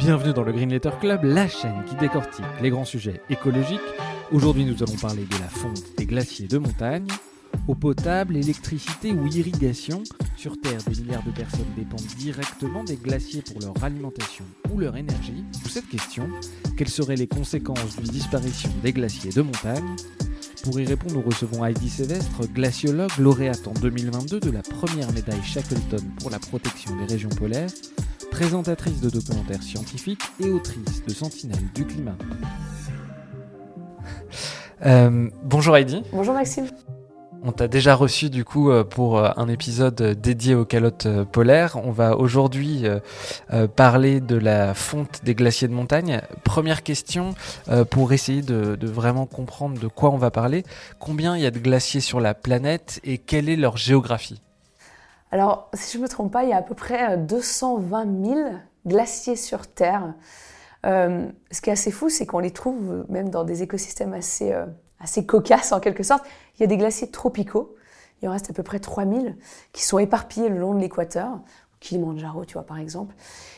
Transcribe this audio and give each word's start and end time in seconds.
Bienvenue 0.00 0.32
dans 0.32 0.44
le 0.44 0.52
Green 0.52 0.70
Letter 0.70 0.92
Club, 0.98 1.24
la 1.24 1.46
chaîne 1.46 1.84
qui 1.86 1.94
décortique 1.94 2.46
les 2.62 2.70
grands 2.70 2.86
sujets 2.86 3.20
écologiques. 3.28 3.80
Aujourd'hui, 4.32 4.64
nous 4.64 4.82
allons 4.82 4.96
parler 4.96 5.26
de 5.26 5.38
la 5.38 5.48
fonte 5.50 5.82
des 5.98 6.06
glaciers 6.06 6.48
de 6.48 6.56
montagne. 6.56 7.06
Eau 7.68 7.74
potable, 7.74 8.38
électricité 8.38 9.12
ou 9.12 9.26
irrigation, 9.26 10.02
sur 10.38 10.58
Terre, 10.58 10.82
des 10.88 11.02
milliards 11.02 11.22
de 11.24 11.32
personnes 11.32 11.66
dépendent 11.76 12.00
directement 12.16 12.82
des 12.82 12.96
glaciers 12.96 13.42
pour 13.42 13.60
leur 13.60 13.84
alimentation 13.84 14.46
ou 14.72 14.80
leur 14.80 14.96
énergie. 14.96 15.44
Pour 15.60 15.70
cette 15.70 15.88
question, 15.88 16.26
quelles 16.78 16.88
seraient 16.88 17.16
les 17.16 17.28
conséquences 17.28 17.96
d'une 17.96 18.10
disparition 18.10 18.70
des 18.82 18.94
glaciers 18.94 19.32
de 19.32 19.42
montagne? 19.42 19.96
Pour 20.64 20.80
y 20.80 20.86
répondre, 20.86 21.16
nous 21.16 21.22
recevons 21.22 21.62
Heidi 21.62 21.90
Sévestre, 21.90 22.48
glaciologue, 22.54 23.10
lauréate 23.18 23.68
en 23.68 23.74
2022 23.74 24.40
de 24.40 24.50
la 24.50 24.62
première 24.62 25.12
médaille 25.12 25.42
Shackleton 25.44 26.02
pour 26.20 26.30
la 26.30 26.38
protection 26.38 26.96
des 26.96 27.04
régions 27.04 27.28
polaires 27.28 27.68
présentatrice 28.30 29.00
de 29.00 29.10
documentaires 29.10 29.62
scientifiques 29.62 30.22
et 30.40 30.50
autrice 30.50 31.04
de 31.06 31.12
Sentinelle 31.12 31.68
du 31.74 31.86
climat. 31.86 32.16
Euh, 34.86 35.28
bonjour 35.42 35.76
Heidi. 35.76 36.02
Bonjour 36.10 36.32
Maxime. 36.32 36.64
On 37.42 37.52
t'a 37.52 37.68
déjà 37.68 37.94
reçu 37.94 38.30
du 38.30 38.46
coup 38.46 38.70
euh, 38.70 38.82
pour 38.82 39.18
euh, 39.18 39.28
un 39.36 39.46
épisode 39.46 40.18
dédié 40.18 40.54
aux 40.54 40.64
calottes 40.64 41.06
polaires. 41.30 41.76
On 41.84 41.90
va 41.90 42.16
aujourd'hui 42.16 42.84
parler 43.76 44.22
de 44.22 44.36
la 44.36 44.72
fonte 44.72 45.20
des 45.22 45.34
glaciers 45.34 45.68
de 45.68 45.74
montagne. 45.74 46.22
Première 46.44 46.82
question 46.82 47.34
pour 47.90 48.14
essayer 48.14 48.40
de, 48.40 48.74
de, 48.74 48.86
vraiment 48.86 49.26
comprendre 49.26 49.78
de 49.78 49.86
quoi 49.86 50.08
on 50.08 50.16
va 50.16 50.30
parler. 50.30 50.64
Combien 50.98 51.36
il 51.36 51.42
y 51.42 51.46
a 51.46 51.50
de 51.50 51.58
glaciers 51.58 52.00
sur 52.00 52.18
la 52.18 52.32
planète 52.32 53.00
et 53.04 53.18
quelle 53.18 53.50
est 53.50 53.56
leur 53.56 53.76
géographie? 53.76 54.40
Alors, 55.32 55.70
si 55.74 55.92
je 55.92 55.98
ne 55.98 56.02
me 56.04 56.08
trompe 56.08 56.32
pas, 56.32 56.42
il 56.42 56.50
y 56.50 56.52
a 56.52 56.56
à 56.56 56.62
peu 56.62 56.74
près 56.74 57.16
220 57.16 58.06
euh, 58.06 58.34
000 58.34 58.50
glaciers 58.86 59.36
sur 59.36 59.66
Terre. 59.68 60.14
Euh, 60.86 61.28
ce 61.50 61.60
qui 61.60 61.70
est 61.70 61.72
assez 61.72 61.90
fou, 61.90 62.08
c'est 62.08 62.26
qu'on 62.26 62.40
les 62.40 62.50
trouve 62.50 63.04
même 63.08 63.28
dans 63.28 63.44
des 63.44 63.62
écosystèmes 63.62 64.12
assez, 64.12 64.52
euh, 64.52 64.66
assez 64.98 65.26
cocasses 65.26 65.72
en 65.72 65.80
quelque 65.80 66.02
sorte. 66.02 66.24
Il 66.56 66.62
y 66.62 66.64
a 66.64 66.66
des 66.66 66.76
glaciers 66.76 67.10
tropicaux, 67.10 67.76
il 68.22 68.28
en 68.28 68.32
reste 68.32 68.50
à 68.50 68.52
peu 68.52 68.62
près 68.62 68.80
3000, 68.80 69.36
qui 69.72 69.84
sont 69.84 69.98
éparpillés 69.98 70.48
le 70.48 70.58
long 70.58 70.74
de 70.74 70.80
l'équateur. 70.80 71.40
Kilimanjaro, 71.80 72.44
tu 72.44 72.54
vois, 72.54 72.62
par 72.66 72.78
exemple. 72.78 73.14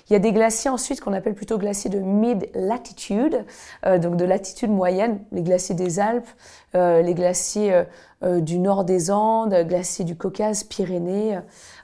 Il 0.08 0.12
y 0.12 0.16
a 0.16 0.20
des 0.20 0.32
glaciers 0.32 0.70
ensuite 0.70 1.00
qu'on 1.00 1.12
appelle 1.12 1.34
plutôt 1.34 1.58
glaciers 1.58 1.90
de 1.90 1.98
mid-latitude, 1.98 3.44
euh, 3.84 3.98
donc 3.98 4.16
de 4.16 4.24
latitude 4.24 4.70
moyenne, 4.70 5.20
les 5.32 5.42
glaciers 5.42 5.74
des 5.74 5.98
Alpes, 5.98 6.28
euh, 6.76 7.02
les 7.02 7.14
glaciers 7.14 7.74
euh, 7.74 7.84
du 8.22 8.58
nord 8.58 8.84
des 8.84 9.10
Andes, 9.10 9.54
glaciers 9.66 10.04
du 10.04 10.16
Caucase, 10.16 10.64
Pyrénées, 10.64 11.38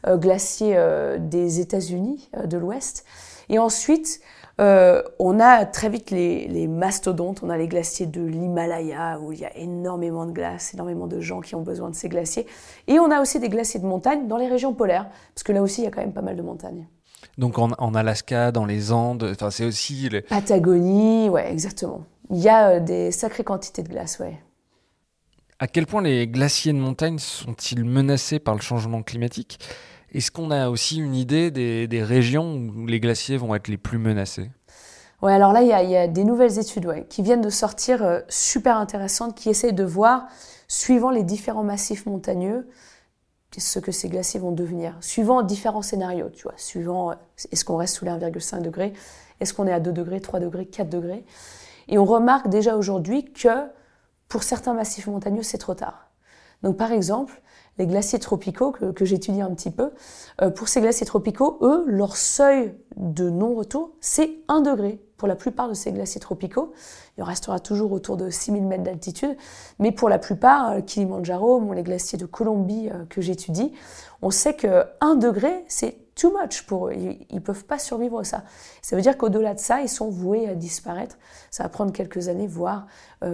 glaciers 0.07 0.79
des 1.19 1.61
États-Unis 1.61 2.31
de 2.45 2.57
l'Ouest. 2.57 3.05
Et 3.49 3.59
ensuite, 3.59 4.21
on 4.59 5.41
a 5.41 5.67
très 5.67 5.89
vite 5.89 6.11
les, 6.11 6.49
les, 6.49 6.67
mastodontes, 6.67 7.43
on 7.43 7.51
a 7.51 7.57
les 7.57 7.69
glaciers 7.69 8.07
de 8.07 8.21
l'Himalaya 8.21 9.19
où 9.21 9.33
il 9.33 9.41
y 9.41 9.45
a 9.45 9.57
énormément 9.57 10.27
de 10.27 10.33
glace, 10.33 10.75
énormément 10.75 11.07
de 11.07 11.21
gens 11.21 11.41
qui 11.41 11.55
ont 11.55 11.63
besoin 11.63 11.91
de 11.91 11.95
ces 11.95 12.09
glaciers. 12.09 12.47
Et 12.87 12.99
on 12.99 13.11
a 13.11 13.21
aussi 13.21 13.41
des 13.41 13.49
glaciers 13.49 13.81
de 13.81 13.87
montagne 13.87 14.29
dans 14.29 14.37
les 14.37 14.49
régions 14.49 14.75
polaires, 14.75 15.09
parce 15.35 15.43
que 15.43 15.53
là 15.53 15.63
aussi 15.63 15.83
il 15.83 15.85
y 15.85 15.89
a 15.89 15.91
quand 15.91 16.01
même 16.01 16.13
pas 16.13 16.23
mal 16.23 16.37
de 16.37 16.43
montagnes. 16.43 16.87
Donc 17.37 17.59
en, 17.59 17.95
Alaska, 17.95 18.51
dans 18.51 18.65
les 18.65 18.91
Andes, 18.93 19.29
enfin 19.31 19.51
c'est 19.51 19.65
aussi... 19.65 20.09
Les... 20.09 20.23
Patagonie, 20.23 21.29
ouais, 21.29 21.51
exactement. 21.51 22.03
Il 22.31 22.39
y 22.39 22.49
a 22.49 22.71
euh, 22.71 22.81
des 22.81 23.13
sacrées 23.13 23.45
quantités 23.45 23.83
de 23.83 23.89
glace, 23.89 24.19
ouais. 24.19 24.39
À 25.61 25.67
quel 25.67 25.87
point 25.87 26.03
les 26.03 26.29
glaciers 26.29 26.73
de 26.73 26.79
montagne 26.79 27.19
sont-ils 27.19 27.85
menacés 27.85 28.39
par 28.39 28.55
le 28.55 28.61
changement 28.61 29.03
climatique? 29.03 29.59
Est-ce 30.13 30.31
qu'on 30.31 30.53
a 30.53 30.69
aussi 30.69 30.99
une 30.99 31.17
idée 31.17 31.51
des, 31.51 32.03
régions 32.03 32.55
où 32.55 32.87
les 32.87 33.01
glaciers 33.01 33.37
vont 33.37 33.57
être 33.57 33.67
les 33.67 33.77
plus 33.77 33.99
menacés? 33.99 34.53
Ouais, 35.21 35.33
alors 35.33 35.53
là, 35.53 35.63
il 35.63 35.69
y, 35.69 35.97
a, 35.97 36.07
des 36.07 36.23
nouvelles 36.23 36.61
études 36.61 37.09
qui 37.09 37.23
viennent 37.23 37.41
de 37.41 37.51
sortir, 37.51 38.05
euh, 38.05 38.21
super 38.29 38.77
intéressantes, 38.77 39.35
qui 39.35 39.51
essayent 39.51 39.73
de 39.73 39.83
voir, 39.83 40.29
suivant 40.69 41.11
les 41.11 41.25
différents 41.25 41.65
massifs 41.65 42.07
montagneux, 42.07 42.69
ce 43.57 43.81
que 43.81 43.91
ces 43.91 44.09
glaciers 44.09 44.39
vont 44.39 44.53
devenir, 44.53 44.97
suivant 45.01 45.43
différents 45.43 45.83
scénarios, 45.83 46.31
tu 46.31 46.45
vois, 46.45 46.55
suivant 46.57 47.11
euh, 47.11 47.15
est-ce 47.51 47.65
qu'on 47.65 47.79
reste 47.79 47.97
sous 47.97 48.05
les 48.05 48.13
1,5 48.13 48.63
degrés, 48.63 48.93
est-ce 49.41 49.53
qu'on 49.53 49.67
est 49.67 49.73
à 49.73 49.81
2 49.81 49.91
degrés, 49.91 50.21
3 50.21 50.39
degrés, 50.39 50.67
4 50.67 50.89
degrés? 50.89 51.25
Et 51.89 51.99
on 51.99 52.05
remarque 52.05 52.49
déjà 52.49 52.77
aujourd'hui 52.77 53.33
que 53.33 53.67
pour 54.29 54.43
certains 54.43 54.75
massifs 54.75 55.07
montagneux, 55.07 55.43
c'est 55.43 55.59
trop 55.59 55.75
tard. 55.75 56.11
Donc 56.63 56.77
par 56.77 56.93
exemple, 56.93 57.41
les 57.79 57.87
glaciers 57.87 58.19
tropicaux 58.19 58.73
que, 58.73 59.05
j'étudie 59.05 59.41
un 59.41 59.55
petit 59.55 59.71
peu, 59.71 59.93
euh, 60.43 60.51
pour 60.51 60.69
ces 60.69 60.81
glaciers 60.81 61.07
tropicaux, 61.07 61.59
eux, 61.63 61.85
leur 61.87 62.17
seuil 62.17 62.75
de 62.97 63.31
non-retour, 63.31 63.93
c'est 64.01 64.31
1 64.49 64.63
degré 64.63 65.01
pour 65.17 65.29
la 65.29 65.37
plupart 65.37 65.69
de 65.69 65.75
ces 65.75 65.93
glaciers 65.93 66.21
tropicaux. 66.21 66.73
Il 67.17 67.25
restera 67.25 67.61
toujours 67.61 67.93
autour 67.93 68.17
de 68.17 68.31
6000 68.31 68.65
mètres 68.65 68.83
d'altitude, 68.83 69.37
mais 69.79 69.93
pour 69.93 70.09
la 70.09 70.19
plupart, 70.19 70.71
euh, 70.71 70.81
Kilimanjaro, 70.81 71.73
les 71.73 71.83
glaciers 71.85 72.19
de 72.19 72.27
Colombie 72.27 72.91
euh, 72.91 73.05
que 73.09 73.21
j'étudie, 73.21 73.73
on 74.23 74.31
sait 74.31 74.55
que 74.55 74.85
1 75.01 75.15
degré, 75.15 75.65
c'est 75.69 75.97
too 76.19 76.37
much 76.43 76.63
pour 76.67 76.89
eux. 76.89 76.95
Ils 76.95 77.35
ne 77.35 77.41
peuvent 77.41 77.65
pas 77.65 77.79
survivre 77.79 78.19
à 78.19 78.25
ça. 78.25 78.45
Ça 78.83 78.97
veut 78.97 79.03
dire 79.03 79.17
qu'au-delà 79.17 79.55
de 79.55 79.61
ça, 79.61 79.81
ils 79.81 79.89
sont 79.89 80.11
voués 80.11 80.49
à 80.49 80.55
disparaître. 80.55 81.17
Ça 81.51 81.63
va 81.63 81.69
prendre 81.69 81.93
quelques 81.93 82.29
années, 82.29 82.47
voire 82.47 82.87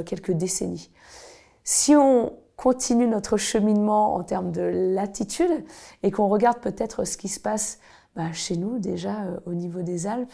quelques 0.05 0.33
décennies. 0.33 0.91
Si 1.65 1.97
on 1.97 2.33
continue 2.57 3.07
notre 3.07 3.37
cheminement 3.37 4.15
en 4.15 4.23
termes 4.23 4.53
de 4.53 4.63
latitude 4.63 5.65
et 6.03 6.11
qu'on 6.11 6.29
regarde 6.29 6.59
peut-être 6.59 7.05
ce 7.05 7.17
qui 7.17 7.29
se 7.29 7.41
passe 7.41 7.79
bah, 8.15 8.33
chez 8.33 8.57
nous 8.57 8.79
déjà 8.79 9.23
euh, 9.25 9.41
au 9.47 9.55
niveau 9.55 9.83
des 9.83 10.07
Alpes, 10.07 10.33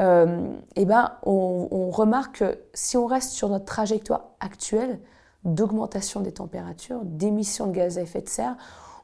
euh, 0.00 0.50
et 0.76 0.86
ben, 0.86 1.12
on, 1.24 1.90
remarque 1.90 2.38
que 2.38 2.58
si 2.72 2.96
on 2.96 3.06
reste 3.06 3.32
sur 3.32 3.48
notre 3.48 3.66
trajectoire 3.66 4.30
actuelle 4.40 5.00
d'augmentation 5.44 6.20
des 6.20 6.32
températures, 6.32 7.00
d'émissions 7.04 7.66
de 7.66 7.72
gaz 7.72 7.98
à 7.98 8.02
effet 8.02 8.22
de 8.22 8.28
serre, 8.28 8.56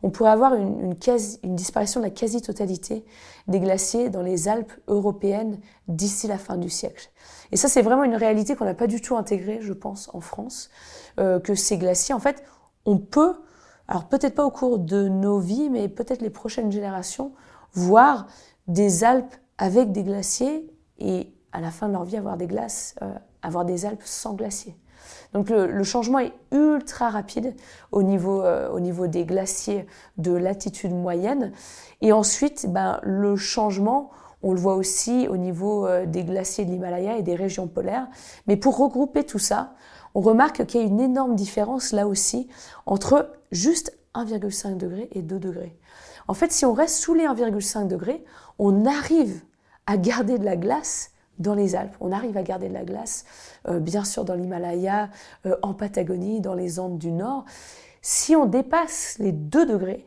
on 0.05 0.11
pourrait 0.11 0.33
avoir 0.33 0.55
une, 0.55 0.95
disparition 1.45 1.99
de 1.99 2.05
la 2.05 2.11
quasi-totalité 2.11 3.07
des 3.49 3.59
glaciers 3.59 4.11
dans 4.11 4.21
les 4.21 4.49
Alpes 4.49 4.75
européennes 4.87 5.59
d'ici 5.89 6.29
la 6.29 6.37
fin 6.37 6.59
du 6.59 6.69
siècle. 6.69 7.11
Et 7.53 7.57
ça, 7.57 7.69
c'est 7.69 7.81
vraiment 7.81 8.05
une 8.05 8.15
réalité 8.15 8.55
qu'on 8.55 8.67
n'a 8.67 8.75
pas 8.75 8.87
du 8.87 9.01
tout 9.01 9.17
intégrée, 9.17 9.61
je 9.63 9.73
pense, 9.73 10.11
en 10.13 10.21
France, 10.21 10.69
euh, 11.19 11.41
que 11.41 11.55
ces 11.55 11.79
glaciers, 11.79 12.15
en 12.15 12.21
fait, 12.21 12.45
on 12.85 12.99
peut, 12.99 13.35
alors 13.89 14.07
peut-être 14.07 14.35
pas 14.35 14.45
au 14.45 14.51
cours 14.51 14.79
de 14.79 15.09
nos 15.09 15.39
vies, 15.39 15.71
mais 15.71 15.89
peut-être 15.89 16.21
les 16.21 16.29
prochaines 16.29 16.71
générations, 16.71 17.33
voir 17.73 18.27
des 18.69 19.05
Alpes 19.05 19.35
avec 19.57 19.91
des 19.91 20.05
glaciers 20.05 20.71
et 20.99 21.33
à 21.53 21.63
la 21.63 21.71
fin 21.71 21.89
de 21.89 21.95
leur 21.95 22.05
vie 22.05 22.19
avoir 22.19 22.37
des 22.37 22.47
glaces, 22.47 22.95
euh, 23.01 23.15
avoir 23.41 23.65
des 23.65 23.87
Alpes 23.87 24.03
sans 24.05 24.35
glaciers. 24.35 24.77
Donc 25.33 25.51
le, 25.51 25.83
changement 25.83 26.21
est 26.21 26.33
ultra 26.53 27.11
rapide 27.11 27.55
au 27.93 28.03
niveau, 28.03 28.43
euh, 28.43 28.71
au 28.71 28.81
niveau 28.81 29.07
des 29.07 29.25
glaciers 29.25 29.87
de 30.19 30.33
latitude 30.33 30.93
moyenne. 30.93 31.53
Et 32.01 32.13
ensuite, 32.13 32.67
ben, 32.69 33.01
le 33.03 33.37
changement, 33.37 34.11
on 34.43 34.53
le 34.53 34.61
voit 34.61 34.77
aussi 34.77 35.27
au 35.29 35.37
niveau 35.37 35.87
euh, 35.87 36.07
des 36.07 36.25
glaciers 36.25 36.65
de 36.65 36.71
l'Himalaya 36.71 37.17
et 37.17 37.23
des 37.23 37.35
régions 37.35 37.67
polaires. 37.67 38.07
Mais 38.47 38.57
pour 38.57 38.77
regrouper 38.77 39.25
tout 39.25 39.39
ça, 39.39 39.75
on 40.15 40.21
remarque 40.21 40.65
qu'il 40.67 40.81
y 40.81 40.85
a 40.85 40.87
une 40.87 41.01
énorme 41.01 41.35
différence 41.35 41.93
là 41.93 42.07
aussi 42.07 42.49
entre 42.87 43.31
juste 43.51 43.97
1,5 44.15 44.77
degré 44.77 45.09
et 45.13 45.23
2 45.23 45.39
degrés. 45.39 45.77
En 46.29 46.35
fait, 46.35 46.53
si 46.53 46.65
on 46.65 46.73
reste 46.73 46.97
sous 46.97 47.15
les 47.15 47.25
1,5 47.25 47.89
degrés, 47.89 48.25
on 48.59 48.87
arrive 48.87 49.43
à 49.87 49.97
garder 49.97 50.39
de 50.39 50.45
la 50.45 50.57
glace 50.57 51.11
dans 51.39 51.55
les 51.55 51.75
Alpes. 51.75 51.97
On 52.01 52.13
arrive 52.13 52.37
à 52.37 52.43
garder 52.43 52.69
de 52.69 52.75
la 52.75 52.85
glace, 52.85 53.25
euh, 53.69 53.81
bien 53.81 54.05
sûr, 54.05 54.25
dans 54.25 54.35
l'Himalaya, 54.35 55.11
euh, 55.47 55.57
en 55.63 55.75
Patagonie, 55.75 56.41
dans 56.41 56.55
les 56.55 56.79
Andes 56.79 56.99
du 56.99 57.13
Nord. 57.13 57.45
Si 58.03 58.37
on 58.37 58.47
dépasse 58.47 59.17
les 59.19 59.33
2 59.33 59.67
degrés, 59.67 60.07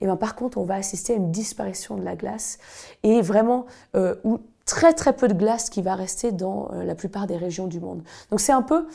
eh 0.00 0.06
bien, 0.06 0.16
par 0.16 0.34
contre, 0.34 0.58
on 0.58 0.64
va 0.64 0.74
assister 0.74 1.12
à 1.14 1.16
une 1.16 1.30
disparition 1.30 1.96
de 1.96 2.02
la 2.02 2.16
glace 2.16 2.58
et 3.02 3.20
vraiment 3.20 3.66
euh, 3.96 4.14
ou 4.24 4.40
très 4.64 4.92
très 4.92 5.14
peu 5.14 5.28
de 5.28 5.34
glace 5.34 5.68
qui 5.68 5.82
va 5.82 5.94
rester 5.94 6.32
dans 6.32 6.70
la 6.72 6.94
plupart 6.94 7.26
des 7.26 7.36
régions 7.36 7.66
du 7.66 7.80
monde. 7.80 8.02
Donc 8.30 8.40
c'est 8.40 8.52
un 8.52 8.62
peu 8.62 8.86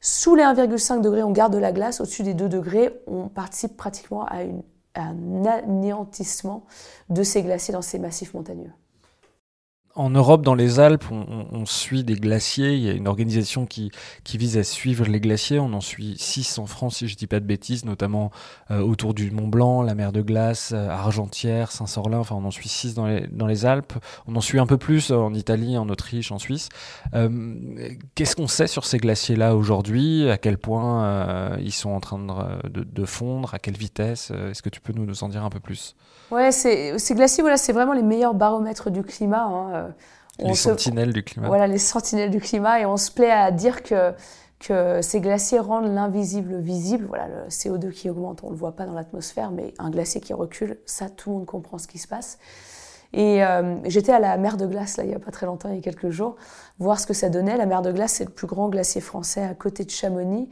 sous 0.00 0.34
les 0.34 0.42
1,5 0.42 1.00
degrés, 1.00 1.22
on 1.22 1.30
garde 1.30 1.52
de 1.52 1.58
la 1.58 1.70
glace. 1.70 2.00
Au-dessus 2.00 2.24
des 2.24 2.34
2 2.34 2.48
degrés, 2.48 3.00
on 3.06 3.28
participe 3.28 3.76
pratiquement 3.76 4.24
à 4.24 4.42
une 4.42 4.62
un 4.94 5.44
anéantissement 5.44 6.64
de 7.08 7.22
ces 7.22 7.42
glaciers 7.42 7.72
dans 7.72 7.82
ces 7.82 7.98
massifs 7.98 8.34
montagneux. 8.34 8.72
En 9.94 10.08
Europe, 10.08 10.40
dans 10.40 10.54
les 10.54 10.80
Alpes, 10.80 11.04
on, 11.10 11.66
suit 11.66 12.02
des 12.02 12.14
glaciers. 12.14 12.74
Il 12.74 12.82
y 12.82 12.88
a 12.88 12.92
une 12.92 13.06
organisation 13.06 13.66
qui, 13.66 13.90
vise 14.34 14.56
à 14.56 14.64
suivre 14.64 15.04
les 15.04 15.20
glaciers. 15.20 15.58
On 15.58 15.74
en 15.74 15.82
suit 15.82 16.16
six 16.18 16.58
en 16.58 16.64
France, 16.64 16.96
si 16.96 17.08
je 17.08 17.14
ne 17.14 17.18
dis 17.18 17.26
pas 17.26 17.40
de 17.40 17.44
bêtises, 17.44 17.84
notamment 17.84 18.30
euh, 18.70 18.80
autour 18.80 19.12
du 19.12 19.30
Mont 19.30 19.48
Blanc, 19.48 19.82
la 19.82 19.94
mer 19.94 20.12
de 20.12 20.22
glace, 20.22 20.72
euh, 20.74 20.88
Argentière, 20.88 21.70
Saint-Sorlin. 21.72 22.18
Enfin, 22.18 22.36
on 22.36 22.44
en 22.46 22.50
suit 22.50 22.70
six 22.70 22.94
dans 22.94 23.06
les, 23.06 23.66
Alpes. 23.66 23.92
On 24.26 24.34
en 24.34 24.40
suit 24.40 24.58
un 24.58 24.66
peu 24.66 24.78
plus 24.78 25.12
en 25.12 25.34
Italie, 25.34 25.76
en 25.76 25.88
Autriche, 25.90 26.32
en 26.32 26.38
Suisse. 26.38 26.70
Euh, 27.14 27.28
qu'est-ce 28.14 28.34
qu'on 28.34 28.48
sait 28.48 28.68
sur 28.68 28.86
ces 28.86 28.96
glaciers-là 28.96 29.54
aujourd'hui? 29.54 30.30
À 30.30 30.38
quel 30.38 30.56
point 30.56 31.58
ils 31.58 31.72
sont 31.72 31.90
en 31.90 32.00
train 32.00 32.18
de, 32.18 33.04
fondre? 33.04 33.52
À 33.52 33.58
quelle 33.58 33.76
vitesse? 33.76 34.30
Est-ce 34.30 34.62
que 34.62 34.70
tu 34.70 34.80
peux 34.80 34.94
nous, 34.94 35.04
nous 35.04 35.22
en 35.22 35.28
dire 35.28 35.44
un 35.44 35.50
peu 35.50 35.60
plus? 35.60 35.94
Ouais, 36.30 36.50
ces 36.50 36.96
glaciers, 37.10 37.42
voilà, 37.42 37.58
c'est 37.58 37.74
vraiment 37.74 37.92
les 37.92 38.02
meilleurs 38.02 38.32
baromètres 38.32 38.90
du 38.90 39.02
climat. 39.02 39.44
Hein. 39.44 39.81
Les 40.38 40.54
sentinelles 40.54 41.12
du 41.12 41.22
climat. 41.22 41.46
Voilà, 41.46 41.66
les 41.66 41.78
sentinelles 41.78 42.30
du 42.30 42.40
climat. 42.40 42.80
Et 42.80 42.86
on 42.86 42.96
se 42.96 43.10
plaît 43.10 43.30
à 43.30 43.50
dire 43.50 43.82
que, 43.82 44.12
que 44.58 45.02
ces 45.02 45.20
glaciers 45.20 45.58
rendent 45.58 45.92
l'invisible 45.92 46.58
visible. 46.58 47.06
Voilà, 47.06 47.28
le 47.28 47.48
CO2 47.48 47.90
qui 47.90 48.08
augmente, 48.08 48.42
on 48.42 48.48
ne 48.48 48.52
le 48.52 48.58
voit 48.58 48.72
pas 48.76 48.86
dans 48.86 48.94
l'atmosphère, 48.94 49.50
mais 49.50 49.74
un 49.78 49.90
glacier 49.90 50.20
qui 50.20 50.32
recule, 50.32 50.78
ça, 50.86 51.08
tout 51.08 51.30
le 51.30 51.36
monde 51.36 51.46
comprend 51.46 51.78
ce 51.78 51.86
qui 51.86 51.98
se 51.98 52.08
passe. 52.08 52.38
Et 53.12 53.44
euh, 53.44 53.76
j'étais 53.84 54.12
à 54.12 54.18
la 54.18 54.36
mer 54.38 54.56
de 54.56 54.66
glace, 54.66 54.96
là, 54.96 55.04
il 55.04 55.10
n'y 55.10 55.14
a 55.14 55.18
pas 55.18 55.30
très 55.30 55.44
longtemps, 55.46 55.68
il 55.68 55.74
y 55.74 55.78
a 55.78 55.82
quelques 55.82 56.08
jours, 56.08 56.36
voir 56.78 56.98
ce 56.98 57.06
que 57.06 57.12
ça 57.12 57.28
donnait. 57.28 57.56
La 57.56 57.66
mer 57.66 57.82
de 57.82 57.92
glace, 57.92 58.12
c'est 58.12 58.24
le 58.24 58.30
plus 58.30 58.46
grand 58.46 58.68
glacier 58.68 59.00
français 59.00 59.42
à 59.42 59.54
côté 59.54 59.84
de 59.84 59.90
Chamonix. 59.90 60.48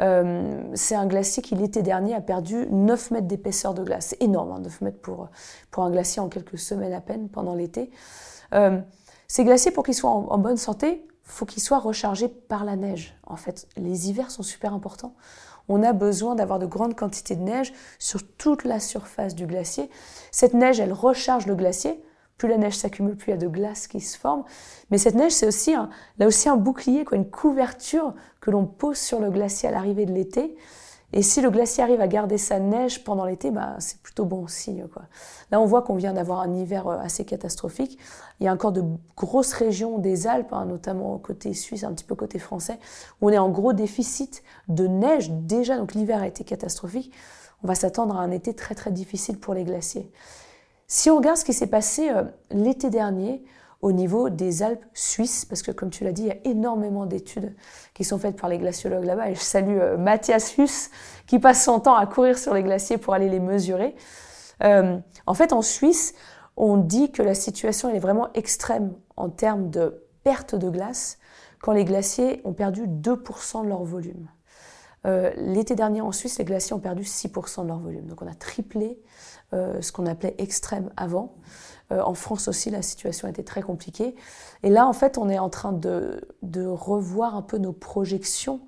Euh, 0.00 0.62
c'est 0.74 0.94
un 0.94 1.06
glacier 1.06 1.42
qui, 1.42 1.54
l'été 1.56 1.82
dernier, 1.82 2.14
a 2.14 2.20
perdu 2.20 2.66
9 2.70 3.10
mètres 3.10 3.26
d'épaisseur 3.26 3.74
de 3.74 3.82
glace. 3.82 4.08
C'est 4.10 4.22
énorme, 4.22 4.62
9 4.62 4.72
hein, 4.72 4.84
mètres 4.84 5.00
pour, 5.00 5.28
pour 5.70 5.84
un 5.84 5.90
glacier 5.90 6.20
en 6.20 6.28
quelques 6.28 6.58
semaines 6.58 6.92
à 6.92 7.00
peine 7.00 7.28
pendant 7.28 7.54
l'été. 7.54 7.90
Euh, 8.54 8.80
ces 9.28 9.44
glaciers, 9.44 9.70
pour 9.70 9.84
qu'ils 9.84 9.94
soient 9.94 10.10
en, 10.10 10.38
bonne 10.38 10.56
santé, 10.56 11.06
faut 11.22 11.46
qu'ils 11.46 11.62
soient 11.62 11.78
rechargés 11.78 12.28
par 12.28 12.64
la 12.64 12.76
neige. 12.76 13.16
En 13.26 13.36
fait, 13.36 13.66
les 13.76 14.08
hivers 14.08 14.30
sont 14.30 14.42
super 14.42 14.72
importants. 14.72 15.14
On 15.68 15.82
a 15.82 15.92
besoin 15.92 16.36
d'avoir 16.36 16.60
de 16.60 16.66
grandes 16.66 16.94
quantités 16.94 17.34
de 17.34 17.42
neige 17.42 17.72
sur 17.98 18.20
toute 18.36 18.64
la 18.64 18.78
surface 18.78 19.34
du 19.34 19.46
glacier. 19.46 19.90
Cette 20.30 20.54
neige, 20.54 20.78
elle 20.78 20.92
recharge 20.92 21.46
le 21.46 21.56
glacier. 21.56 22.00
Plus 22.38 22.48
la 22.48 22.58
neige 22.58 22.76
s'accumule, 22.76 23.16
plus 23.16 23.28
il 23.28 23.30
y 23.30 23.34
a 23.34 23.38
de 23.38 23.48
glace 23.48 23.88
qui 23.88 24.00
se 24.00 24.16
forme. 24.16 24.44
Mais 24.90 24.98
cette 24.98 25.14
neige, 25.14 25.32
c'est 25.32 25.46
aussi 25.46 25.74
un, 25.74 25.88
là 26.18 26.26
aussi 26.26 26.48
un 26.48 26.56
bouclier, 26.56 27.04
quoi, 27.04 27.16
une 27.16 27.28
couverture 27.28 28.14
que 28.40 28.50
l'on 28.50 28.66
pose 28.66 28.98
sur 28.98 29.20
le 29.20 29.30
glacier 29.30 29.68
à 29.68 29.72
l'arrivée 29.72 30.06
de 30.06 30.12
l'été 30.12 30.56
et 31.12 31.22
si 31.22 31.40
le 31.40 31.50
glacier 31.50 31.82
arrive 31.82 32.00
à 32.00 32.08
garder 32.08 32.36
sa 32.36 32.58
neige 32.58 33.04
pendant 33.04 33.24
l'été, 33.24 33.50
bah, 33.50 33.76
c'est 33.78 34.00
plutôt 34.00 34.24
bon 34.24 34.48
signe. 34.48 34.86
Quoi. 34.92 35.02
Là, 35.50 35.60
on 35.60 35.64
voit 35.64 35.82
qu'on 35.82 35.94
vient 35.94 36.12
d'avoir 36.12 36.40
un 36.40 36.52
hiver 36.52 36.88
euh, 36.88 36.98
assez 36.98 37.24
catastrophique. 37.24 37.98
Il 38.40 38.44
y 38.44 38.48
a 38.48 38.52
encore 38.52 38.72
de 38.72 38.82
grosses 39.16 39.52
régions 39.52 39.98
des 39.98 40.26
Alpes, 40.26 40.52
hein, 40.52 40.66
notamment 40.66 41.16
côté 41.18 41.54
suisse, 41.54 41.84
un 41.84 41.92
petit 41.92 42.04
peu 42.04 42.16
côté 42.16 42.38
français, 42.38 42.78
où 43.20 43.28
on 43.28 43.32
est 43.32 43.38
en 43.38 43.50
gros 43.50 43.72
déficit 43.72 44.42
de 44.68 44.86
neige 44.86 45.30
déjà. 45.30 45.78
Donc 45.78 45.94
l'hiver 45.94 46.20
a 46.20 46.26
été 46.26 46.42
catastrophique. 46.42 47.12
On 47.62 47.68
va 47.68 47.76
s'attendre 47.76 48.16
à 48.16 48.20
un 48.20 48.32
été 48.32 48.54
très 48.54 48.74
très 48.74 48.90
difficile 48.90 49.38
pour 49.38 49.54
les 49.54 49.64
glaciers. 49.64 50.10
Si 50.88 51.08
on 51.08 51.16
regarde 51.16 51.36
ce 51.36 51.44
qui 51.44 51.52
s'est 51.52 51.68
passé 51.68 52.10
euh, 52.10 52.24
l'été 52.50 52.90
dernier, 52.90 53.44
au 53.86 53.92
niveau 53.92 54.30
des 54.30 54.64
Alpes 54.64 54.84
suisses, 54.94 55.44
parce 55.44 55.62
que 55.62 55.70
comme 55.70 55.90
tu 55.90 56.02
l'as 56.02 56.10
dit, 56.10 56.22
il 56.22 56.28
y 56.28 56.32
a 56.32 56.38
énormément 56.42 57.06
d'études 57.06 57.54
qui 57.94 58.02
sont 58.02 58.18
faites 58.18 58.34
par 58.34 58.50
les 58.50 58.58
glaciologues 58.58 59.04
là-bas. 59.04 59.30
Et 59.30 59.36
je 59.36 59.40
salue 59.40 59.78
euh, 59.78 59.96
Mathias 59.96 60.58
Huss, 60.58 60.90
qui 61.28 61.38
passe 61.38 61.64
son 61.64 61.78
temps 61.78 61.94
à 61.94 62.04
courir 62.06 62.36
sur 62.36 62.52
les 62.52 62.64
glaciers 62.64 62.98
pour 62.98 63.14
aller 63.14 63.28
les 63.28 63.38
mesurer. 63.38 63.94
Euh, 64.64 64.98
en 65.24 65.34
fait, 65.34 65.52
en 65.52 65.62
Suisse, 65.62 66.14
on 66.56 66.78
dit 66.78 67.12
que 67.12 67.22
la 67.22 67.36
situation 67.36 67.88
est 67.88 68.00
vraiment 68.00 68.32
extrême 68.34 68.92
en 69.16 69.28
termes 69.28 69.70
de 69.70 70.02
perte 70.24 70.56
de 70.56 70.68
glace 70.68 71.18
quand 71.60 71.72
les 71.72 71.84
glaciers 71.84 72.40
ont 72.42 72.54
perdu 72.54 72.88
2% 72.88 73.62
de 73.62 73.68
leur 73.68 73.84
volume. 73.84 74.26
Euh, 75.06 75.30
l'été 75.36 75.76
dernier 75.76 76.00
en 76.00 76.10
Suisse, 76.10 76.38
les 76.38 76.44
glaciers 76.44 76.74
ont 76.74 76.80
perdu 76.80 77.04
6% 77.04 77.62
de 77.62 77.68
leur 77.68 77.78
volume. 77.78 78.06
Donc 78.06 78.20
on 78.20 78.26
a 78.26 78.34
triplé 78.34 78.98
ce 79.52 79.92
qu'on 79.92 80.06
appelait 80.06 80.34
extrême 80.38 80.90
avant. 80.96 81.34
Euh, 81.92 82.02
en 82.02 82.14
France 82.14 82.48
aussi, 82.48 82.70
la 82.70 82.82
situation 82.82 83.28
était 83.28 83.44
très 83.44 83.62
compliquée. 83.62 84.14
Et 84.62 84.70
là, 84.70 84.86
en 84.86 84.92
fait, 84.92 85.18
on 85.18 85.28
est 85.28 85.38
en 85.38 85.50
train 85.50 85.72
de, 85.72 86.20
revoir 86.66 87.36
un 87.36 87.42
peu 87.42 87.58
nos 87.58 87.72
projections. 87.72 88.60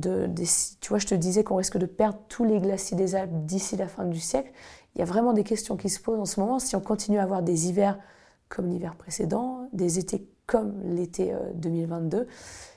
Tu 0.00 0.88
vois, 0.88 0.98
je 0.98 1.06
te 1.06 1.14
disais 1.14 1.44
qu'on 1.44 1.56
risque 1.56 1.78
de 1.78 1.86
perdre 1.86 2.18
tous 2.28 2.44
les 2.44 2.60
glaciers 2.60 2.96
des 2.96 3.14
Alpes 3.14 3.44
d'ici 3.44 3.76
la 3.76 3.88
fin 3.88 4.04
du 4.04 4.20
siècle. 4.20 4.50
Il 4.94 5.00
y 5.00 5.02
a 5.02 5.04
vraiment 5.04 5.32
des 5.32 5.44
questions 5.44 5.76
qui 5.76 5.88
se 5.88 6.00
posent 6.00 6.20
en 6.20 6.24
ce 6.24 6.40
moment. 6.40 6.58
Si 6.58 6.76
on 6.76 6.80
continue 6.80 7.18
à 7.18 7.22
avoir 7.22 7.42
des 7.42 7.68
hivers 7.68 7.98
comme 8.48 8.68
l'hiver 8.68 8.96
précédent, 8.96 9.68
des 9.72 9.98
étés 9.98 10.28
comme 10.46 10.80
l'été 10.84 11.34
2022, 11.54 12.18
euh, 12.18 12.24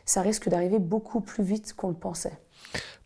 ça 0.05 0.21
risque 0.21 0.47
d'arriver 0.47 0.79
beaucoup 0.79 1.19
plus 1.19 1.43
vite 1.43 1.73
qu'on 1.73 1.89
le 1.89 1.95
pensait 1.95 2.39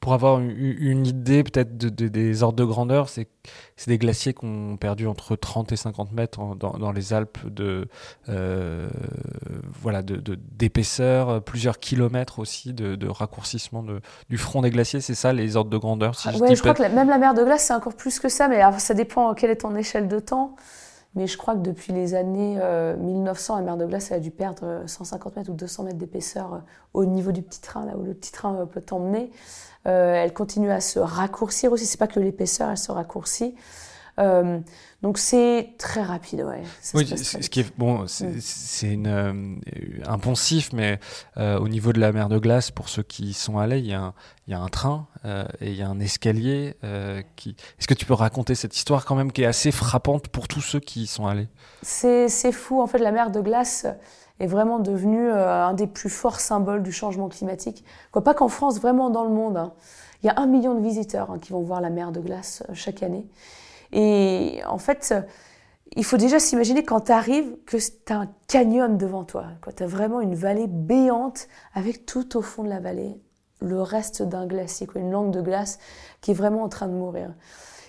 pour 0.02 0.14
avoir 0.14 0.40
une, 0.40 1.06
idée 1.06 1.44
peut-être 1.44 1.78
des 1.78 2.42
ordres 2.42 2.58
de 2.58 2.66
grandeur, 2.66 3.08
c'est 3.08 3.28
des 3.86 4.00
glaciers 4.00 4.34
qui 4.34 4.44
ont 4.46 4.76
perdu 4.76 5.06
entre 5.06 5.36
30 5.36 5.72
et 5.72 5.76
50 5.76 6.12
mètres 6.12 6.40
dans, 6.56 6.92
les 6.92 7.14
Alpes 7.14 7.38
de 7.46 7.88
euh, 8.28 8.90
voilà 9.80 10.02
d'épaisseur, 10.02 11.44
plusieurs 11.44 11.80
kilomètres 11.80 12.40
aussi 12.40 12.74
de, 12.74 13.08
raccourcissement 13.08 13.86
du 14.28 14.38
front 14.40 14.64
des 14.64 14.72
glaciers. 14.72 15.02
C'est 15.02 15.14
ça 15.14 15.34
les 15.34 15.56
ordres 15.56 15.70
de 15.70 15.78
grandeur 15.78 16.20
si 16.20 16.30
je, 16.30 16.34
je 16.34 16.60
crois 16.60 16.74
que 16.74 16.82
même 16.82 17.10
la 17.10 17.20
mer 17.20 17.36
de 17.36 17.44
glace 17.44 17.66
c'est 17.66 17.74
encore 17.74 17.96
plus 17.96 18.20
que 18.20 18.28
ça, 18.28 18.48
mais 18.48 18.60
ça 18.80 18.96
dépend 18.96 19.36
quelle 19.36 19.52
est 19.52 19.58
ton 19.58 19.76
échelle 19.76 20.08
de 20.08 20.20
temps. 20.20 20.56
Mais 21.16 21.28
je 21.28 21.38
crois 21.38 21.56
que 21.56 21.60
depuis 21.60 21.92
les 21.92 22.14
années 22.14 22.56
1900, 22.56 23.54
euh, 23.54 23.58
la 23.58 23.64
mer 23.66 23.78
de 23.78 23.86
glace 23.86 24.12
a 24.12 24.20
dû 24.20 24.32
perdre 24.32 24.84
150 24.86 25.36
mètres 25.36 25.52
ou 25.52 25.56
200 25.56 25.84
mètres 25.84 25.98
d'épaisseur 25.98 26.54
euh, 26.54 26.58
au 26.94 27.06
niveau 27.06 27.34
du 27.34 27.42
petit 27.42 27.60
train, 27.60 27.86
là 27.86 27.98
où 27.98 28.04
le 28.04 28.14
petit 28.14 28.32
train 28.32 28.66
peut 28.66 28.82
t'emmener. 28.82 29.30
Euh, 29.88 30.14
elle 30.14 30.34
continue 30.34 30.72
à 30.72 30.80
se 30.80 31.00
raccourcir 31.00 31.72
aussi. 31.72 31.86
C'est 31.86 31.98
pas 31.98 32.08
que 32.08 32.20
l'épaisseur, 32.20 32.70
elle 32.70 32.78
se 32.78 32.92
raccourcit. 32.92 33.56
Euh, 34.22 34.60
donc 35.02 35.18
c'est 35.18 35.74
très 35.80 36.04
rapide, 36.04 36.44
ouais. 36.44 36.62
oui, 36.94 37.08
ce 37.08 37.50
qui 37.50 37.62
est 37.62 37.78
bon, 37.78 38.06
c'est 38.08 38.94
une 38.94 39.08
euh, 39.08 39.56
un 40.06 40.20
poncif, 40.20 40.72
mais 40.74 41.00
au 41.38 41.68
niveau 41.68 41.92
de 41.92 42.00
la 42.00 42.12
mer 42.12 42.30
de 42.30 42.38
glace, 42.38 42.70
pour 42.70 42.88
ceux 42.88 43.02
qui 43.02 43.34
sont 43.34 43.58
allés, 43.58 43.80
il 43.80 43.88
y 43.88 43.94
a 43.94 44.02
un, 44.02 44.14
il 44.48 44.52
y 44.52 44.54
a 44.54 44.60
un 44.60 44.68
train 44.68 45.08
et 45.60 45.72
il 45.72 45.76
y 45.76 45.82
a 45.82 45.88
un 45.88 46.00
escalier. 46.00 46.76
qui... 47.36 47.56
Est-ce 47.80 47.88
que 47.88 47.96
tu 47.96 48.06
peux 48.06 48.14
raconter 48.14 48.54
cette 48.54 48.76
histoire 48.76 49.06
quand 49.06 49.16
même 49.16 49.32
qui 49.32 49.42
est 49.42 49.48
assez 49.48 49.72
frappante 49.72 50.28
pour 50.28 50.48
tous 50.48 50.62
ceux 50.62 50.80
qui 50.80 51.04
y 51.04 51.08
sont 51.08 51.26
allés? 51.26 51.48
C'est 51.82 52.52
fou, 52.52 52.80
en 52.80 52.86
fait, 52.86 53.00
la 53.00 53.12
mer 53.12 53.32
de 53.32 53.42
glace 53.42 53.88
est 54.42 54.48
vraiment 54.48 54.80
devenu 54.80 55.30
euh, 55.30 55.66
un 55.66 55.74
des 55.74 55.88
plus 55.88 56.10
forts 56.10 56.40
symboles 56.40 56.82
du 56.82 56.92
changement 56.92 57.30
climatique. 57.30 57.86
Quoi, 58.12 58.24
pas 58.24 58.34
qu'en 58.34 58.48
France, 58.48 58.80
vraiment 58.80 59.10
dans 59.10 59.24
le 59.24 59.30
monde. 59.30 59.58
Hein. 59.58 59.74
Il 60.24 60.28
y 60.28 60.30
a 60.30 60.40
un 60.40 60.48
million 60.48 60.74
de 60.74 60.82
visiteurs 60.82 61.32
hein, 61.32 61.40
qui 61.40 61.52
vont 61.52 61.62
voir 61.62 61.80
la 61.80 61.90
mer 61.90 62.12
de 62.12 62.20
glace 62.20 62.64
euh, 62.70 62.74
chaque 62.74 63.04
année. 63.04 63.26
Et 63.92 64.62
en 64.68 64.78
fait, 64.78 65.14
il 65.96 66.06
faut 66.06 66.18
déjà 66.18 66.40
s'imaginer 66.40 66.84
quand 66.84 67.02
tu 67.02 67.12
arrives 67.12 67.58
que 67.66 67.78
tu 67.78 68.14
as 68.14 68.18
un 68.18 68.30
canyon 68.48 68.98
devant 68.98 69.24
toi. 69.24 69.46
Tu 69.76 69.84
as 69.84 69.88
vraiment 69.88 70.22
une 70.22 70.36
vallée 70.36 70.68
béante 70.68 71.48
avec 71.74 72.06
tout 72.06 72.38
au 72.38 72.42
fond 72.42 72.64
de 72.64 72.70
la 72.70 72.80
vallée 72.80 73.20
le 73.62 73.82
reste 73.82 74.24
d'un 74.24 74.48
glacier, 74.48 74.88
une 74.96 75.12
langue 75.12 75.32
de 75.32 75.42
glace 75.42 75.80
qui 76.22 76.32
est 76.32 76.34
vraiment 76.34 76.64
en 76.64 76.70
train 76.70 76.88
de 76.88 76.94
mourir. 76.94 77.34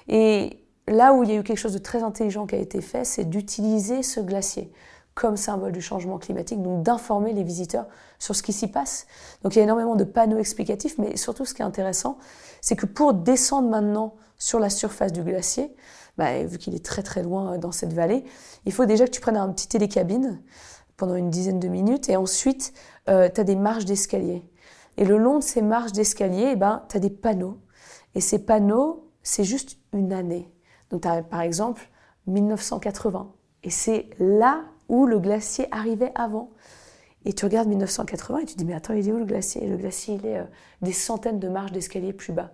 Et 0.09 0.59
là 0.87 1.15
où 1.15 1.23
il 1.23 1.31
y 1.31 1.33
a 1.33 1.37
eu 1.37 1.43
quelque 1.43 1.59
chose 1.59 1.73
de 1.73 1.79
très 1.79 2.03
intelligent 2.03 2.47
qui 2.47 2.55
a 2.55 2.59
été 2.59 2.81
fait, 2.81 3.05
c'est 3.05 3.25
d'utiliser 3.25 4.03
ce 4.03 4.21
glacier 4.21 4.71
comme 5.15 5.37
symbole 5.37 5.73
du 5.73 5.83
changement 5.83 6.19
climatique, 6.19 6.63
donc 6.63 6.83
d'informer 6.83 7.33
les 7.33 7.43
visiteurs 7.43 7.87
sur 8.19 8.35
ce 8.35 8.43
qui 8.43 8.53
s'y 8.53 8.69
passe. 8.69 9.07
Donc 9.43 9.55
il 9.55 9.59
y 9.59 9.61
a 9.61 9.65
énormément 9.65 9.95
de 9.95 10.05
panneaux 10.05 10.39
explicatifs, 10.39 10.97
mais 10.99 11.17
surtout 11.17 11.45
ce 11.45 11.55
qui 11.55 11.63
est 11.63 11.65
intéressant, 11.65 12.19
c'est 12.61 12.77
que 12.77 12.87
pour 12.87 13.15
descendre 13.15 13.69
maintenant 13.69 14.15
sur 14.39 14.59
la 14.59 14.71
surface 14.71 15.13
du 15.13 15.23
glacier, 15.23 15.75
bah, 16.19 16.45
vu 16.45 16.59
qu'il 16.59 16.75
est 16.75 16.85
très 16.85 17.03
très 17.03 17.23
loin 17.23 17.55
euh, 17.55 17.59
dans 17.59 17.73
cette 17.73 17.93
vallée, 17.93 18.25
il 18.65 18.73
faut 18.73 18.87
déjà 18.87 19.05
que 19.05 19.11
tu 19.11 19.21
prennes 19.21 19.37
un 19.37 19.49
petit 19.51 19.69
télécabine 19.69 20.43
pendant 20.97 21.15
une 21.15 21.31
dizaine 21.31 21.59
de 21.59 21.69
minutes, 21.69 22.09
et 22.09 22.17
ensuite 22.17 22.73
euh, 23.09 23.29
tu 23.33 23.41
as 23.41 23.45
des 23.45 23.57
marches 23.57 23.85
d'escalier. 23.85 24.49
Et 24.97 25.05
le 25.05 25.17
long 25.17 25.39
de 25.39 25.43
ces 25.43 25.63
marches 25.63 25.93
d'escalier, 25.93 26.51
eh 26.53 26.57
ben, 26.57 26.85
tu 26.89 26.97
as 26.97 27.01
des 27.01 27.11
panneaux. 27.11 27.59
Et 28.15 28.21
ces 28.21 28.39
panneaux, 28.39 29.11
c'est 29.23 29.45
juste 29.45 29.79
une 29.93 30.13
année. 30.13 30.53
Donc 30.91 31.03
tu 31.03 31.09
as 31.09 31.23
par 31.23 31.41
exemple 31.41 31.89
1980. 32.27 33.33
Et 33.65 33.71
c'est 33.71 34.11
là 34.19 34.65
où 34.89 35.07
le 35.07 35.19
glacier 35.19 35.67
arrivait 35.71 36.13
avant. 36.15 36.51
Et 37.25 37.33
tu 37.33 37.45
regardes 37.45 37.69
1980 37.69 38.39
et 38.39 38.45
tu 38.47 38.55
te 38.55 38.59
dis, 38.59 38.65
mais 38.65 38.75
attends, 38.75 38.95
il 38.95 39.09
est 39.09 39.13
où 39.13 39.19
le 39.19 39.25
glacier? 39.25 39.67
Le 39.67 39.77
glacier, 39.77 40.19
il 40.21 40.27
est 40.27 40.39
euh, 40.39 40.45
des 40.81 40.93
centaines 40.93 41.39
de 41.39 41.49
marches 41.49 41.73
d'escalier 41.73 42.13
plus 42.13 42.33
bas. 42.33 42.51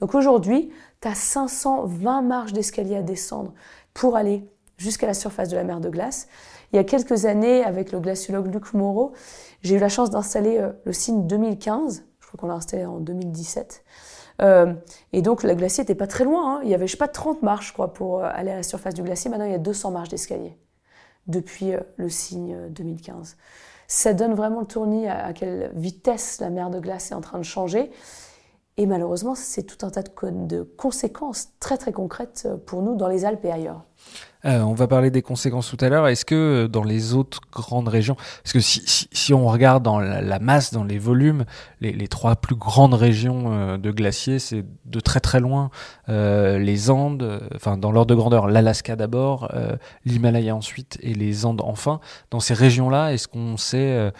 Donc 0.00 0.14
aujourd'hui, 0.14 0.70
tu 1.00 1.08
as 1.08 1.14
520 1.14 2.22
marches 2.22 2.52
d'escalier 2.52 2.96
à 2.96 3.02
descendre 3.02 3.54
pour 3.94 4.16
aller 4.16 4.48
jusqu'à 4.76 5.06
la 5.06 5.14
surface 5.14 5.48
de 5.48 5.56
la 5.56 5.64
mer 5.64 5.80
de 5.80 5.88
glace. 5.88 6.28
Il 6.72 6.76
y 6.76 6.78
a 6.78 6.84
quelques 6.84 7.26
années, 7.26 7.64
avec 7.64 7.92
le 7.92 8.00
glaciologue 8.00 8.52
Luc 8.52 8.74
Moreau, 8.74 9.12
j'ai 9.62 9.76
eu 9.76 9.78
la 9.78 9.88
chance 9.88 10.10
d'installer 10.10 10.58
euh, 10.58 10.72
le 10.84 10.92
signe 10.92 11.26
2015. 11.26 12.04
Je 12.20 12.26
crois 12.26 12.38
qu'on 12.40 12.48
l'a 12.48 12.54
installé 12.54 12.84
en 12.84 12.98
2017. 12.98 13.84
et 15.12 15.22
donc, 15.22 15.42
le 15.42 15.54
glacier 15.54 15.82
n'était 15.82 15.94
pas 15.94 16.06
très 16.06 16.24
loin. 16.24 16.56
Hein. 16.56 16.60
Il 16.64 16.70
y 16.70 16.74
avait, 16.74 16.86
je 16.86 16.92
sais 16.92 16.98
pas, 16.98 17.08
30 17.08 17.42
marches, 17.42 17.72
pour 17.94 18.22
aller 18.22 18.50
à 18.50 18.56
la 18.56 18.62
surface 18.62 18.94
du 18.94 19.02
glacier. 19.02 19.30
Maintenant, 19.30 19.46
il 19.46 19.52
y 19.52 19.54
a 19.54 19.58
200 19.58 19.92
marches 19.92 20.10
d'escalier 20.10 20.58
depuis 21.28 21.72
le 21.96 22.08
signe 22.08 22.56
2015. 22.70 23.36
Ça 23.86 24.12
donne 24.12 24.34
vraiment 24.34 24.60
le 24.60 24.66
tournis 24.66 25.08
à, 25.08 25.32
quelle 25.32 25.70
vitesse 25.74 26.40
la 26.40 26.50
mer 26.50 26.70
de 26.70 26.78
glace 26.78 27.10
est 27.10 27.14
en 27.14 27.20
train 27.20 27.38
de 27.38 27.44
changer. 27.44 27.90
Et 28.76 28.86
malheureusement, 28.86 29.34
c'est 29.34 29.62
tout 29.62 29.84
un 29.84 29.90
tas 29.90 30.02
de, 30.02 30.62
conséquences 30.62 31.48
très 31.58 31.78
très 31.78 31.92
concrètes 31.92 32.48
pour 32.66 32.82
nous 32.82 32.96
dans 32.96 33.08
les 33.08 33.24
Alpes 33.24 33.44
et 33.44 33.50
ailleurs. 33.50 33.84
Euh, 34.44 34.60
on 34.60 34.74
va 34.74 34.86
parler 34.86 35.10
des 35.10 35.22
conséquences 35.22 35.68
tout 35.68 35.84
à 35.84 35.88
l'heure. 35.88 36.06
Est-ce 36.06 36.24
que 36.24 36.34
euh, 36.34 36.68
dans 36.68 36.84
les 36.84 37.14
autres 37.14 37.40
grandes 37.52 37.88
régions, 37.88 38.14
parce 38.14 38.52
que 38.52 38.60
si, 38.60 39.08
si, 39.12 39.34
on 39.34 39.46
regarde 39.48 39.82
dans 39.82 39.98
la, 39.98 40.38
masse, 40.38 40.72
dans 40.72 40.84
les 40.84 40.98
volumes, 40.98 41.44
les, 41.80 42.08
trois 42.08 42.36
plus 42.36 42.54
grandes 42.54 42.94
régions 42.94 43.52
euh, 43.52 43.78
de 43.78 43.90
glaciers, 43.90 44.38
c'est 44.38 44.64
de 44.84 45.00
très 45.00 45.20
très 45.20 45.40
loin 45.40 45.70
les 46.08 46.90
Andes, 46.90 47.42
enfin 47.54 47.76
dans 47.76 47.92
l'ordre 47.92 48.14
de 48.14 48.18
grandeur, 48.18 48.48
l'Alaska 48.48 48.96
d'abord, 48.96 49.52
l'Himalaya 50.06 50.56
ensuite 50.56 50.98
et 51.02 51.12
les 51.12 51.44
Andes 51.44 51.60
enfin. 51.62 52.00
Dans 52.30 52.40
ces 52.40 52.54
régions-là, 52.54 53.12
est-ce 53.12 53.28
qu'on 53.28 53.58
sait 53.58 54.10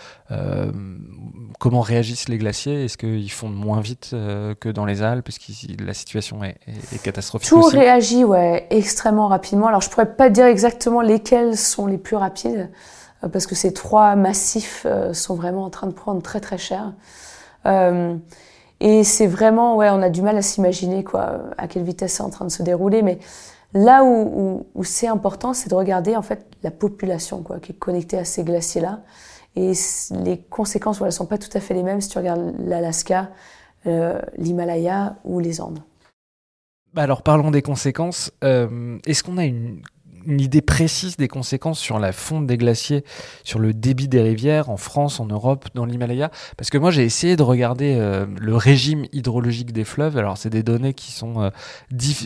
comment 1.58 1.80
réagissent 1.80 2.28
les 2.28 2.36
glaciers? 2.36 2.84
Est-ce 2.84 2.98
qu'ils 2.98 3.30
fondent 3.30 3.56
moins 3.56 3.80
vite 3.80 4.10
que 4.10 4.68
dans 4.68 4.84
les 4.84 5.02
Alpes? 5.02 5.28
Est-ce 5.28 5.40
que 5.40 5.82
la 5.82 5.94
situation 5.94 6.44
est, 6.44 6.58
est, 6.92 7.02
catastrophique 7.02 7.48
Tout 7.48 7.62
réagit, 7.62 8.24
ouais, 8.24 8.66
extrêmement 8.68 9.28
rapidement. 9.28 9.68
Alors 9.68 9.80
je 9.80 9.88
pourrais 9.88 10.07
pas 10.08 10.30
dire 10.30 10.46
exactement 10.46 11.00
lesquels 11.00 11.56
sont 11.56 11.86
les 11.86 11.98
plus 11.98 12.16
rapides, 12.16 12.70
euh, 13.24 13.28
parce 13.28 13.46
que 13.46 13.54
ces 13.54 13.72
trois 13.72 14.16
massifs 14.16 14.84
euh, 14.86 15.12
sont 15.12 15.34
vraiment 15.34 15.64
en 15.64 15.70
train 15.70 15.86
de 15.86 15.92
prendre 15.92 16.22
très 16.22 16.40
très 16.40 16.58
cher. 16.58 16.92
Euh, 17.66 18.16
et 18.80 19.04
c'est 19.04 19.26
vraiment, 19.26 19.76
ouais, 19.76 19.90
on 19.90 20.02
a 20.02 20.10
du 20.10 20.22
mal 20.22 20.36
à 20.36 20.42
s'imaginer 20.42 21.02
quoi, 21.04 21.40
à 21.58 21.66
quelle 21.66 21.82
vitesse 21.82 22.14
c'est 22.14 22.22
en 22.22 22.30
train 22.30 22.44
de 22.44 22.50
se 22.50 22.62
dérouler. 22.62 23.02
Mais 23.02 23.18
là 23.74 24.04
où, 24.04 24.66
c'est 24.82 25.08
important, 25.08 25.52
c'est 25.52 25.68
de 25.68 25.74
regarder 25.74 26.16
en 26.16 26.22
fait 26.22 26.46
la 26.62 26.70
population 26.70 27.42
quoi, 27.42 27.58
qui 27.58 27.72
est 27.72 27.78
connectée 27.78 28.18
à 28.18 28.24
ces 28.24 28.44
glaciers-là. 28.44 29.00
Et 29.56 29.72
les 30.22 30.38
conséquences, 30.38 30.98
voilà, 30.98 31.10
sont 31.10 31.26
pas 31.26 31.38
tout 31.38 31.50
à 31.54 31.60
fait 31.60 31.74
les 31.74 31.82
mêmes 31.82 32.00
si 32.00 32.08
tu 32.08 32.18
regardes 32.18 32.54
l'Alaska, 32.60 33.30
l'Himalaya 34.36 35.16
ou 35.24 35.40
les 35.40 35.60
Andes. 35.60 35.80
Bah 36.94 37.02
alors 37.02 37.22
parlons 37.22 37.50
des 37.50 37.62
conséquences. 37.62 38.30
Est-ce 38.42 39.24
qu'on 39.24 39.38
a 39.38 39.44
une 39.44 39.82
une 40.26 40.40
idée 40.40 40.62
précise 40.62 41.16
des 41.16 41.28
conséquences 41.28 41.78
sur 41.78 41.98
la 41.98 42.12
fonte 42.12 42.46
des 42.46 42.56
glaciers, 42.56 43.04
sur 43.44 43.58
le 43.58 43.72
débit 43.72 44.08
des 44.08 44.20
rivières 44.20 44.70
en 44.70 44.76
France, 44.76 45.20
en 45.20 45.26
Europe, 45.26 45.68
dans 45.74 45.84
l'Himalaya? 45.84 46.30
Parce 46.56 46.70
que 46.70 46.78
moi, 46.78 46.90
j'ai 46.90 47.04
essayé 47.04 47.36
de 47.36 47.42
regarder 47.42 47.96
euh, 47.98 48.26
le 48.40 48.56
régime 48.56 49.06
hydrologique 49.12 49.72
des 49.72 49.84
fleuves. 49.84 50.16
Alors, 50.16 50.36
c'est 50.36 50.50
des 50.50 50.62
données 50.62 50.94
qui 50.94 51.12
sont, 51.12 51.42
euh, 51.42 51.50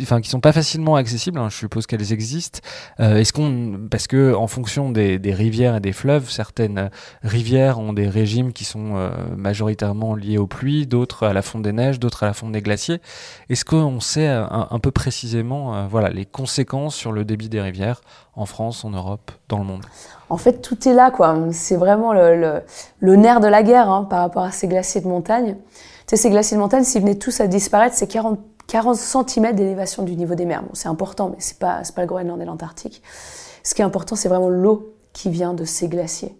enfin, 0.02 0.20
qui 0.20 0.28
sont 0.28 0.40
pas 0.40 0.52
facilement 0.52 0.96
accessibles. 0.96 1.38
Hein, 1.38 1.48
je 1.50 1.56
suppose 1.56 1.86
qu'elles 1.86 2.12
existent. 2.12 2.60
Euh, 3.00 3.16
est-ce 3.16 3.32
qu'on, 3.32 3.88
parce 3.90 4.06
que 4.06 4.34
en 4.34 4.46
fonction 4.46 4.90
des, 4.90 5.18
rivières 5.32 5.76
et 5.76 5.80
des 5.80 5.92
fleuves, 5.92 6.30
certaines 6.30 6.90
rivières 7.22 7.78
ont 7.78 7.92
des 7.92 8.08
régimes 8.08 8.52
qui 8.52 8.64
sont 8.64 9.10
majoritairement 9.36 10.14
liés 10.14 10.36
aux 10.36 10.46
pluies, 10.46 10.86
d'autres 10.86 11.26
à 11.26 11.32
la 11.32 11.40
fonte 11.40 11.62
des 11.62 11.72
neiges, 11.72 11.98
d'autres 11.98 12.24
à 12.24 12.26
la 12.26 12.34
fonte 12.34 12.52
des 12.52 12.60
glaciers. 12.60 13.00
Est-ce 13.48 13.64
qu'on 13.64 14.00
sait 14.00 14.26
un, 14.26 14.68
un, 14.70 14.78
peu 14.78 14.90
précisément, 14.90 15.86
voilà, 15.88 16.10
les 16.10 16.26
conséquences 16.26 16.94
sur 16.94 17.12
le 17.12 17.24
débit 17.24 17.48
des 17.48 17.60
rivières? 17.60 17.81
En 18.34 18.46
France, 18.46 18.84
en 18.84 18.90
Europe, 18.90 19.30
dans 19.48 19.58
le 19.58 19.64
monde 19.64 19.84
En 20.30 20.36
fait, 20.36 20.60
tout 20.60 20.88
est 20.88 20.94
là, 20.94 21.10
quoi. 21.10 21.36
C'est 21.52 21.76
vraiment 21.76 22.12
le, 22.12 22.62
nerf 23.16 23.40
de 23.40 23.48
la 23.48 23.62
guerre 23.62 23.90
hein, 23.90 24.04
par 24.04 24.20
rapport 24.20 24.44
à 24.44 24.50
ces 24.50 24.68
glaciers 24.68 25.00
de 25.00 25.08
montagne. 25.08 25.56
Ces 26.06 26.28
glaciers 26.28 26.56
de 26.56 26.62
montagne, 26.62 26.84
s'ils 26.84 27.00
venaient 27.00 27.14
tous 27.14 27.40
à 27.40 27.46
disparaître, 27.46 27.96
c'est 27.96 28.06
40, 28.06 28.38
40 28.66 28.96
cm 28.96 29.54
d'élévation 29.54 30.02
du 30.02 30.14
niveau 30.14 30.34
des 30.34 30.44
mers. 30.44 30.62
Bon, 30.62 30.70
c'est 30.74 30.88
important, 30.88 31.30
mais 31.30 31.36
c'est 31.38 31.58
pas, 31.58 31.82
pas 31.94 32.02
le 32.02 32.06
Groenland 32.06 32.40
et 32.40 32.44
l'Antarctique. 32.44 33.02
Ce 33.62 33.74
qui 33.74 33.80
est 33.80 33.84
important, 33.84 34.14
c'est 34.14 34.28
vraiment 34.28 34.50
l'eau 34.50 34.94
qui 35.14 35.30
vient 35.30 35.54
de 35.54 35.64
ces 35.64 35.88
glaciers. 35.88 36.36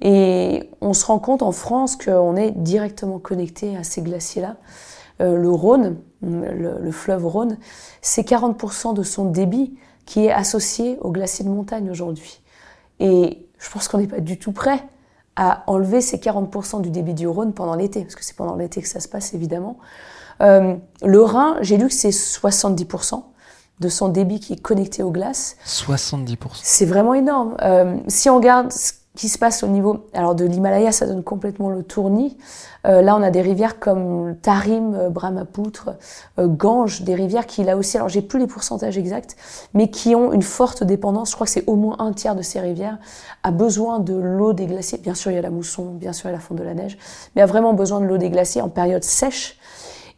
Et 0.00 0.70
on 0.80 0.94
se 0.94 1.04
rend 1.06 1.18
compte 1.18 1.42
en 1.42 1.52
France 1.52 1.96
qu'on 1.96 2.36
est 2.36 2.52
directement 2.52 3.18
connecté 3.18 3.76
à 3.76 3.82
ces 3.82 4.00
glaciers-là. 4.00 4.56
Euh, 5.20 5.36
le 5.36 5.50
Rhône, 5.50 5.96
le 6.22 6.90
fleuve 6.92 7.26
Rhône, 7.26 7.58
c'est 8.00 8.26
40% 8.26 8.94
de 8.94 9.02
son 9.02 9.24
débit 9.24 9.74
qui 10.06 10.26
est 10.26 10.32
associé 10.32 10.98
au 11.00 11.10
glacier 11.10 11.44
de 11.44 11.50
montagne 11.50 11.90
aujourd'hui. 11.90 12.40
Et 12.98 13.46
je 13.58 13.70
pense 13.70 13.88
qu'on 13.88 13.98
n'est 13.98 14.06
pas 14.06 14.20
du 14.20 14.38
tout 14.38 14.52
prêt 14.52 14.82
à 15.36 15.62
enlever 15.66 16.00
ces 16.00 16.18
40% 16.18 16.80
du 16.82 16.90
débit 16.90 17.14
du 17.14 17.26
Rhône 17.26 17.54
pendant 17.54 17.74
l'été, 17.74 18.02
parce 18.02 18.14
que 18.14 18.24
c'est 18.24 18.36
pendant 18.36 18.56
l'été 18.56 18.82
que 18.82 18.88
ça 18.88 19.00
se 19.00 19.08
passe 19.08 19.32
évidemment. 19.34 19.78
Euh, 20.42 20.76
le 21.02 21.22
Rhin, 21.22 21.56
j'ai 21.60 21.76
lu 21.76 21.88
que 21.88 21.94
c'est 21.94 22.10
70% 22.10 23.22
de 23.80 23.88
son 23.88 24.08
débit 24.08 24.40
qui 24.40 24.54
est 24.54 24.60
connecté 24.60 25.02
aux 25.02 25.10
glaces. 25.10 25.56
70%. 25.66 26.36
C'est 26.62 26.84
vraiment 26.84 27.14
énorme. 27.14 27.56
Euh, 27.62 27.96
si 28.08 28.28
on 28.28 28.36
regarde 28.36 28.70
qui 29.20 29.28
se 29.28 29.36
passe 29.36 29.62
au 29.62 29.66
niveau 29.66 30.06
alors 30.14 30.34
de 30.34 30.46
l'Himalaya, 30.46 30.92
ça 30.92 31.06
donne 31.06 31.22
complètement 31.22 31.68
le 31.68 31.82
tournis. 31.82 32.38
Euh, 32.86 33.02
là, 33.02 33.14
on 33.14 33.22
a 33.22 33.30
des 33.30 33.42
rivières 33.42 33.78
comme 33.78 34.34
Tarim, 34.40 34.94
euh, 34.94 35.10
Brahmapoutre, 35.10 35.90
euh, 36.38 36.48
Gange, 36.48 37.02
des 37.02 37.14
rivières 37.14 37.44
qui 37.44 37.62
là 37.62 37.76
aussi, 37.76 37.98
alors 37.98 38.08
j'ai 38.08 38.22
plus 38.22 38.38
les 38.38 38.46
pourcentages 38.46 38.96
exacts, 38.96 39.36
mais 39.74 39.90
qui 39.90 40.14
ont 40.14 40.32
une 40.32 40.40
forte 40.40 40.84
dépendance. 40.84 41.28
Je 41.28 41.34
crois 41.34 41.46
que 41.46 41.52
c'est 41.52 41.68
au 41.68 41.76
moins 41.76 41.96
un 41.98 42.14
tiers 42.14 42.34
de 42.34 42.40
ces 42.40 42.60
rivières 42.60 42.96
a 43.42 43.50
besoin 43.50 43.98
de 43.98 44.14
l'eau 44.14 44.54
des 44.54 44.64
glaciers. 44.64 44.96
Bien 44.96 45.14
sûr, 45.14 45.30
il 45.30 45.34
y 45.34 45.38
a 45.38 45.42
la 45.42 45.50
mousson, 45.50 45.92
bien 45.92 46.14
sûr, 46.14 46.30
il 46.30 46.32
y 46.32 46.34
a 46.34 46.38
la 46.38 46.42
fonte 46.42 46.56
de 46.56 46.64
la 46.64 46.72
neige, 46.72 46.96
mais 47.36 47.42
a 47.42 47.46
vraiment 47.46 47.74
besoin 47.74 48.00
de 48.00 48.06
l'eau 48.06 48.16
des 48.16 48.30
glaciers 48.30 48.62
en 48.62 48.70
période 48.70 49.04
sèche. 49.04 49.58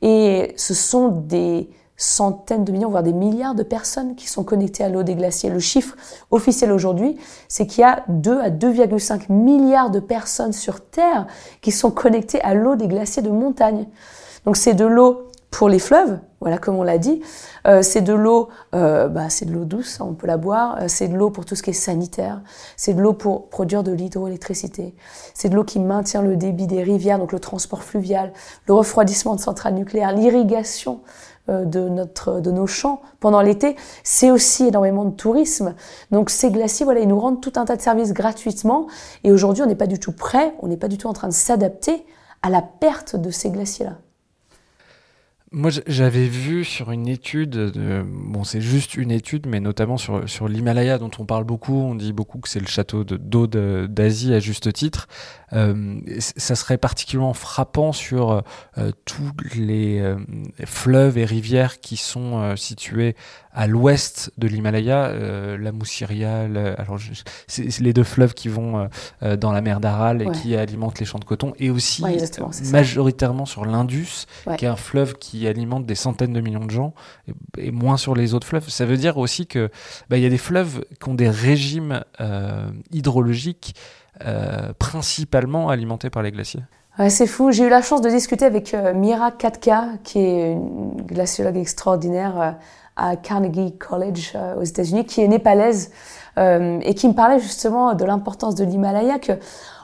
Et 0.01 0.55
ce 0.57 0.75
sont 0.75 1.09
des 1.09 1.71
centaines 2.03 2.65
de 2.65 2.73
millions, 2.73 2.91
voire 2.91 3.03
des 3.03 3.13
milliards 3.13 3.55
de 3.55 3.63
personnes 3.63 4.17
qui 4.17 4.29
sont 4.29 4.43
connectées 4.43 4.83
à 4.85 4.89
l'eau 4.89 5.03
des 5.03 5.15
glaciers. 5.15 5.51
Le 5.51 5.61
chiffre 5.61 5.97
officiel 6.31 6.73
aujourd'hui, 6.73 7.17
c'est 7.49 7.67
qu'il 7.67 7.83
y 7.83 7.85
a 7.85 8.05
2 8.09 8.41
à 8.41 8.51
2,5 8.51 9.33
milliards 9.33 9.91
de 9.91 10.01
personnes 10.01 10.53
sur 10.53 10.85
Terre 10.85 11.27
qui 11.61 11.71
sont 11.71 11.91
connectées 11.91 12.41
à 12.43 12.55
l'eau 12.55 12.75
des 12.75 12.89
glaciers 12.89 13.23
de 13.23 13.31
montagne. 13.31 13.87
Donc 14.45 14.57
c'est 14.57 14.75
de 14.75 14.85
l'eau 14.85 15.29
pour 15.53 15.69
les 15.69 15.79
fleuves, 15.79 16.19
voilà 16.41 16.57
comme 16.57 16.77
on 16.77 16.83
l'a 16.83 16.97
dit. 16.97 17.21
Euh, 17.67 17.83
c'est 17.83 18.01
de 18.01 18.15
l'eau, 18.15 18.49
euh, 18.75 19.07
bah, 19.07 19.29
c'est 19.29 19.45
de 19.45 19.53
l'eau 19.53 19.67
douce, 19.67 20.01
on 20.01 20.15
peut 20.15 20.27
la 20.27 20.39
boire. 20.39 20.79
Euh, 20.81 20.85
c'est 20.89 21.09
de 21.09 21.15
l'eau 21.15 21.29
pour 21.29 21.45
tout 21.45 21.55
ce 21.55 21.63
qui 21.63 21.71
est 21.71 21.75
sanitaire. 21.75 22.41
C'est 22.77 22.95
de 22.95 23.03
l'eau 23.03 23.13
pour 23.13 23.49
produire 23.51 23.83
de 23.83 23.93
l'hydroélectricité. 23.93 24.95
C'est 25.35 25.51
de 25.51 25.55
l'eau 25.55 25.63
qui 25.63 25.79
maintient 25.79 26.23
le 26.23 26.37
débit 26.37 26.67
des 26.67 26.83
rivières, 26.83 27.19
donc 27.19 27.33
le 27.33 27.39
transport 27.39 27.83
fluvial, 27.83 28.33
le 28.67 28.73
refroidissement 28.73 29.37
de 29.37 29.41
centrales 29.41 29.75
nucléaires, 29.75 30.13
l'irrigation 30.13 31.01
de, 31.49 31.89
notre, 31.89 32.41
de 32.41 32.51
nos 32.51 32.67
champs 32.67 33.03
pendant 33.21 33.41
l'été, 33.41 33.77
c'est 34.05 34.31
aussi 34.31 34.69
énormément 34.69 35.05
de 35.05 35.15
tourisme. 35.15 35.75
Donc 36.11 36.31
ces 36.31 36.51
glaciers, 36.51 36.85
voilà, 36.85 37.01
ils 37.01 37.09
nous 37.09 37.19
rendent 37.19 37.41
tout 37.41 37.53
un 37.57 37.65
tas 37.65 37.77
de 37.77 37.83
services 37.83 38.13
gratuitement. 38.13 38.87
Et 39.25 39.33
aujourd'hui, 39.33 39.63
on 39.63 39.67
n'est 39.67 39.75
pas 39.75 39.87
du 39.87 39.99
tout 39.99 40.13
prêt, 40.13 40.55
on 40.61 40.69
n'est 40.69 40.77
pas 40.77 40.89
du 40.89 40.99
tout 40.99 41.09
en 41.09 41.13
train 41.13 41.29
de 41.29 41.33
s'adapter 41.33 42.05
à 42.43 42.51
la 42.51 42.63
perte 42.63 43.17
de 43.17 43.31
ces 43.31 43.51
glaciers-là. 43.51 43.99
Moi, 45.55 45.71
j'avais 45.87 46.29
vu 46.29 46.65
sur 46.65 46.93
une 46.93 47.09
étude, 47.09 47.51
de, 47.51 48.03
bon, 48.07 48.43
c'est 48.43 48.63
juste 48.63 48.97
une 48.97 49.11
étude, 49.11 49.47
mais 49.47 49.61
notamment 49.61 49.99
sur, 49.99 50.27
sur 50.27 50.49
l'Himalaya, 50.49 50.97
dont 50.97 51.11
on 51.19 51.27
parle 51.27 51.45
beaucoup. 51.45 51.77
On 51.77 51.95
dit 51.95 52.15
beaucoup 52.15 52.39
que 52.39 52.49
c'est 52.49 52.61
le 52.61 52.67
château 52.67 53.05
d'eau 53.05 53.47
d'Asie 53.47 54.33
à 54.33 54.41
juste 54.41 54.73
titre. 54.73 55.09
Euh, 55.53 56.01
ça 56.19 56.55
serait 56.55 56.79
particulièrement 56.79 57.35
frappant 57.35 57.93
sur 57.93 58.43
euh, 58.79 58.91
tous 59.05 59.33
les 59.55 60.01
euh, 60.01 60.17
fleuves 60.65 61.19
et 61.19 61.27
rivières 61.27 61.81
qui 61.81 61.99
sont 61.99 62.57
situés 62.57 63.15
à 63.53 63.67
l'ouest 63.67 64.33
de 64.39 64.49
l'Himalaya, 64.49 65.13
la 65.59 65.73
Moussiria, 65.73 66.43
alors 66.79 66.99
les 67.81 67.93
deux 67.93 68.05
fleuves 68.05 68.35
qui 68.35 68.49
vont 68.49 68.89
dans 69.21 69.53
la 69.53 69.61
mer 69.61 69.81
d'Aral 69.81 70.23
et 70.23 70.31
qui 70.31 70.57
alimentent 70.57 70.99
les 70.99 71.07
champs 71.07 71.19
de 71.19 71.25
coton, 71.25 71.53
et 71.59 71.71
aussi 71.71 72.03
majoritairement 72.71 73.47
sur 73.47 73.65
l'Indus, 73.65 74.27
qui 74.57 74.65
est 74.65 74.69
un 74.69 74.77
fleuve 74.77 75.15
qui 75.19 75.47
alimente 75.47 75.87
des 75.87 75.95
centaines 75.95 76.33
de 76.33 76.41
millions 76.41 76.65
de 76.65 76.71
gens, 76.71 76.95
et, 77.59 77.71
moins 77.71 77.97
sur 77.97 78.15
les 78.15 78.35
autres 78.35 78.47
fleuves. 78.47 78.69
Ça 78.69 78.87
veut 78.87 78.97
dire 78.97 79.19
aussi 79.19 79.47
que 79.47 79.71
bah, 80.09 80.17
il 80.17 80.23
y 80.23 80.27
a 80.27 80.31
des 80.31 80.39
fleuves 80.39 80.85
qui 81.03 81.09
ont 81.09 81.15
des 81.15 81.31
régimes 81.31 82.05
hydrologiques 82.91 83.75
euh, 84.27 84.73
principalement 84.79 85.71
alimenté 85.71 86.11
par 86.11 86.23
les 86.23 86.31
glaciers. 86.31 86.63
c'est 87.09 87.27
fou. 87.27 87.51
J'ai 87.51 87.65
eu 87.65 87.71
la 87.71 87.81
chance 87.81 88.03
de 88.03 88.11
discuter 88.11 88.45
avec 88.45 88.75
euh, 88.75 88.93
Mira 88.93 89.31
Katka, 89.33 89.85
qui 90.05 90.19
est 90.19 90.53
une 90.53 91.03
glaciologue 91.07 91.57
extraordinaire 91.57 92.41
euh, 92.41 92.51
à 92.97 93.17
Carnegie 93.17 93.77
College 93.77 94.37
aux 94.59 94.65
États-Unis, 94.65 95.05
qui 95.05 95.23
est 95.23 95.29
népalaise 95.29 95.91
et 96.37 96.95
qui 96.95 97.09
me 97.09 97.13
parlait 97.13 97.41
justement 97.41 97.95
de 97.95 98.05
l'importance 98.05 98.55
de 98.55 98.65
l'Himalaya, 98.65 99.19
que 99.19 99.33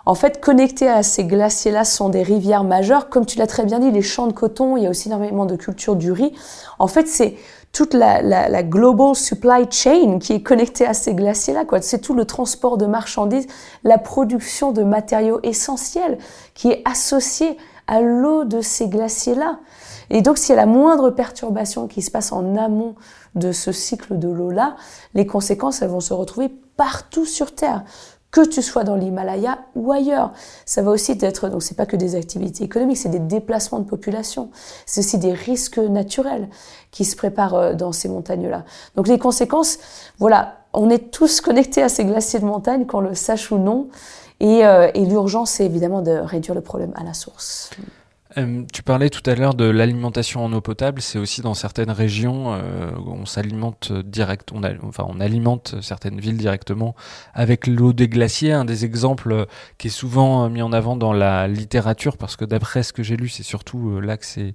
en 0.08 0.14
fait, 0.14 0.40
connectés 0.40 0.88
à 0.88 1.02
ces 1.02 1.24
glaciers-là 1.24 1.84
sont 1.84 2.08
des 2.08 2.22
rivières 2.22 2.64
majeures. 2.64 3.10
Comme 3.10 3.26
tu 3.26 3.36
l'as 3.36 3.46
très 3.46 3.66
bien 3.66 3.78
dit, 3.78 3.90
les 3.90 4.00
champs 4.00 4.26
de 4.26 4.32
coton, 4.32 4.78
il 4.78 4.84
y 4.84 4.86
a 4.86 4.90
aussi 4.90 5.08
énormément 5.08 5.44
de 5.44 5.54
culture 5.54 5.96
du 5.96 6.12
riz. 6.12 6.32
En 6.78 6.86
fait, 6.86 7.06
c'est 7.06 7.36
toute 7.72 7.92
la, 7.92 8.22
la, 8.22 8.62
global 8.62 9.14
supply 9.14 9.66
chain 9.70 10.18
qui 10.18 10.32
est 10.32 10.40
connectée 10.40 10.86
à 10.86 10.94
ces 10.94 11.12
glaciers-là. 11.12 11.64
C'est 11.82 12.00
tout 12.00 12.14
le 12.14 12.24
transport 12.24 12.78
de 12.78 12.86
marchandises, 12.86 13.48
la 13.84 13.98
production 13.98 14.72
de 14.72 14.82
matériaux 14.82 15.40
essentiels 15.42 16.16
qui 16.54 16.70
est 16.70 16.80
associé 16.86 17.58
à 17.88 18.00
l'eau 18.00 18.44
de 18.44 18.60
ces 18.60 18.88
glaciers-là. 18.88 19.58
Et 20.10 20.22
donc, 20.22 20.38
s'il 20.38 20.50
y 20.50 20.58
a 20.58 20.60
la 20.60 20.66
moindre 20.66 21.10
perturbation 21.10 21.88
qui 21.88 22.02
se 22.02 22.10
passe 22.10 22.32
en 22.32 22.56
amont 22.56 22.94
de 23.34 23.52
ce 23.52 23.72
cycle 23.72 24.18
de 24.18 24.28
l'eau-là, 24.28 24.76
les 25.14 25.26
conséquences, 25.26 25.82
elles 25.82 25.90
vont 25.90 26.00
se 26.00 26.14
retrouver 26.14 26.48
partout 26.76 27.26
sur 27.26 27.54
Terre 27.54 27.84
que 28.30 28.46
tu 28.46 28.60
sois 28.60 28.84
dans 28.84 28.94
l'Himalaya 28.94 29.58
ou 29.74 29.90
ailleurs. 29.90 30.32
Ça 30.66 30.82
va 30.82 30.90
aussi 30.90 31.16
être, 31.20 31.48
donc 31.48 31.62
c'est 31.62 31.76
pas 31.76 31.86
que 31.86 31.96
des 31.96 32.14
activités 32.14 32.64
économiques, 32.64 32.98
c'est 32.98 33.08
des 33.08 33.18
déplacements 33.18 33.78
de 33.78 33.86
population. 33.88 34.50
C'est 34.84 35.00
aussi 35.00 35.18
des 35.18 35.32
risques 35.32 35.78
naturels 35.78 36.48
qui 36.90 37.04
se 37.04 37.16
préparent 37.16 37.54
euh, 37.54 37.74
dans 37.74 37.92
ces 37.92 38.08
montagnes-là. 38.08 38.64
Donc 38.96 39.08
les 39.08 39.18
conséquences, 39.18 39.78
voilà, 40.18 40.58
on 40.74 40.90
est 40.90 41.10
tous 41.10 41.40
connectés 41.40 41.82
à 41.82 41.88
ces 41.88 42.04
glaciers 42.04 42.40
de 42.40 42.44
montagne, 42.44 42.86
qu'on 42.86 43.00
le 43.00 43.14
sache 43.14 43.50
ou 43.50 43.56
non. 43.56 43.88
Et, 44.40 44.64
euh, 44.64 44.90
et 44.94 45.04
l'urgence, 45.04 45.52
c'est 45.52 45.66
évidemment 45.66 46.02
de 46.02 46.12
réduire 46.12 46.54
le 46.54 46.60
problème 46.60 46.92
à 46.94 47.04
la 47.04 47.14
source. 47.14 47.70
Euh, 48.38 48.62
tu 48.72 48.82
parlais 48.82 49.10
tout 49.10 49.28
à 49.28 49.34
l'heure 49.34 49.54
de 49.54 49.64
l'alimentation 49.64 50.44
en 50.44 50.52
eau 50.52 50.60
potable. 50.60 51.00
C'est 51.00 51.18
aussi 51.18 51.40
dans 51.40 51.54
certaines 51.54 51.90
régions 51.90 52.54
euh, 52.54 52.90
on 53.06 53.26
s'alimente 53.26 53.92
direct, 53.92 54.52
on, 54.52 54.62
enfin 54.86 55.04
on 55.08 55.20
alimente 55.20 55.76
certaines 55.80 56.20
villes 56.20 56.36
directement 56.36 56.94
avec 57.34 57.66
l'eau 57.66 57.92
des 57.92 58.08
glaciers. 58.08 58.52
Un 58.52 58.64
des 58.64 58.84
exemples 58.84 59.46
qui 59.78 59.88
est 59.88 59.90
souvent 59.90 60.48
mis 60.48 60.62
en 60.62 60.72
avant 60.72 60.96
dans 60.96 61.12
la 61.12 61.48
littérature, 61.48 62.16
parce 62.16 62.36
que 62.36 62.44
d'après 62.44 62.82
ce 62.82 62.92
que 62.92 63.02
j'ai 63.02 63.16
lu, 63.16 63.28
c'est 63.28 63.42
surtout 63.42 63.90
euh, 63.90 64.00
là 64.00 64.16
que 64.16 64.24
c'est 64.24 64.54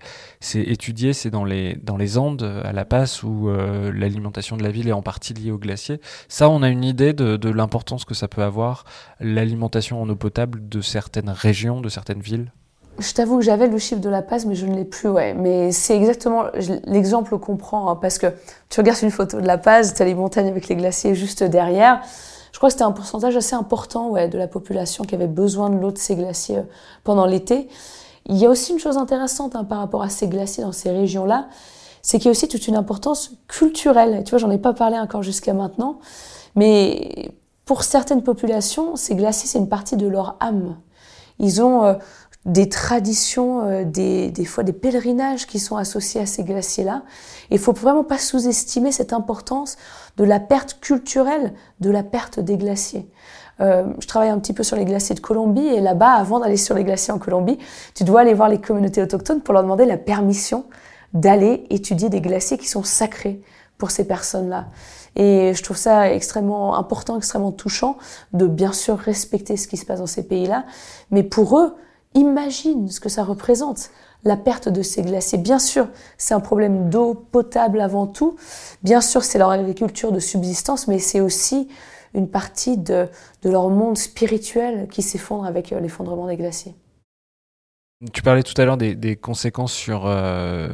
étudié, 0.54 1.14
c'est 1.14 1.30
dans 1.30 1.46
les 1.46 1.76
dans 1.76 1.98
les 1.98 2.18
Andes, 2.18 2.44
à 2.64 2.72
La 2.72 2.86
Passe, 2.86 3.24
où 3.24 3.50
l'alimentation 3.94 4.58
de 4.58 4.64
la 4.64 4.72
ville 4.72 4.88
est 4.88 4.94
en 4.94 5.02
partie 5.02 5.34
liée 5.34 5.52
aux 5.52 5.58
glaciers. 5.58 6.00
Ça, 6.28 6.50
on 6.50 6.64
a 6.64 6.70
une 6.70 6.84
idée 6.84 7.14
de, 7.14 7.38
de 7.38 7.50
l'importance 7.50 8.06
que 8.06 8.14
ça 8.14 8.28
peut 8.28 8.44
avoir 8.44 8.86
l'alimentation 9.20 10.02
en 10.02 10.10
eau 10.10 10.16
potable 10.16 10.68
de 10.70 10.82
certaines 10.82 11.30
régions, 11.30 11.82
de 11.82 11.90
certaines 11.90 12.22
villes. 12.22 12.52
Je 13.00 13.14
t'avoue 13.14 13.38
que 13.38 13.44
j'avais 13.44 13.68
le 13.68 13.78
chiffre 13.80 14.02
de 14.02 14.10
la 14.10 14.22
passe, 14.22 14.46
mais 14.46 14.56
je 14.56 14.66
ne 14.66 14.76
l'ai 14.76 14.86
plus, 14.86 15.10
ouais. 15.10 15.34
Mais 15.34 15.72
c'est 15.72 15.96
exactement 15.96 16.46
l'exemple 16.86 17.38
qu'on 17.40 17.58
prend, 17.58 17.90
hein, 17.90 17.96
parce 17.96 18.20
que 18.20 18.28
tu 18.70 18.80
regardes 18.80 19.02
une 19.02 19.12
photo 19.12 19.42
de 19.42 19.48
la 19.48 19.58
Paz, 19.58 19.94
tu 19.96 20.02
as 20.02 20.06
les 20.06 20.14
montagnes 20.14 20.48
avec 20.48 20.68
les 20.68 20.76
glaciers 20.76 21.16
juste 21.16 21.44
derrière. 21.44 22.02
Je 22.52 22.60
crois 22.60 22.70
que 22.70 22.74
c'était 22.74 22.84
un 22.84 22.92
pourcentage 22.92 23.36
assez 23.36 23.56
important 23.56 24.10
ouais, 24.10 24.28
de 24.30 24.38
la 24.38 24.48
population 24.48 25.04
qui 25.04 25.16
avait 25.16 25.28
besoin 25.28 25.72
de 25.72 25.78
l'eau 25.78 25.92
de 25.92 25.98
ces 25.98 26.16
glaciers 26.16 26.60
euh, 26.60 26.64
pendant 27.04 27.26
l'été. 27.26 27.68
Il 28.28 28.38
y 28.38 28.46
a 28.46 28.50
aussi 28.50 28.72
une 28.72 28.80
chose 28.80 28.98
intéressante 28.98 29.56
hein, 29.56 29.64
par 29.64 29.80
rapport 29.80 30.04
à 30.04 30.10
ces 30.10 30.28
glaciers 30.28 30.64
dans 30.64 30.72
ces 30.72 30.92
régions-là, 30.92 31.50
c'est 32.04 32.20
qu'il 32.20 32.26
y 32.26 32.30
a 32.30 32.32
aussi 32.32 32.48
toute 32.48 32.68
une 32.68 32.76
importance 32.76 33.32
culturelle. 33.48 34.24
Tu 34.24 34.30
vois, 34.30 34.40
j'en 34.40 34.52
ai 34.52 34.60
pas 34.60 34.74
parlé 34.74 35.00
encore 35.00 35.24
jusqu'à 35.24 35.54
maintenant, 35.54 36.00
mais 36.56 37.32
pour 37.66 37.84
certaines 37.84 38.22
populations, 38.22 38.96
ces 38.96 39.16
glaciers, 39.16 39.48
c'est 39.48 39.60
une 39.60 39.70
partie 39.70 39.98
de 39.98 40.08
leur 40.08 40.38
âme. 40.40 40.78
Ils 41.40 41.62
ont 41.62 41.84
euh, 41.84 41.96
des 42.46 42.68
traditions, 42.68 43.66
euh, 43.66 43.84
des, 43.86 44.32
des, 44.32 44.46
fois 44.46 44.64
des 44.64 44.74
pèlerinages 44.74 45.48
qui 45.48 45.60
sont 45.60 45.78
associés 45.78 46.22
à 46.22 46.26
ces 46.26 46.44
glaciers-là. 46.44 47.04
Il 47.52 47.60
faut 47.60 47.72
vraiment 47.72 48.04
pas 48.04 48.18
sous-estimer 48.18 48.92
cette 48.92 49.14
importance 49.14 49.78
de 50.18 50.24
la 50.24 50.40
perte 50.40 50.80
culturelle, 50.82 51.54
de 51.80 51.90
la 51.90 52.04
perte 52.04 52.40
des 52.40 52.58
glaciers. 52.58 53.10
Euh, 53.62 53.86
je 54.00 54.08
travaille 54.08 54.30
un 54.30 54.40
petit 54.40 54.54
peu 54.54 54.64
sur 54.64 54.76
les 54.76 54.86
glaciers 54.86 55.16
de 55.16 55.20
Colombie 55.20 55.66
et 55.66 55.80
là-bas, 55.80 56.12
avant 56.12 56.40
d'aller 56.40 56.58
sur 56.58 56.76
les 56.76 56.84
glaciers 56.84 57.14
en 57.14 57.20
Colombie, 57.20 57.60
tu 57.94 58.04
dois 58.04 58.22
aller 58.22 58.34
voir 58.34 58.50
les 58.50 58.60
communautés 58.60 59.02
autochtones 59.02 59.42
pour 59.42 59.54
leur 59.54 59.64
demander 59.64 59.86
la 59.86 59.98
permission 59.98 60.66
d'aller 61.14 61.66
étudier 61.70 62.10
des 62.10 62.22
glaciers 62.22 62.58
qui 62.58 62.68
sont 62.68 62.84
sacrés 62.84 63.42
pour 63.78 63.92
ces 63.92 64.08
personnes-là. 64.08 64.68
Et 65.16 65.54
je 65.54 65.62
trouve 65.62 65.78
ça 65.78 66.12
extrêmement 66.12 66.76
important, 66.76 67.18
extrêmement 67.18 67.52
touchant 67.52 67.98
de 68.34 68.48
bien 68.48 68.74
sûr 68.74 68.98
respecter 68.98 69.58
ce 69.58 69.68
qui 69.68 69.78
se 69.78 69.86
passe 69.86 70.00
dans 70.00 70.08
ces 70.08 70.24
pays-là, 70.28 70.66
mais 71.12 71.22
pour 71.22 71.60
eux, 71.60 71.76
Imagine 72.16 72.90
ce 72.90 73.00
que 73.00 73.10
ça 73.10 73.24
représente, 73.24 73.90
la 74.24 74.38
perte 74.38 74.70
de 74.70 74.82
ces 74.82 75.02
glaciers. 75.02 75.38
Bien 75.38 75.60
sûr, 75.60 75.88
c'est 76.18 76.34
un 76.34 76.40
problème 76.40 76.90
d'eau 76.90 77.14
potable 77.14 77.82
avant 77.82 78.08
tout. 78.08 78.36
Bien 78.84 79.02
sûr, 79.02 79.24
c'est 79.24 79.38
leur 79.38 79.50
agriculture 79.50 80.12
de 80.12 80.20
subsistance, 80.20 80.88
mais 80.88 81.00
c'est 81.00 81.22
aussi 81.22 81.68
une 82.14 82.30
partie 82.30 82.78
de, 82.78 83.08
leur 83.44 83.70
monde 83.70 83.98
spirituel 83.98 84.88
qui 84.90 85.02
s'effondre 85.02 85.46
avec 85.46 85.74
euh, 85.74 85.80
l'effondrement 85.80 86.28
des 86.28 86.38
glaciers. 86.38 86.76
Tu 88.12 88.22
parlais 88.22 88.44
tout 88.44 88.60
à 88.62 88.66
l'heure 88.66 88.78
des, 88.78 89.16
conséquences 89.16 89.72
sur 89.72 90.06
euh, 90.06 90.70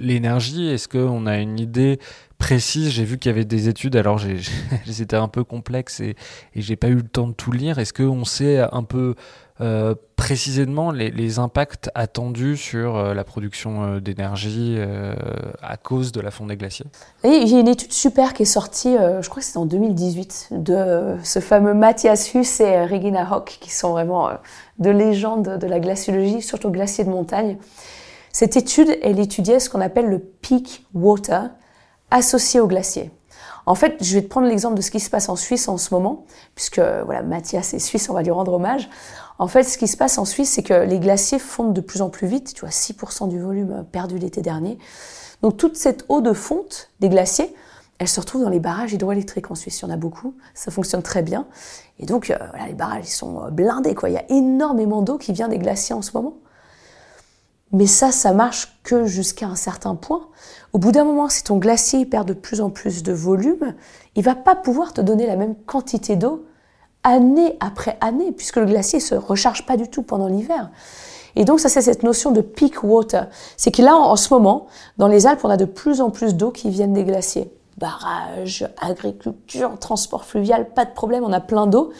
l'énergie. 0.00 0.68
Est-ce 0.68 0.88
qu'on 0.88 1.26
a 1.26 1.38
une 1.38 1.60
idée 1.60 1.98
précise? 2.38 2.88
J'ai 2.88 3.04
vu 3.04 3.18
qu'il 3.18 3.30
y 3.30 3.34
avait 3.34 3.44
des 3.44 3.68
études, 3.68 3.94
alors 3.94 4.20
c'était 4.86 5.16
un 5.16 5.28
peu 5.28 5.44
complexe 5.44 6.00
et, 6.00 6.16
et 6.54 6.62
j'ai 6.62 6.76
pas 6.76 6.88
eu 6.88 6.96
le 6.96 7.02
temps 7.02 7.28
de 7.28 7.34
tout 7.34 7.52
lire. 7.52 7.78
Est-ce 7.78 7.92
qu'on 7.92 8.24
sait 8.24 8.58
un 8.58 8.84
peu 8.84 9.14
euh, 9.62 9.94
précisément 10.16 10.90
les, 10.90 11.38
impacts 11.38 11.88
attendus 11.94 12.56
sur 12.56 12.96
euh, 12.96 13.14
la 13.14 13.22
production 13.22 13.84
euh, 13.84 14.00
d'énergie 14.00 14.78
à 15.62 15.76
cause 15.76 16.10
de 16.10 16.20
la 16.20 16.30
fonte 16.32 16.48
des 16.48 16.56
glaciers 16.56 16.86
y 17.24 17.54
a 17.54 17.60
une 17.60 17.68
étude 17.68 17.92
super 17.92 18.34
qui 18.34 18.42
est 18.42 18.46
sortie, 18.46 18.94
je 18.94 19.28
crois 19.28 19.40
que 19.40 19.46
c'est 19.46 19.58
en 19.58 19.66
2018, 19.66 20.48
de 20.50 21.16
ce 21.22 21.38
fameux 21.38 21.74
Matthias 21.74 22.34
Huss 22.34 22.60
et 22.60 22.84
Regina 22.84 23.36
Hock, 23.36 23.58
qui 23.60 23.70
sont 23.70 23.90
vraiment 23.90 24.30
de 24.78 24.90
légendes 24.90 25.58
de 25.58 25.66
la 25.66 25.80
glaciologie, 25.80 26.42
surtout 26.42 26.70
glaciers 26.70 27.04
de 27.04 27.10
montagne. 27.10 27.58
Cette 28.32 28.56
étude, 28.56 28.96
elle 29.02 29.20
étudiait 29.20 29.60
ce 29.60 29.70
qu'on 29.70 29.80
appelle 29.80 30.06
le 30.06 30.18
peak 30.18 30.86
water 30.94 31.50
associé 32.10 32.60
aux 32.60 32.66
glaciers. 32.66 33.10
En 33.64 33.74
fait, 33.74 33.96
je 34.00 34.14
vais 34.14 34.22
te 34.22 34.28
prendre 34.28 34.48
l'exemple 34.48 34.76
de 34.76 34.82
ce 34.82 34.90
qui 34.90 34.98
se 34.98 35.08
passe 35.08 35.28
en 35.28 35.36
Suisse 35.36 35.68
en 35.68 35.78
ce 35.78 35.94
moment, 35.94 36.24
puisque 36.54 36.80
voilà, 36.80 37.22
Mathias 37.22 37.74
est 37.74 37.78
suisse, 37.78 38.08
on 38.10 38.14
va 38.14 38.22
lui 38.22 38.30
rendre 38.30 38.52
hommage. 38.54 38.88
En 39.38 39.48
fait, 39.48 39.64
ce 39.64 39.78
qui 39.78 39.88
se 39.88 39.96
passe 39.96 40.18
en 40.18 40.24
Suisse, 40.24 40.50
c'est 40.50 40.62
que 40.62 40.74
les 40.74 40.98
glaciers 40.98 41.38
fondent 41.38 41.74
de 41.74 41.80
plus 41.80 42.02
en 42.02 42.10
plus 42.10 42.26
vite. 42.26 42.54
Tu 42.54 42.60
vois, 42.60 42.70
6% 42.70 43.28
du 43.28 43.40
volume 43.40 43.84
perdu 43.90 44.18
l'été 44.18 44.42
dernier. 44.42 44.78
Donc 45.42 45.56
toute 45.56 45.76
cette 45.76 46.04
eau 46.08 46.20
de 46.20 46.32
fonte 46.32 46.90
des 47.00 47.08
glaciers, 47.08 47.54
elle 47.98 48.08
se 48.08 48.20
retrouve 48.20 48.42
dans 48.42 48.48
les 48.48 48.60
barrages 48.60 48.92
hydroélectriques 48.92 49.50
en 49.50 49.54
Suisse. 49.54 49.80
Il 49.80 49.82
y 49.82 49.88
en 49.88 49.94
a 49.94 49.96
beaucoup, 49.96 50.34
ça 50.54 50.70
fonctionne 50.70 51.02
très 51.02 51.22
bien. 51.22 51.46
Et 51.98 52.06
donc, 52.06 52.30
euh, 52.30 52.36
les 52.66 52.74
barrages, 52.74 53.04
ils 53.06 53.12
sont 53.12 53.44
euh, 53.44 53.50
blindés. 53.50 53.94
Il 54.04 54.12
y 54.12 54.16
a 54.16 54.24
énormément 54.28 55.02
d'eau 55.02 55.18
qui 55.18 55.32
vient 55.32 55.48
des 55.48 55.58
glaciers 55.58 55.94
en 55.94 56.02
ce 56.02 56.10
moment. 56.14 56.34
Mais 57.70 57.86
ça, 57.86 58.12
ça 58.12 58.32
marche 58.32 58.80
que 58.82 59.04
jusqu'à 59.04 59.46
un 59.46 59.54
certain 59.54 59.94
point. 59.94 60.28
Au 60.72 60.78
bout 60.78 60.92
d'un 60.92 61.04
moment, 61.04 61.28
si 61.28 61.42
ton 61.42 61.58
glacier 61.58 62.04
perd 62.04 62.28
de 62.28 62.34
plus 62.34 62.60
en 62.60 62.70
plus 62.70 63.02
de 63.02 63.12
volume, 63.12 63.74
il 64.14 64.24
va 64.24 64.34
pas 64.34 64.56
pouvoir 64.56 64.92
te 64.92 65.00
donner 65.00 65.26
la 65.26 65.36
même 65.36 65.54
quantité 65.54 66.16
d'eau 66.16 66.44
année 67.04 67.56
après 67.60 67.96
année, 68.00 68.32
puisque 68.32 68.56
le 68.56 68.66
glacier 68.66 69.00
se 69.00 69.14
recharge 69.14 69.66
pas 69.66 69.76
du 69.76 69.88
tout 69.88 70.02
pendant 70.02 70.28
l'hiver. 70.28 70.70
Et 71.34 71.44
donc 71.44 71.60
ça 71.60 71.68
c'est 71.68 71.82
cette 71.82 72.02
notion 72.02 72.30
de 72.30 72.40
peak 72.40 72.82
water. 72.84 73.28
C'est 73.56 73.70
que 73.70 73.82
là 73.82 73.96
en, 73.96 74.16
ce 74.16 74.32
moment, 74.32 74.66
dans 74.98 75.08
les 75.08 75.26
Alpes, 75.26 75.40
on 75.44 75.50
a 75.50 75.56
de 75.56 75.64
plus 75.64 76.00
en 76.00 76.10
plus 76.10 76.34
d'eau 76.34 76.50
qui 76.50 76.70
viennent 76.70 76.92
des 76.92 77.04
glaciers. 77.04 77.50
Barrages, 77.78 78.68
agriculture, 78.80 79.78
transport 79.78 80.24
fluvial, 80.24 80.68
pas 80.74 80.84
de 80.84 80.92
problème, 80.92 81.24
on 81.24 81.32
a 81.32 81.40
plein 81.40 81.66
d'eau. 81.66 81.92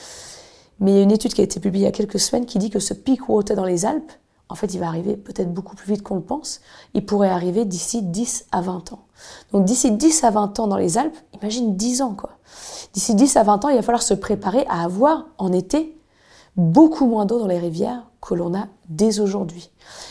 Mais 0.80 0.92
il 0.92 0.96
y 0.96 1.00
a 1.00 1.02
une 1.02 1.12
étude 1.12 1.32
qui 1.32 1.40
a 1.40 1.44
été 1.44 1.60
publiée 1.60 1.84
il 1.84 1.86
y 1.86 1.88
a 1.88 1.92
quelques 1.92 2.20
semaines 2.20 2.44
qui 2.44 2.58
dit 2.58 2.70
que 2.70 2.78
ce 2.78 2.92
peak 2.92 3.28
water 3.28 3.56
dans 3.56 3.64
les 3.64 3.86
Alpes, 3.86 4.12
en 4.52 4.54
fait, 4.54 4.74
il 4.74 4.80
va 4.80 4.86
arriver 4.86 5.16
peut-être 5.16 5.50
beaucoup 5.50 5.74
plus 5.74 5.94
vite 5.94 6.02
qu'on 6.02 6.16
le 6.16 6.20
pense. 6.20 6.60
Il 6.92 7.06
pourrait 7.06 7.30
arriver 7.30 7.64
d'ici 7.64 8.02
10 8.02 8.46
à 8.52 8.60
20 8.60 8.92
ans. 8.92 9.06
Donc 9.50 9.64
d'ici 9.64 9.90
10 9.90 10.24
à 10.24 10.30
20 10.30 10.60
ans 10.60 10.66
dans 10.66 10.76
les 10.76 10.98
Alpes, 10.98 11.16
imagine 11.32 11.74
10 11.74 12.02
ans 12.02 12.14
quoi. 12.14 12.32
D'ici 12.92 13.14
10 13.14 13.38
à 13.38 13.44
20 13.44 13.64
ans, 13.64 13.68
il 13.70 13.76
va 13.76 13.82
falloir 13.82 14.02
se 14.02 14.12
préparer 14.12 14.66
à 14.68 14.82
avoir 14.82 15.24
en 15.38 15.54
été 15.54 15.98
beaucoup 16.56 17.06
moins 17.06 17.24
d'eau 17.24 17.38
dans 17.38 17.46
les 17.46 17.58
rivières 17.58 18.02
que 18.20 18.34
l'on 18.34 18.54
a 18.54 18.66
dès 18.90 19.20
aujourd'hui. 19.20 19.70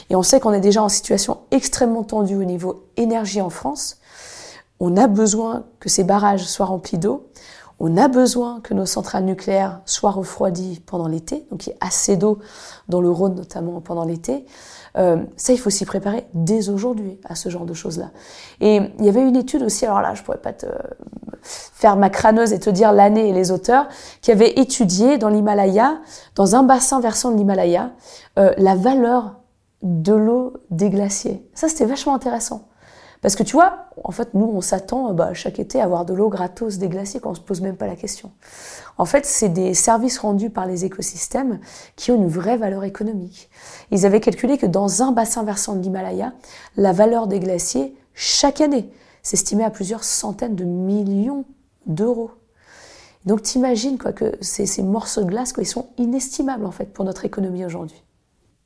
Et 0.10 0.16
on 0.16 0.24
sait 0.24 0.40
qu'on 0.40 0.54
est 0.54 0.60
déjà 0.60 0.82
en 0.82 0.90
situation 0.90 1.42
extrêmement 1.52 2.04
tendue 2.04 2.36
au 2.36 2.44
niveau 2.44 2.88
énergie 2.98 3.42
en 3.42 3.52
France. 3.52 3.98
On 4.80 4.98
a 4.98 5.06
besoin 5.06 5.66
que 5.80 5.88
ces 5.88 6.04
barrages 6.04 6.46
soient 6.46 6.66
remplis 6.66 6.98
d'eau. 6.98 7.28
On 7.84 7.98
a 7.98 8.08
besoin 8.08 8.60
que 8.62 8.76
nos 8.76 8.86
centrales 8.86 9.26
nucléaires 9.26 9.82
soient 9.86 10.12
refroidies 10.12 10.84
pendant 10.86 11.08
l'été, 11.08 11.48
donc 11.50 11.66
il 11.66 11.72
y 11.72 11.74
ait 11.74 11.78
assez 11.82 12.16
d'eau 12.16 12.38
dans 12.90 13.02
le 13.02 13.10
Rhône 13.10 13.34
notamment 13.34 13.82
pendant 13.82 14.06
l'été. 14.06 14.46
Euh, 15.00 15.24
ça, 15.36 15.52
il 15.52 15.58
faut 15.58 15.72
s'y 15.72 15.84
préparer 15.86 16.28
dès 16.36 16.70
aujourd'hui 16.70 17.20
à 17.26 17.34
ce 17.34 17.50
genre 17.50 17.66
de 17.66 17.74
choses-là. 17.74 18.12
Et 18.60 18.82
il 19.00 19.04
y 19.04 19.10
avait 19.10 19.28
une 19.28 19.36
étude 19.36 19.64
aussi, 19.64 19.88
alors 19.88 20.02
là, 20.02 20.14
je 20.14 20.22
pourrais 20.22 20.38
pas 20.38 20.54
te 20.54 20.68
faire 21.42 21.96
ma 21.96 22.12
crâneuse 22.12 22.54
et 22.54 22.60
te 22.60 22.70
dire 22.70 22.92
l'année 22.92 23.30
et 23.30 23.34
les 23.34 23.50
auteurs, 23.50 23.88
qui 24.22 24.32
avaient 24.32 24.60
étudié 24.60 25.18
dans 25.18 25.30
l'Himalaya, 25.30 26.02
dans 26.36 26.56
un 26.56 26.62
bassin 26.62 27.00
versant 27.00 27.32
de 27.32 27.38
l'Himalaya, 27.38 27.94
euh, 28.38 28.54
la 28.60 28.76
valeur 28.76 29.38
de 29.82 30.14
l'eau 30.14 30.54
des 30.70 30.92
glaciers. 30.92 31.44
Ça, 31.56 31.68
c'était 31.68 31.86
vachement 31.86 32.14
intéressant. 32.14 32.68
Parce 33.22 33.36
que 33.36 33.44
tu 33.44 33.54
vois, 33.54 33.86
en 34.04 34.12
fait, 34.12 34.34
nous, 34.34 34.46
on 34.46 34.62
s'attend 34.62 35.14
bah, 35.14 35.34
chaque 35.34 35.60
été 35.60 35.80
à 35.80 35.84
avoir 35.84 36.06
de 36.06 36.14
l'eau 36.14 36.30
gratos 36.30 36.78
des 36.78 36.90
glaciers 36.90 37.20
quand 37.20 37.30
on 37.30 37.36
se 37.36 37.42
pose 37.42 37.62
même 37.62 37.78
pas 37.78 37.86
la 37.86 37.96
question. 37.96 38.32
En 38.98 39.06
fait, 39.06 39.26
c'est 39.28 39.50
des 39.50 39.76
services 39.76 40.18
rendus 40.18 40.50
par 40.50 40.66
les 40.66 40.86
écosystèmes 40.86 41.60
qui 41.96 42.12
ont 42.12 42.16
une 42.16 42.28
vraie 42.28 42.58
valeur 42.58 42.84
économique. 42.84 43.50
Ils 43.92 44.08
avaient 44.08 44.22
calculé 44.22 44.58
que 44.58 44.66
dans 44.66 45.04
un 45.04 45.12
bassin 45.12 45.44
versant 45.44 45.76
de 45.76 45.84
l'Himalaya, 45.84 46.34
la 46.78 46.94
valeur 46.94 47.28
des 47.28 47.40
glaciers, 47.40 47.96
chaque 48.16 48.60
année, 48.60 48.90
s'estimait 49.22 49.64
à 49.64 49.70
plusieurs 49.70 50.04
centaines 50.04 50.56
de 50.56 50.64
millions 50.64 51.46
d'euros. 51.86 52.32
Donc 53.26 53.44
t'imagines 53.44 54.00
quoi 54.00 54.14
que 54.14 54.36
ces, 54.42 54.66
ces 54.66 54.82
morceaux 54.82 55.22
de 55.22 55.30
glace, 55.30 55.54
quoi, 55.54 55.62
ils 55.62 55.68
sont 55.68 55.90
inestimables 56.00 56.66
en 56.66 56.72
fait 56.72 56.92
pour 56.92 57.06
notre 57.06 57.24
économie 57.24 57.64
aujourd'hui. 57.64 58.02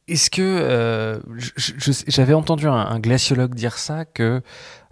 Est-ce 0.07 0.29
que 0.29 0.41
euh, 0.41 1.19
j'avais 2.07 2.33
entendu 2.33 2.67
un, 2.67 2.99
glaciologue 2.99 3.55
dire 3.55 3.77
ça 3.77 4.05
que 4.05 4.41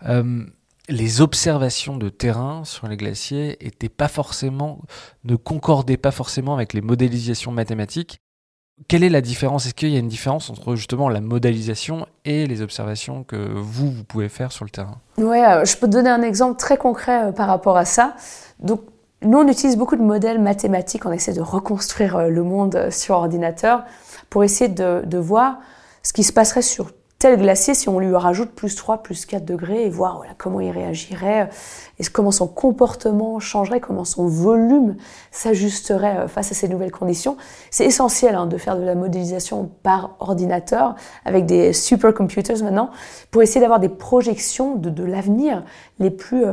euh, 0.07 0.43
les 0.89 1.21
observations 1.21 1.97
de 1.97 2.09
terrain 2.09 2.63
sur 2.63 2.87
les 2.87 2.97
glaciers 2.97 3.63
étaient 3.65 3.89
pas 3.89 4.07
forcément, 4.07 4.81
ne 5.23 5.35
concordaient 5.35 5.97
pas 5.97 6.11
forcément 6.11 6.55
avec 6.55 6.73
les 6.73 6.81
modélisations 6.81 7.51
mathématiques. 7.51 8.19
Quelle 8.87 9.03
est 9.03 9.09
la 9.09 9.21
différence? 9.21 9.67
Est-ce 9.67 9.75
qu'il 9.75 9.89
y 9.89 9.95
a 9.95 9.99
une 9.99 10.07
différence 10.07 10.49
entre 10.49 10.75
justement 10.75 11.07
la 11.07 11.21
modélisation 11.21 12.07
et 12.25 12.47
les 12.47 12.61
observations 12.61 13.23
que 13.23 13.35
vous, 13.35 13.91
vous 13.91 14.03
pouvez 14.03 14.29
faire 14.29 14.51
sur 14.51 14.65
le 14.65 14.71
terrain? 14.71 14.99
Oui, 15.19 15.37
je 15.63 15.77
peux 15.77 15.87
te 15.87 15.91
donner 15.91 16.09
un 16.09 16.23
exemple 16.23 16.57
très 16.59 16.77
concret 16.77 17.31
par 17.33 17.47
rapport 17.47 17.77
à 17.77 17.85
ça. 17.85 18.15
Donc, 18.59 18.81
nous, 19.23 19.37
on 19.37 19.47
utilise 19.47 19.77
beaucoup 19.77 19.95
de 19.95 20.01
modèles 20.01 20.41
mathématiques, 20.41 21.05
on 21.05 21.11
essaie 21.11 21.33
de 21.33 21.41
reconstruire 21.41 22.17
euh, 22.17 22.29
le 22.29 22.43
monde 22.43 22.75
euh, 22.75 22.91
sur 22.91 23.15
ordinateur 23.15 23.85
pour 24.33 24.43
essayer 24.43 24.67
de, 24.67 25.17
voir 25.19 25.59
ce 26.01 26.11
qui 26.11 26.23
se 26.23 26.33
passerait 26.33 26.63
sur 26.63 26.89
tel 27.19 27.39
glacier 27.39 27.75
si 27.75 27.87
on 27.87 27.99
lui 27.99 28.15
rajoute 28.15 28.49
plus 28.49 28.73
3, 28.73 29.03
plus 29.03 29.27
4 29.27 29.45
degrés 29.45 29.85
et 29.85 29.89
voir 29.91 30.23
comment 30.39 30.59
il 30.59 30.71
réagirait, 30.71 31.51
et 31.99 32.03
comment 32.05 32.31
son 32.31 32.47
comportement 32.47 33.39
changerait, 33.39 33.79
comment 33.79 34.05
son 34.05 34.25
volume 34.25 34.95
s'ajusterait 35.29 36.17
euh, 36.17 36.27
face 36.27 36.51
à 36.51 36.55
ces 36.55 36.67
nouvelles 36.67 36.91
conditions. 36.91 37.37
C'est 37.69 37.85
essentiel 37.85 38.33
hein, 38.33 38.47
de 38.47 38.57
faire 38.57 38.75
de 38.75 38.81
la 38.81 38.95
modélisation 38.95 39.69
par 39.83 40.15
ordinateur 40.19 40.95
avec 41.25 41.45
des 41.45 41.71
supercomputers 41.71 42.63
maintenant 42.63 42.89
pour 43.29 43.43
essayer 43.43 43.61
d'avoir 43.61 43.79
des 43.79 43.89
projections 43.89 44.73
de, 44.73 44.89
de 44.89 45.03
l'avenir 45.03 45.63
les 45.99 46.09
plus 46.09 46.45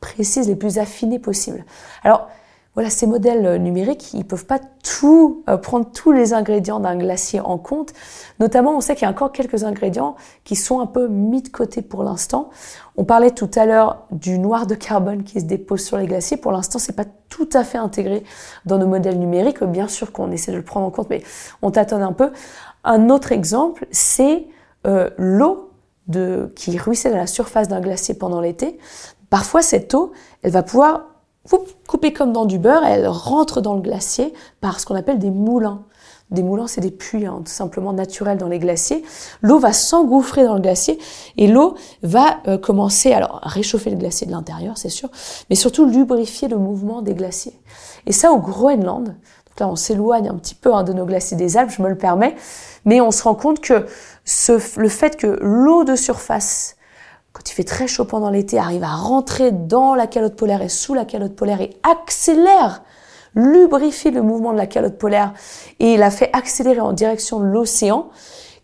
précises, 0.00 0.48
les 0.48 0.56
plus 0.56 0.78
affinées 0.78 1.20
possibles. 1.20 1.64
Alors, 2.02 2.28
voilà, 2.78 2.90
ces 2.90 3.08
modèles 3.08 3.44
euh, 3.44 3.58
numériques, 3.58 4.14
ils 4.14 4.24
peuvent 4.24 4.46
pas 4.46 4.60
tout 4.84 5.42
euh, 5.50 5.56
prendre 5.56 5.90
tous 5.90 6.12
les 6.12 6.32
ingrédients 6.32 6.78
d'un 6.78 6.94
glacier 6.96 7.40
en 7.40 7.58
compte. 7.58 7.92
Notamment, 8.38 8.76
on 8.76 8.80
sait 8.80 8.94
qu'il 8.94 9.02
y 9.02 9.06
a 9.06 9.10
encore 9.10 9.32
quelques 9.32 9.64
ingrédients 9.64 10.14
qui 10.44 10.54
sont 10.54 10.78
un 10.78 10.86
peu 10.86 11.08
mis 11.08 11.42
de 11.42 11.48
côté 11.48 11.82
pour 11.82 12.04
l'instant. 12.04 12.50
On 12.96 13.02
parlait 13.04 13.32
tout 13.32 13.50
à 13.56 13.66
l'heure 13.66 14.06
du 14.12 14.38
noir 14.38 14.68
de 14.68 14.76
carbone 14.76 15.24
qui 15.24 15.40
se 15.40 15.46
dépose 15.46 15.80
sur 15.80 15.96
les 15.96 16.06
glaciers. 16.06 16.36
Pour 16.36 16.52
l'instant, 16.52 16.78
c'est 16.78 16.94
pas 16.94 17.06
tout 17.28 17.48
à 17.52 17.64
fait 17.64 17.78
intégré 17.78 18.22
dans 18.64 18.78
nos 18.78 18.86
modèles 18.86 19.18
numériques. 19.18 19.64
Bien 19.64 19.88
sûr 19.88 20.12
qu'on 20.12 20.30
essaie 20.30 20.52
de 20.52 20.58
le 20.58 20.62
prendre 20.62 20.86
en 20.86 20.92
compte, 20.92 21.10
mais 21.10 21.24
on 21.62 21.72
tâtonne 21.72 22.02
un 22.02 22.12
peu. 22.12 22.30
Un 22.84 23.10
autre 23.10 23.32
exemple, 23.32 23.88
c'est 23.90 24.46
euh, 24.86 25.10
l'eau 25.18 25.72
qui 26.54 26.78
ruisselle 26.78 27.14
à 27.14 27.18
la 27.18 27.26
surface 27.26 27.66
d'un 27.66 27.80
glacier 27.80 28.14
pendant 28.14 28.40
l'été. 28.40 28.78
Parfois, 29.30 29.62
cette 29.62 29.94
eau, 29.94 30.12
elle 30.44 30.52
va 30.52 30.62
pouvoir 30.62 31.17
couper 31.86 32.12
comme 32.12 32.32
dans 32.32 32.44
du 32.44 32.58
beurre, 32.58 32.84
elle 32.84 33.06
rentre 33.06 33.60
dans 33.60 33.74
le 33.74 33.80
glacier 33.80 34.34
par 34.60 34.80
ce 34.80 34.86
qu'on 34.86 34.94
appelle 34.94 35.18
des 35.18 35.30
moulins. 35.30 35.84
Des 36.30 36.42
moulins, 36.42 36.66
c'est 36.66 36.82
des 36.82 36.90
puits 36.90 37.24
hein, 37.24 37.40
tout 37.42 37.50
simplement 37.50 37.94
naturels 37.94 38.36
dans 38.36 38.48
les 38.48 38.58
glaciers. 38.58 39.02
L'eau 39.40 39.58
va 39.58 39.72
s'engouffrer 39.72 40.44
dans 40.44 40.56
le 40.56 40.60
glacier 40.60 40.98
et 41.38 41.46
l'eau 41.46 41.74
va 42.02 42.40
euh, 42.46 42.58
commencer 42.58 43.12
alors 43.12 43.40
à 43.42 43.48
réchauffer 43.48 43.88
le 43.88 43.96
glacier 43.96 44.26
de 44.26 44.32
l'intérieur, 44.32 44.76
c'est 44.76 44.90
sûr, 44.90 45.08
mais 45.48 45.56
surtout 45.56 45.86
lubrifier 45.86 46.48
le 46.48 46.58
mouvement 46.58 47.00
des 47.00 47.14
glaciers. 47.14 47.58
Et 48.04 48.12
ça 48.12 48.30
au 48.32 48.38
Groenland, 48.38 49.16
là 49.58 49.68
on 49.68 49.76
s'éloigne 49.76 50.28
un 50.28 50.34
petit 50.34 50.54
peu 50.54 50.74
hein, 50.74 50.84
de 50.84 50.92
nos 50.92 51.06
glaciers 51.06 51.36
des 51.38 51.56
Alpes, 51.56 51.70
je 51.70 51.80
me 51.80 51.88
le 51.88 51.96
permets, 51.96 52.36
mais 52.84 53.00
on 53.00 53.10
se 53.10 53.22
rend 53.22 53.34
compte 53.34 53.60
que 53.60 53.86
ce, 54.26 54.78
le 54.78 54.88
fait 54.90 55.16
que 55.16 55.38
l'eau 55.40 55.84
de 55.84 55.96
surface 55.96 56.76
quand 57.48 57.52
il 57.52 57.54
fait 57.54 57.64
très 57.64 57.86
chaud 57.86 58.04
pendant 58.04 58.28
l'été, 58.30 58.58
arrive 58.58 58.84
à 58.84 58.94
rentrer 58.94 59.52
dans 59.52 59.94
la 59.94 60.06
calotte 60.06 60.36
polaire 60.36 60.60
et 60.60 60.68
sous 60.68 60.92
la 60.92 61.04
calotte 61.06 61.34
polaire 61.34 61.60
et 61.62 61.76
accélère, 61.82 62.82
lubrifie 63.34 64.10
le 64.10 64.20
mouvement 64.22 64.52
de 64.52 64.58
la 64.58 64.66
calotte 64.66 64.98
polaire 64.98 65.32
et 65.80 65.96
la 65.96 66.10
fait 66.10 66.28
accélérer 66.34 66.80
en 66.80 66.92
direction 66.92 67.40
de 67.40 67.46
l'océan, 67.46 68.10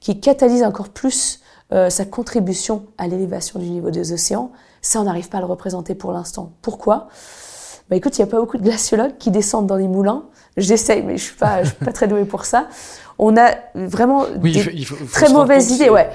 qui 0.01 0.21
catalyse 0.21 0.63
encore 0.63 0.91
plus 0.91 1.41
euh, 1.73 1.89
sa 1.89 2.05
contribution 2.05 2.85
à 2.99 3.07
l'élévation 3.07 3.59
du 3.59 3.71
niveau 3.71 3.91
des 3.91 4.13
océans. 4.13 4.51
Ça, 4.83 5.01
on 5.01 5.05
n'arrive 5.05 5.31
pas 5.31 5.39
à 5.39 5.41
le 5.41 5.47
représenter 5.47 5.95
pour 5.95 6.13
l'instant. 6.13 6.53
Pourquoi? 6.61 7.09
Bah 7.89 7.97
écoute, 7.97 8.19
il 8.19 8.23
n'y 8.23 8.29
a 8.29 8.31
pas 8.31 8.39
beaucoup 8.39 8.59
de 8.59 8.65
glaciologues 8.65 9.17
qui 9.19 9.31
descendent 9.31 9.67
dans 9.67 9.77
les 9.77 9.89
moulins. 9.89 10.25
J'essaye, 10.59 11.03
mais 11.03 11.17
je 11.17 11.25
suis 11.25 11.37
pas, 11.37 11.63
je 11.63 11.69
suis 11.69 11.85
pas 11.85 11.93
très 11.93 12.07
douée 12.07 12.27
pour 12.27 12.45
ça. 12.45 12.67
On 13.19 13.37
a 13.37 13.53
vraiment 13.75 14.27
des 14.37 14.87
très 15.11 15.33
mauvaises 15.33 15.71
idées. 15.71 15.89
Ouais. 15.89 16.11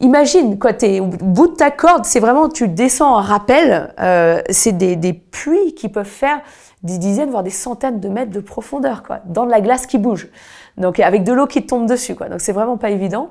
Imagine, 0.00 0.58
quoi, 0.58 0.72
es 0.82 1.00
au 1.00 1.06
bout 1.06 1.48
de 1.48 1.54
ta 1.54 1.70
corde, 1.70 2.04
c'est 2.04 2.20
vraiment, 2.20 2.48
tu 2.48 2.68
descends 2.68 3.16
en 3.16 3.20
rappel, 3.20 3.94
euh, 4.00 4.42
c'est 4.50 4.72
des, 4.72 4.96
des, 4.96 5.12
puits 5.12 5.74
qui 5.74 5.88
peuvent 5.88 6.04
faire 6.04 6.40
des 6.82 6.98
dizaines, 6.98 7.30
voire 7.30 7.42
des 7.42 7.50
centaines 7.50 8.00
de 8.00 8.08
mètres 8.08 8.32
de 8.32 8.40
profondeur, 8.40 9.02
quoi, 9.02 9.20
dans 9.26 9.46
de 9.46 9.50
la 9.50 9.60
glace 9.60 9.86
qui 9.86 9.98
bouge. 9.98 10.28
Donc, 10.76 10.98
avec 11.00 11.22
de 11.22 11.32
l'eau 11.32 11.46
qui 11.46 11.64
tombe 11.64 11.86
dessus, 11.86 12.14
quoi. 12.14 12.28
Donc, 12.28 12.40
c'est 12.40 12.52
vraiment 12.52 12.76
pas 12.76 12.90
évident. 12.90 13.30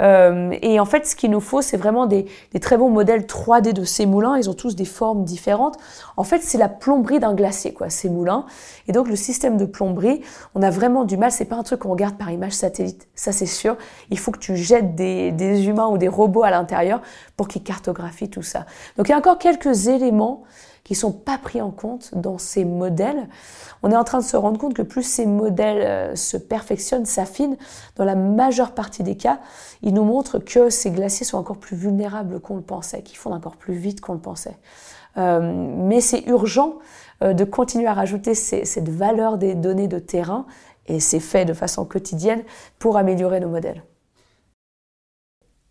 Euh, 0.00 0.56
et 0.62 0.80
en 0.80 0.84
fait, 0.84 1.06
ce 1.06 1.14
qu'il 1.14 1.30
nous 1.30 1.40
faut, 1.40 1.62
c'est 1.62 1.76
vraiment 1.76 2.06
des, 2.06 2.26
très 2.60 2.76
bons 2.76 2.90
modèles 2.90 3.22
3D 3.22 3.72
de 3.72 3.84
ces 3.84 4.06
moulins. 4.06 4.36
Ils 4.36 4.48
ont 4.48 4.54
tous 4.54 4.74
des 4.74 4.84
formes 4.84 5.24
différentes. 5.24 5.76
En 6.16 6.24
fait, 6.24 6.40
c'est 6.42 6.58
la 6.58 6.68
plomberie 6.68 7.20
d'un 7.20 7.34
glacier, 7.34 7.72
quoi, 7.72 7.90
ces 7.90 8.08
moulins. 8.08 8.46
Et 8.88 8.92
donc, 8.92 9.08
le 9.08 9.16
système 9.16 9.56
de 9.56 9.64
plomberie, 9.64 10.22
on 10.54 10.62
a 10.62 10.70
vraiment 10.70 11.04
du 11.04 11.16
mal. 11.16 11.30
C'est 11.30 11.44
pas 11.44 11.56
un 11.56 11.62
truc 11.62 11.80
qu'on 11.80 11.90
regarde 11.90 12.16
par 12.16 12.30
image 12.30 12.52
satellite. 12.52 13.08
Ça, 13.14 13.32
c'est 13.32 13.46
sûr. 13.46 13.76
Il 14.10 14.18
faut 14.18 14.30
que 14.30 14.38
tu 14.38 14.56
jettes 14.56 14.94
des, 14.94 15.32
des 15.32 15.66
humains 15.66 15.88
ou 15.88 15.98
des 15.98 16.08
robots 16.08 16.42
à 16.42 16.50
l'intérieur 16.50 17.00
pour 17.36 17.48
qu'ils 17.48 17.62
cartographient 17.62 18.28
tout 18.28 18.42
ça. 18.42 18.66
Donc, 18.96 19.08
il 19.08 19.12
y 19.12 19.14
a 19.14 19.18
encore 19.18 19.38
quelques 19.38 19.88
éléments 19.88 20.44
qui 20.90 20.96
sont 20.96 21.12
pas 21.12 21.38
pris 21.38 21.60
en 21.60 21.70
compte 21.70 22.10
dans 22.16 22.36
ces 22.38 22.64
modèles. 22.64 23.28
On 23.84 23.92
est 23.92 23.96
en 23.96 24.02
train 24.02 24.18
de 24.18 24.24
se 24.24 24.36
rendre 24.36 24.58
compte 24.58 24.74
que 24.74 24.82
plus 24.82 25.04
ces 25.04 25.24
modèles 25.24 25.82
euh, 25.82 26.16
se 26.16 26.36
perfectionnent, 26.36 27.04
s'affinent, 27.04 27.56
dans 27.94 28.04
la 28.04 28.16
majeure 28.16 28.72
partie 28.72 29.04
des 29.04 29.16
cas, 29.16 29.38
ils 29.82 29.94
nous 29.94 30.02
montrent 30.02 30.40
que 30.40 30.68
ces 30.68 30.90
glaciers 30.90 31.24
sont 31.24 31.38
encore 31.38 31.58
plus 31.58 31.76
vulnérables 31.76 32.40
qu'on 32.40 32.56
le 32.56 32.62
pensait, 32.62 33.02
qu'ils 33.02 33.18
fondent 33.18 33.34
encore 33.34 33.54
plus 33.54 33.74
vite 33.74 34.00
qu'on 34.00 34.14
le 34.14 34.18
pensait. 34.18 34.58
Euh, 35.16 35.40
mais 35.76 36.00
c'est 36.00 36.26
urgent 36.26 36.80
euh, 37.22 37.34
de 37.34 37.44
continuer 37.44 37.86
à 37.86 37.94
rajouter 37.94 38.34
cette 38.34 38.88
valeur 38.88 39.38
des 39.38 39.54
données 39.54 39.86
de 39.86 40.00
terrain, 40.00 40.44
et 40.88 40.98
c'est 40.98 41.20
fait 41.20 41.44
de 41.44 41.52
façon 41.52 41.84
quotidienne 41.84 42.42
pour 42.80 42.96
améliorer 42.96 43.38
nos 43.38 43.48
modèles. 43.48 43.84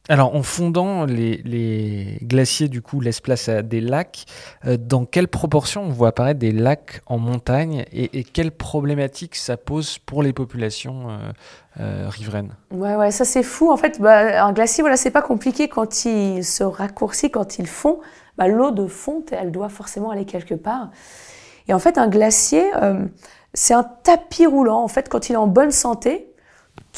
Alors, 0.08 0.36
en 0.36 0.42
fondant, 0.42 1.06
les, 1.06 2.18
glaciers, 2.24 2.68
du 2.68 2.82
coup, 2.82 3.00
laissent 3.00 3.22
place 3.22 3.48
à 3.48 3.62
des 3.62 3.80
lacs. 3.80 4.26
Euh, 4.66 4.76
dans 4.76 5.06
quelle 5.06 5.28
proportion 5.28 5.84
on 5.84 5.90
voit 5.90 6.08
apparaître 6.08 6.40
des 6.40 6.52
lacs 6.52 7.02
en 7.06 7.20
montagne 7.20 7.86
et, 7.92 8.24
quelles 8.24 8.52
problématiques 8.52 9.36
ça 9.36 9.56
pose 9.56 10.00
pour 10.00 10.24
les 10.24 10.34
populations 10.34 11.10
euh, 11.10 11.18
euh, 11.80 12.06
riveraines? 12.10 12.56
Ouais, 12.72 12.96
ouais, 12.96 13.12
ça 13.12 13.24
c'est 13.24 13.44
fou. 13.44 13.72
En 13.72 13.78
fait, 13.78 14.02
bah, 14.02 14.44
un 14.44 14.52
glacier, 14.52 14.82
voilà, 14.82 14.98
c'est 14.98 15.12
pas 15.12 15.22
compliqué 15.22 15.68
quand 15.68 16.06
il 16.06 16.44
se 16.44 16.64
raccourcit, 16.64 17.30
quand 17.30 17.60
il 17.60 17.68
fond. 17.68 18.00
Bah, 18.36 18.48
L'eau 18.48 18.72
de 18.72 18.88
fonte, 18.88 19.32
elle 19.32 19.52
doit 19.52 19.70
forcément 19.70 20.10
aller 20.10 20.26
quelque 20.26 20.56
part. 20.56 20.90
Et 21.68 21.74
en 21.74 21.80
fait, 21.80 22.00
un 22.00 22.08
glacier, 22.08 22.64
c'est 23.54 23.76
un 23.76 23.84
tapis 23.84 24.48
roulant. 24.48 24.82
En 24.82 24.88
fait, 24.88 25.08
quand 25.08 25.30
il 25.30 25.34
est 25.34 25.36
en 25.36 25.46
bonne 25.46 25.70
santé, 25.70 26.30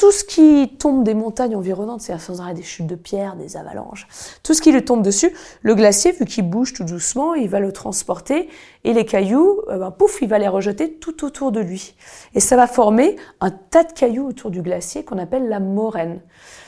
tout 0.02 0.10
ce 0.10 0.24
qui 0.24 0.68
tombe 0.80 1.04
des 1.04 1.14
montagnes 1.14 1.54
environnantes, 1.54 2.00
c'est 2.00 2.18
sans 2.18 2.40
arrêt 2.40 2.54
des 2.54 2.64
chutes 2.64 2.88
de 2.88 2.96
pierres, 2.96 3.36
des 3.36 3.56
avalanches, 3.56 4.08
tout 4.42 4.52
ce 4.52 4.60
qui 4.60 4.72
lui 4.72 4.84
tombe 4.84 5.00
dessus, 5.00 5.32
le 5.60 5.76
glacier, 5.76 6.10
vu 6.10 6.24
qu'il 6.24 6.50
bouge 6.50 6.72
tout 6.72 6.82
doucement, 6.82 7.34
il 7.34 7.48
va 7.48 7.60
le 7.60 7.70
transporter 7.70 8.48
et 8.82 8.94
les 8.94 9.04
cailloux, 9.04 9.60
euh, 9.68 9.78
ben, 9.78 9.92
pouf, 9.92 10.20
il 10.20 10.28
va 10.28 10.40
les 10.40 10.48
rejeter 10.48 10.94
tout 10.94 11.24
autour 11.24 11.52
de 11.52 11.60
lui. 11.60 11.94
Et 12.34 12.40
ça 12.40 12.56
va 12.56 12.66
former 12.66 13.14
un 13.40 13.52
tas 13.52 13.84
de 13.84 13.92
cailloux 13.92 14.26
autour 14.26 14.50
du 14.50 14.60
glacier 14.60 15.04
qu'on 15.04 15.18
appelle 15.18 15.48
la 15.48 15.60
moraine. 15.60 16.18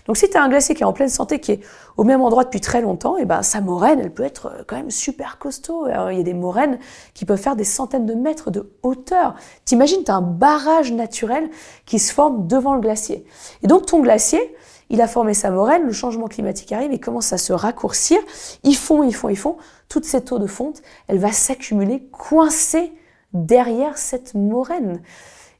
Donc 0.06 0.16
si 0.16 0.28
tu 0.28 0.36
as 0.36 0.42
un 0.42 0.48
glacier 0.48 0.74
qui 0.74 0.82
est 0.82 0.86
en 0.86 0.92
pleine 0.92 1.08
santé, 1.08 1.40
qui 1.40 1.52
est 1.52 1.60
au 1.96 2.04
même 2.04 2.20
endroit 2.20 2.44
depuis 2.44 2.60
très 2.60 2.82
longtemps, 2.82 3.16
et 3.16 3.22
eh 3.22 3.24
ben 3.24 3.42
sa 3.42 3.60
moraine, 3.60 4.00
elle 4.00 4.12
peut 4.12 4.24
être 4.24 4.46
euh, 4.46 4.62
quand 4.66 4.76
même 4.76 4.90
super 4.90 5.38
costaud. 5.38 5.86
il 5.88 6.16
y 6.16 6.20
a 6.20 6.22
des 6.22 6.34
moraines 6.34 6.78
qui 7.14 7.24
peuvent 7.24 7.40
faire 7.40 7.56
des 7.56 7.64
centaines 7.64 8.06
de 8.06 8.14
mètres 8.14 8.50
de 8.50 8.72
hauteur. 8.82 9.34
T'imagines, 9.64 10.04
tu 10.04 10.10
as 10.10 10.16
un 10.16 10.22
barrage 10.22 10.92
naturel 10.92 11.48
qui 11.86 11.98
se 11.98 12.12
forme 12.12 12.46
devant 12.46 12.74
le 12.74 12.80
glacier. 12.80 13.24
Et 13.62 13.66
donc 13.66 13.86
ton 13.86 14.00
glacier, 14.00 14.54
il 14.90 15.00
a 15.00 15.08
formé 15.08 15.34
sa 15.34 15.50
moraine, 15.50 15.84
le 15.84 15.92
changement 15.92 16.28
climatique 16.28 16.70
arrive, 16.72 16.92
il 16.92 17.00
commence 17.00 17.32
à 17.32 17.38
se 17.38 17.52
raccourcir, 17.52 18.20
ils 18.62 18.76
font, 18.76 19.02
ils 19.02 19.14
font, 19.14 19.28
ils 19.28 19.36
font. 19.36 19.56
Toute 19.88 20.04
cette 20.04 20.30
eau 20.32 20.38
de 20.38 20.46
fonte, 20.46 20.82
elle 21.08 21.18
va 21.18 21.32
s'accumuler, 21.32 22.06
coincée 22.12 22.92
derrière 23.32 23.98
cette 23.98 24.34
moraine. 24.34 25.02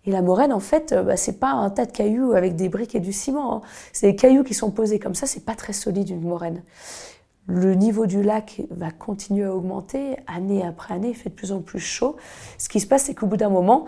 Et 0.07 0.11
la 0.11 0.23
moraine, 0.23 0.53
en 0.53 0.61
fait, 0.61 0.93
euh, 0.93 1.03
bah, 1.03 1.17
c'est 1.17 1.39
pas 1.39 1.51
un 1.51 1.71
tas 1.71 1.87
de 1.87 1.93
cailloux 1.93 2.33
avec 2.33 2.57
des 2.57 2.69
briques 2.69 2.95
et 2.95 3.01
du 3.01 3.13
ciment. 3.13 3.57
Hein. 3.57 3.61
C'est 3.93 4.13
des 4.13 4.17
cailloux 4.17 4.45
qui 4.45 4.55
sont 4.55 4.71
posés 4.71 4.99
comme 4.99 5.15
ça. 5.15 5.27
C'est 5.27 5.45
pas 5.45 5.55
très 5.55 5.73
solide 5.73 6.11
une 6.11 6.23
moraine. 6.23 6.63
Le 7.47 7.75
niveau 7.75 8.07
du 8.07 8.23
lac 8.23 8.63
va 8.71 8.91
continuer 8.91 9.45
à 9.45 9.55
augmenter 9.55 10.17
année 10.27 10.65
après 10.65 10.95
année. 10.95 11.11
Il 11.11 11.15
fait 11.15 11.31
de 11.31 11.35
plus 11.35 11.53
en 11.53 11.61
plus 11.61 11.81
chaud. 11.81 12.17
Ce 12.59 12.69
qui 12.69 12.81
se 12.81 12.87
passe, 12.87 13.05
c'est 13.05 13.15
qu'au 13.15 13.27
bout 13.27 13.37
d'un 13.37 13.51
moment, 13.51 13.87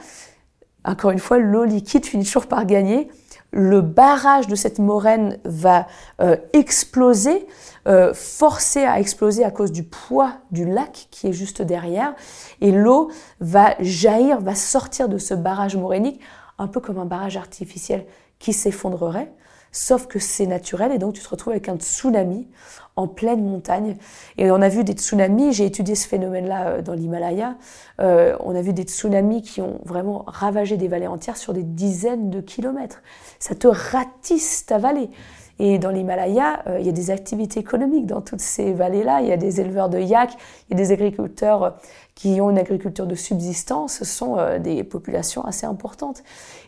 encore 0.84 1.10
une 1.10 1.18
fois, 1.18 1.38
l'eau 1.38 1.64
liquide 1.64 2.06
finit 2.06 2.24
toujours 2.24 2.46
par 2.46 2.64
gagner 2.66 3.08
le 3.52 3.80
barrage 3.80 4.46
de 4.46 4.54
cette 4.54 4.78
moraine 4.78 5.38
va 5.44 5.86
euh, 6.20 6.36
exploser, 6.52 7.46
euh, 7.86 8.12
forcer 8.14 8.84
à 8.84 9.00
exploser 9.00 9.44
à 9.44 9.50
cause 9.50 9.72
du 9.72 9.82
poids 9.82 10.34
du 10.50 10.64
lac 10.66 11.08
qui 11.10 11.28
est 11.28 11.32
juste 11.32 11.62
derrière, 11.62 12.14
et 12.60 12.72
l'eau 12.72 13.10
va 13.40 13.74
jaillir, 13.80 14.40
va 14.40 14.54
sortir 14.54 15.08
de 15.08 15.18
ce 15.18 15.34
barrage 15.34 15.76
morainique, 15.76 16.20
un 16.58 16.68
peu 16.68 16.80
comme 16.80 16.98
un 16.98 17.04
barrage 17.04 17.36
artificiel 17.36 18.06
qui 18.38 18.52
s'effondrerait. 18.52 19.32
Sauf 19.76 20.06
que 20.06 20.18
c'est 20.18 20.46
naturel 20.46 20.90
et 20.90 20.98
donc 20.98 21.14
tu 21.14 21.22
te 21.22 21.28
retrouves 21.28 21.52
avec 21.52 21.68
un 21.68 21.76
tsunami 21.76 22.48
en 22.96 23.06
pleine 23.06 23.44
montagne. 23.44 23.96
Et 24.38 24.50
on 24.50 24.62
a 24.62 24.70
vu 24.70 24.84
des 24.84 24.94
tsunamis, 24.94 25.52
j'ai 25.52 25.66
étudié 25.66 25.94
ce 25.94 26.08
phénomène-là 26.08 26.68
euh, 26.68 26.82
dans 26.82 26.94
l'Himalaya, 26.94 27.56
euh, 28.00 28.34
on 28.40 28.54
a 28.54 28.62
vu 28.62 28.72
des 28.72 28.84
tsunamis 28.84 29.42
qui 29.42 29.60
ont 29.60 29.80
vraiment 29.84 30.24
ravagé 30.26 30.78
des 30.78 30.88
vallées 30.88 31.06
entières 31.06 31.36
sur 31.36 31.52
des 31.52 31.62
dizaines 31.62 32.30
de 32.30 32.40
kilomètres. 32.40 33.02
Ça 33.38 33.54
te 33.54 33.68
ratisse 33.68 34.64
ta 34.64 34.78
vallée. 34.78 35.10
Et 35.58 35.78
dans 35.78 35.90
l'Himalaya, 35.90 36.62
euh, 36.68 36.80
il 36.80 36.86
y 36.86 36.88
a 36.88 36.92
des 36.92 37.10
activités 37.10 37.60
économiques 37.60 38.06
dans 38.06 38.22
toutes 38.22 38.40
ces 38.40 38.72
vallées-là. 38.72 39.20
Il 39.20 39.28
y 39.28 39.32
a 39.32 39.36
des 39.36 39.60
éleveurs 39.60 39.90
de 39.90 39.98
yak, 39.98 40.30
il 40.70 40.78
y 40.78 40.80
a 40.80 40.82
des 40.82 40.92
agriculteurs 40.92 41.76
qui 42.14 42.40
ont 42.40 42.48
une 42.48 42.58
agriculture 42.58 43.06
de 43.06 43.14
subsistance. 43.14 43.98
Ce 43.98 44.06
sont 44.06 44.38
des 44.58 44.84
populations 44.84 45.44
assez 45.44 45.66
importantes. 45.66 46.22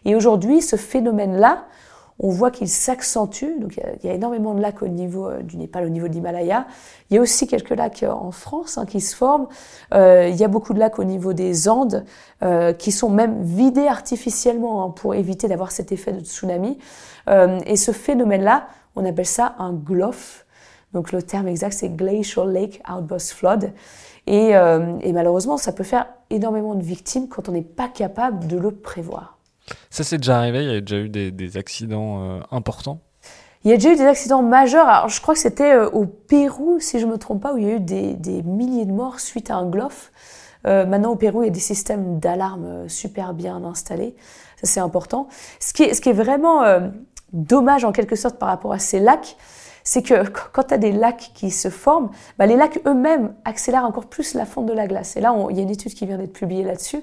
Et 0.05 0.14
aujourd'hui, 0.14 0.61
ce 0.61 0.77
phénomène-là, 0.77 1.64
on 2.20 2.31
voit 2.31 2.50
qu'il 2.50 2.68
s'accentue. 2.68 3.59
Donc 3.61 3.76
il 3.76 4.07
y, 4.07 4.11
a, 4.11 4.14
énormément 4.14 4.54
de 4.54 4.61
lacs 4.61 4.83
au 4.83 4.88
niveau 4.88 5.28
euh, 5.28 5.42
du 5.42 5.57
Népal, 5.57 5.85
au 5.85 5.88
niveau 5.88 6.09
de 6.09 6.12
l'Himalaya. 6.12 6.66
Il 7.11 7.14
y 7.14 7.18
a 7.18 7.20
aussi 7.20 7.46
quelques 7.46 7.70
lacs 7.70 8.02
euh, 8.02 8.11
en 8.11 8.33
France 8.33 8.78
hein, 8.78 8.87
qui 8.87 9.00
se 9.00 9.14
forment. 9.14 9.46
Euh, 9.94 10.28
il 10.28 10.37
y 10.37 10.44
a 10.44 10.48
beaucoup 10.48 10.74
de 10.74 10.78
lacs 10.78 10.98
au 10.98 11.04
niveau 11.04 11.33
des 11.33 11.68
Andes 11.68 12.04
qui 12.78 12.92
sont 12.92 13.11
même 13.11 13.42
vidés 13.42 13.88
artificiellement 13.88 14.85
hein, 14.85 14.90
pour 14.90 15.16
éviter 15.16 15.48
d'avoir 15.48 15.72
cet 15.72 15.90
effet 15.90 16.12
de 16.12 16.20
tsunami. 16.20 16.78
et 17.28 17.76
ce 17.76 17.90
phénomène-là, 17.90 18.68
on 18.94 19.04
appelle 19.04 19.26
ça 19.26 19.57
un 19.59 19.72
GLOF. 19.72 20.46
Donc 20.92 21.11
le 21.11 21.20
terme 21.20 21.48
exact, 21.48 21.72
c'est 21.72 21.88
Glacial 21.88 22.52
Lake 22.52 22.81
Outburst 22.88 23.33
Flood. 23.33 23.72
Et, 24.28 24.50
et 24.50 25.12
malheureusement, 25.12 25.57
ça 25.57 25.72
peut 25.72 25.83
faire 25.83 26.07
énormément 26.31 26.76
de 26.76 26.83
victimes 26.83 27.28
quand 27.28 27.48
on 27.48 27.52
n'est 27.52 27.62
pas 27.62 27.88
capable 27.88 28.46
de 28.46 28.57
le 28.57 28.70
prévoir. 28.70 29.38
Ça 29.90 30.04
s'est 30.04 30.18
déjà 30.18 30.38
arrivé 30.38 30.64
Il 30.64 30.72
y 30.72 30.76
a 30.76 30.81
déjà 30.81 30.98
eu 30.98 31.09
des, 31.09 31.57
accidents 31.57 32.22
euh, 32.22 32.40
importants 32.50 33.00
il 33.64 33.72
y 33.72 33.74
a 33.74 33.76
déjà 33.76 33.92
eu 33.92 33.96
des 33.96 34.07
accidents 34.07 34.40
majeurs. 34.40 34.87
Alors, 34.87 35.09
je 35.09 35.20
crois 35.20 35.35
que 35.35 35.40
c'était 35.40 35.72
euh, 35.72 35.90
au 35.90 36.07
Pérou, 36.07 36.78
si 36.78 37.00
je 37.00 37.07
ne 37.07 37.11
me 37.11 37.18
trompe 37.18 37.42
pas, 37.42 37.52
où 37.52 37.59
il 37.59 37.66
y 37.66 37.70
a 37.70 37.74
eu 37.74 37.81
des, 37.81 38.42
milliers 38.44 38.85
de 38.85 38.92
morts 38.92 39.18
suite 39.18 39.50
à 39.50 39.57
un 39.57 39.68
glof. 39.68 40.12
Euh, 40.64 40.87
maintenant, 40.87 41.11
au 41.11 41.16
Pérou, 41.16 41.42
il 41.42 41.46
y 41.46 41.48
a 41.48 41.52
des 41.52 41.59
systèmes 41.59 42.20
d'alarme 42.20 42.88
super 42.88 43.35
bien 43.35 43.64
installés. 43.64 44.14
Ça, 44.61 44.68
c'est 44.68 44.81
important. 44.81 45.26
Ce 45.59 45.72
qui 45.72 45.83
est 45.83 46.12
vraiment 46.12 46.62
dommage, 47.33 47.85
en 47.85 47.90
quelque 47.90 48.14
sorte, 48.14 48.38
par 48.38 48.48
rapport 48.48 48.72
à 48.72 48.78
ces 48.78 49.00
lacs, 49.00 49.37
c'est 49.88 50.03
que 50.03 50.29
quand 50.53 50.64
tu 50.64 50.74
as 50.74 50.79
des 50.79 50.92
lacs 50.92 51.31
qui 51.33 51.51
se 51.51 51.70
forment, 51.70 52.11
bah, 52.38 52.44
les 52.44 52.57
lacs 52.57 52.79
eux-mêmes 52.87 53.33
accélèrent 53.46 53.87
encore 53.87 54.05
plus 54.05 54.35
la 54.35 54.44
fonte 54.44 54.66
de 54.66 54.74
la 54.74 54.87
glace. 54.87 55.16
Et 55.16 55.22
là, 55.22 55.35
il 55.48 55.57
y 55.57 55.61
a 55.61 55.62
une 55.62 55.70
étude 55.70 55.94
qui 55.94 56.05
vient 56.05 56.18
d'être 56.18 56.35
publiée 56.35 56.62
là-dessus, 56.62 57.01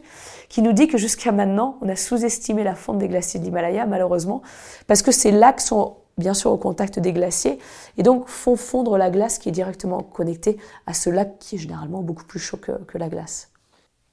qui 0.50 0.62
nous 0.62 0.72
dit 0.72 0.88
que 0.88 1.00
jusqu'à 1.00 1.32
maintenant, 1.32 1.80
on 1.82 1.90
a 1.90 1.96
sous-estimé 1.96 2.64
la 2.64 2.76
fonte 2.76 3.00
des 3.00 3.08
glaciers 3.08 3.40
de 3.40 3.46
l'Himalaya, 3.46 3.88
malheureusement, 3.88 4.44
parce 4.86 5.02
que 5.02 5.12
ces 5.12 5.32
lacs 5.32 5.62
sont 5.62 5.96
bien 6.20 6.36
sûr 6.36 6.52
au 6.52 6.58
contact 6.58 7.00
des 7.00 7.12
glaciers, 7.12 7.58
et 7.98 8.04
donc 8.04 8.28
font 8.28 8.56
fondre 8.56 9.00
la 9.00 9.10
glace 9.10 9.40
qui 9.40 9.50
est 9.50 9.52
directement 9.52 10.04
connectée 10.04 10.58
à 10.86 10.94
ce 10.94 11.10
lac 11.10 11.40
qui 11.40 11.56
est 11.56 11.58
généralement 11.58 12.04
beaucoup 12.04 12.26
plus 12.26 12.40
chaud 12.40 12.58
que 12.58 12.98
la 13.00 13.10
glace. 13.10 13.50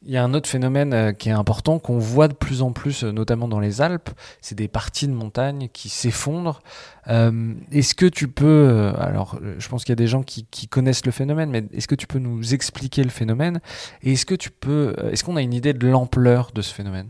Il 0.04 0.10
y 0.10 0.16
a 0.16 0.24
un 0.24 0.34
autre 0.34 0.48
phénomène 0.48 0.92
euh, 0.92 1.12
qui 1.12 1.28
est 1.28 1.32
important, 1.32 1.78
qu'on 1.78 1.98
voit 1.98 2.26
de 2.26 2.32
plus 2.32 2.62
en 2.62 2.72
plus, 2.72 3.04
euh, 3.04 3.12
notamment 3.12 3.46
dans 3.46 3.60
les 3.60 3.80
Alpes, 3.80 4.10
c'est 4.40 4.56
des 4.56 4.66
parties 4.66 5.06
de 5.06 5.12
montagne 5.12 5.68
qui 5.72 5.88
s'effondrent. 5.88 6.60
Euh, 7.08 7.54
est-ce 7.70 7.94
que 7.94 8.06
tu 8.06 8.26
peux, 8.26 8.92
alors 8.98 9.38
je 9.58 9.68
pense 9.68 9.84
qu'il 9.84 9.92
y 9.92 9.94
a 9.94 9.96
des 9.96 10.08
gens 10.08 10.22
qui, 10.22 10.46
connaissent 10.68 11.06
le 11.06 11.12
phénomène, 11.12 11.50
mais 11.50 11.64
est-ce 11.72 11.86
que 11.86 11.94
tu 11.94 12.06
peux 12.06 12.18
nous 12.18 12.52
expliquer 12.54 13.04
le 13.04 13.10
phénomène? 13.10 13.60
Et 14.02 14.12
est-ce 14.12 14.26
que 14.26 14.34
tu 14.34 14.50
peux, 14.50 14.94
est-ce 15.10 15.22
qu'on 15.22 15.36
a 15.36 15.42
une 15.42 15.54
idée 15.54 15.72
de 15.72 15.86
l'ampleur 15.86 16.50
de 16.52 16.62
ce 16.62 16.72
phénomène? 16.74 17.08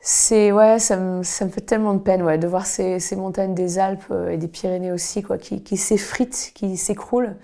C'est 0.00 0.52
ouais, 0.52 0.78
ça 0.78 0.96
me, 0.96 1.22
ça 1.22 1.44
me, 1.44 1.50
fait 1.50 1.60
tellement 1.60 1.94
de 1.94 2.00
peine 2.00 2.22
ouais, 2.22 2.38
de 2.38 2.46
voir 2.46 2.66
ces, 2.66 3.00
ces 3.00 3.16
montagnes 3.16 3.54
des 3.54 3.78
Alpes 3.78 4.12
et 4.30 4.36
des 4.36 4.48
Pyrénées 4.48 4.92
aussi 4.92 5.22
quoi, 5.22 5.38
qui, 5.38 5.62
qui 5.62 5.76
s'effritent, 5.76 6.52
qui 6.54 6.76
s'écroulent. 6.76 7.36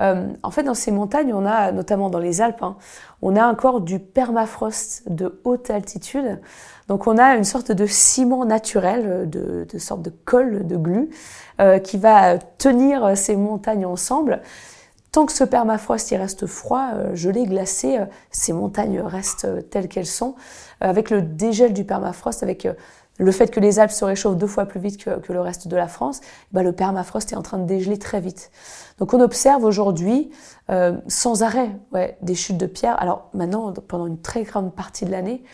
Euh, 0.00 0.28
en 0.42 0.50
fait, 0.50 0.62
dans 0.62 0.74
ces 0.74 0.90
montagnes, 0.90 1.32
on 1.34 1.44
a, 1.44 1.72
notamment 1.72 2.10
dans 2.10 2.18
les 2.18 2.40
Alpes, 2.40 2.62
hein, 2.62 2.76
on 3.22 3.36
a 3.36 3.46
encore 3.46 3.80
du 3.80 3.98
permafrost 3.98 5.02
de 5.08 5.40
haute 5.44 5.70
altitude. 5.70 6.40
Donc 6.88 7.06
on 7.06 7.18
a 7.18 7.36
une 7.36 7.44
sorte 7.44 7.70
de 7.70 7.86
ciment 7.86 8.44
naturel, 8.44 9.28
de, 9.28 9.66
de 9.70 9.78
sorte 9.78 10.02
de 10.02 10.10
colle, 10.24 10.66
de 10.66 10.76
glu, 10.76 11.10
euh, 11.60 11.78
qui 11.78 11.98
va 11.98 12.38
tenir 12.38 13.16
ces 13.16 13.36
montagnes 13.36 13.86
ensemble. 13.86 14.40
Tant 15.12 15.26
que 15.26 15.32
ce 15.32 15.44
permafrost 15.44 16.10
il 16.12 16.16
reste 16.16 16.46
froid, 16.46 16.90
euh, 16.94 17.14
gelé, 17.14 17.44
glacé, 17.44 17.98
ces 18.30 18.52
montagnes 18.52 19.00
restent 19.00 19.68
telles 19.70 19.88
qu'elles 19.88 20.06
sont. 20.06 20.34
avec 20.80 21.10
le 21.10 21.20
dégel 21.20 21.74
du 21.74 21.84
permafrost, 21.84 22.42
avec 22.42 22.66
le 23.20 23.32
fait 23.32 23.50
que 23.50 23.60
les 23.60 23.78
Alpes 23.78 23.90
se 23.90 24.04
réchauffent 24.04 24.36
deux 24.36 24.46
fois 24.46 24.64
plus 24.64 24.80
vite 24.80 25.04
que, 25.04 25.32
le 25.32 25.40
reste 25.40 25.68
de 25.68 25.76
la 25.76 25.88
France, 25.88 26.22
bah, 26.52 26.62
le 26.62 26.72
permafrost 26.72 27.32
est 27.32 27.36
en 27.36 27.42
train 27.42 27.58
de 27.58 27.66
dégeler 27.66 27.98
très 27.98 28.18
vite. 28.18 28.50
Donc 28.98 29.12
on 29.12 29.20
observe 29.20 29.62
aujourd'hui 29.62 30.30
euh, 30.70 30.96
sans 31.06 31.42
arrêt 31.42 31.70
ouais, 31.92 32.16
des 32.22 32.34
chutes 32.34 32.56
de 32.56 32.66
pierre. 32.66 33.00
Alors 33.00 33.28
maintenant, 33.34 33.72
pendant 33.72 34.06
une 34.06 34.20
très 34.20 34.44
grande 34.44 34.74
partie 34.74 35.04
de 35.04 35.10
l'année, 35.10 35.44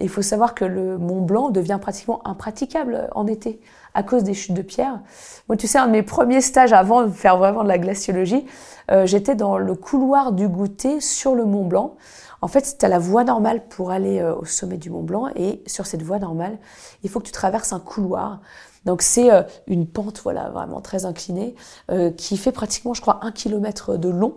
il 0.00 0.08
faut 0.08 0.22
savoir 0.22 0.54
que 0.54 0.64
le 0.64 0.98
Mont 0.98 1.20
Blanc 1.20 1.50
devient 1.50 1.78
pratiquement 1.80 2.26
impraticable 2.26 3.08
en 3.12 3.26
été 3.26 3.60
à 3.92 4.04
cause 4.04 4.22
des 4.22 4.34
chutes 4.34 4.54
de 4.54 4.62
pierre. 4.62 5.00
Moi, 5.48 5.56
tu 5.56 5.66
sais, 5.66 5.78
un 5.78 5.88
de 5.88 5.92
mes 5.92 6.04
premiers 6.04 6.40
stages 6.40 6.72
avant 6.72 7.02
de 7.02 7.10
faire 7.10 7.38
vraiment 7.38 7.64
de 7.64 7.68
la 7.68 7.78
glaciologie, 7.78 8.46
euh, 8.92 9.04
j'étais 9.04 9.34
dans 9.34 9.58
le 9.58 9.74
couloir 9.74 10.30
du 10.30 10.48
goûter 10.48 11.00
sur 11.00 11.34
le 11.34 11.44
Mont 11.44 11.64
Blanc. 11.64 11.96
En 12.42 12.48
fait, 12.48 12.76
tu 12.78 12.84
as 12.84 12.88
la 12.88 12.98
voie 12.98 13.24
normale 13.24 13.66
pour 13.68 13.90
aller 13.90 14.20
euh, 14.20 14.34
au 14.34 14.44
sommet 14.44 14.78
du 14.78 14.90
Mont 14.90 15.02
Blanc 15.02 15.28
et 15.36 15.62
sur 15.66 15.86
cette 15.86 16.02
voie 16.02 16.18
normale, 16.18 16.58
il 17.02 17.10
faut 17.10 17.20
que 17.20 17.26
tu 17.26 17.32
traverses 17.32 17.72
un 17.72 17.80
couloir. 17.80 18.40
Donc 18.86 19.02
c'est 19.02 19.30
euh, 19.30 19.42
une 19.66 19.86
pente 19.86 20.20
voilà 20.22 20.48
vraiment 20.48 20.80
très 20.80 21.04
inclinée 21.04 21.54
euh, 21.90 22.10
qui 22.10 22.36
fait 22.36 22.52
pratiquement, 22.52 22.94
je 22.94 23.02
crois, 23.02 23.20
un 23.22 23.32
kilomètre 23.32 23.96
de 23.96 24.08
long. 24.08 24.36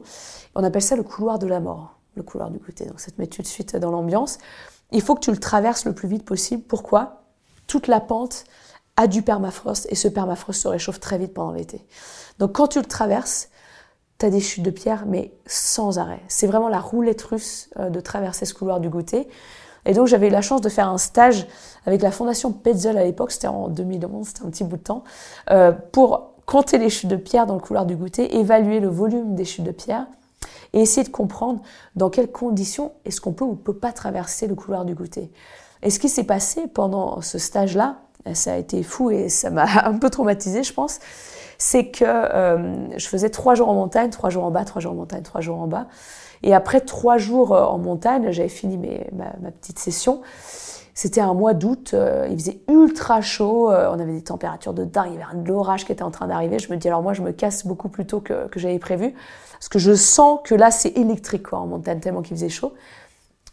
On 0.56 0.63
appelle 0.63 0.82
ça 0.82 0.96
le 0.96 1.04
couloir 1.04 1.39
de 1.39 1.48
la 1.48 1.60
mort, 1.62 1.98
le 2.16 2.24
couloir 2.24 2.52
du 2.52 2.60
goûter. 2.60 2.86
Donc 2.86 3.00
ça 3.00 3.12
te 3.12 3.20
met 3.22 3.28
tout 3.28 3.42
de 3.42 3.48
suite 3.48 3.76
dans 3.78 3.92
l'ambiance. 3.92 4.38
Il 4.92 5.02
faut 5.02 5.16
que 5.16 5.22
tu 5.22 5.32
le 5.32 5.39
traverses 5.39 5.86
le 5.86 5.94
plus 5.94 6.08
vite 6.08 6.26
possible. 6.26 6.63
Pourquoi? 6.63 7.24
Toute 7.68 7.88
la 7.88 8.02
pente 8.02 8.44
a 8.98 9.08
du 9.08 9.22
permafrost 9.22 9.88
et 9.89 9.96
ce 9.96 10.08
permafrost 10.10 10.62
se 10.62 10.68
réchauffe 10.68 11.00
très 11.00 11.18
vite 11.18 11.34
pendant 11.34 11.54
l'été. 11.54 11.86
Donc 12.39 12.52
quand 12.52 12.68
tu 12.68 12.80
le 12.80 12.86
traverses, 12.86 13.50
tu 14.24 14.28
as 14.28 14.30
des 14.30 14.40
chutes 14.40 14.64
de 14.64 14.72
pierre, 14.72 15.04
mais 15.06 15.34
sans 15.46 16.00
arrêt. 16.00 16.22
C'est 16.30 16.48
vraiment 16.48 16.70
la 16.70 16.80
roulette 16.80 17.22
russe 17.24 17.70
euh, 17.78 17.90
de 17.90 18.00
traverser 18.00 18.46
ce 18.46 18.54
couloir 18.54 18.80
du 18.80 18.88
goûter. 18.88 19.28
Et 19.86 19.94
donc 19.94 20.08
j'avais 20.08 20.28
eu 20.28 20.32
la 20.32 20.42
chance 20.42 20.62
de 20.62 20.70
faire 20.70 20.88
un 20.88 20.98
stage 20.98 21.46
avec 21.86 22.02
la 22.02 22.10
fondation 22.10 22.54
Petzel 22.54 22.98
à 22.98 23.04
l'époque, 23.04 23.32
c'était 23.32 23.48
en 23.48 23.68
2011, 23.68 24.28
c'était 24.28 24.44
un 24.44 24.50
petit 24.50 24.64
bout 24.64 24.78
de 24.78 24.84
temps, 24.84 25.04
euh, 25.52 25.74
pour 25.92 26.36
compter 26.46 26.78
les 26.78 26.90
chutes 26.90 27.10
de 27.10 27.18
pierre 27.18 27.46
dans 27.46 27.56
le 27.56 27.60
couloir 27.60 27.86
du 27.86 27.98
goûter, 27.98 28.38
évaluer 28.38 28.80
le 28.80 28.88
volume 28.88 29.36
des 29.36 29.44
chutes 29.44 29.66
de 29.66 29.72
pierre 29.72 30.06
et 30.72 30.80
essayer 30.80 31.06
de 31.06 31.12
comprendre 31.12 31.62
dans 31.98 32.10
quelles 32.10 32.32
conditions 32.32 32.94
est-ce 33.04 33.20
qu'on 33.20 33.34
peut 33.34 33.44
ou 33.44 33.56
peut 33.56 33.76
pas 33.76 33.92
traverser 33.92 34.48
le 34.48 34.56
couloir 34.56 34.86
du 34.86 34.96
goûter. 34.96 35.32
Et 35.82 35.90
ce 35.90 36.00
qui 36.00 36.08
s'est 36.08 36.24
passé 36.24 36.68
pendant 36.74 37.20
ce 37.20 37.38
stage-là, 37.38 37.98
ça 38.34 38.54
a 38.54 38.58
été 38.58 38.84
fou 38.84 39.12
et 39.12 39.28
ça 39.28 39.50
m'a 39.50 39.66
un 39.86 39.98
peu 39.98 40.10
traumatisé, 40.10 40.64
je 40.64 40.74
pense, 40.74 41.00
c'est 41.63 41.86
que 41.86 42.04
euh, 42.04 42.97
je 42.97 43.08
faisais 43.08 43.30
trois 43.30 43.56
jours 43.56 43.69
en 43.69 43.73
montagne, 43.73 44.10
trois 44.10 44.30
jours 44.30 44.43
en 44.43 44.52
bas, 44.52 44.65
trois 44.65 44.82
jours 44.82 44.91
en 44.91 44.95
montagne, 44.95 45.21
trois 45.21 45.39
jours 45.39 45.62
en 45.62 45.67
bas. 45.67 45.88
Et 46.43 46.54
après 46.54 46.82
trois 46.82 47.17
jours 47.17 47.56
euh, 47.56 47.63
en 47.63 47.78
montagne, 47.78 48.32
j'avais 48.32 48.49
fini 48.49 48.78
mes, 48.78 49.10
ma, 49.13 49.49
petite 49.49 49.80
session. 49.80 50.21
C'était 50.93 51.21
un 51.21 51.34
mois 51.34 51.54
d'août, 51.54 51.91
euh, 51.93 52.28
il 52.30 52.38
faisait 52.38 52.60
ultra 52.67 53.21
chaud, 53.21 53.69
on 53.69 53.97
avait 53.97 54.12
des 54.12 54.23
températures 54.23 54.73
de 54.73 54.84
dingue, 54.84 55.12
il 55.13 55.19
y 55.19 55.23
avait 55.23 55.41
de 55.41 55.47
l'orage 55.47 55.86
qui 55.86 55.93
était 55.93 56.04
en 56.04 56.12
train 56.12 56.28
d'arriver. 56.28 56.60
Je 56.60 56.69
me 56.69 56.76
dis 56.76 56.89
alors 56.89 57.02
moi 57.02 57.13
je 57.13 57.21
me 57.21 57.32
casse 57.32 57.65
beaucoup 57.65 57.88
plus 57.88 58.06
tôt 58.06 58.19
que, 58.19 58.49
que 58.49 58.60
j'avais 58.60 58.78
prévu, 58.78 59.15
parce 59.54 59.69
que 59.69 59.80
je 59.80 59.95
sens 59.95 60.41
que 60.43 60.56
là 60.56 60.69
c'est 60.69 60.97
électrique 60.97 61.54
en 61.54 61.65
montagne 61.65 62.02
tellement 62.02 62.23
qu'il 62.23 62.36
faisait 62.36 62.49
chaud. 62.49 62.73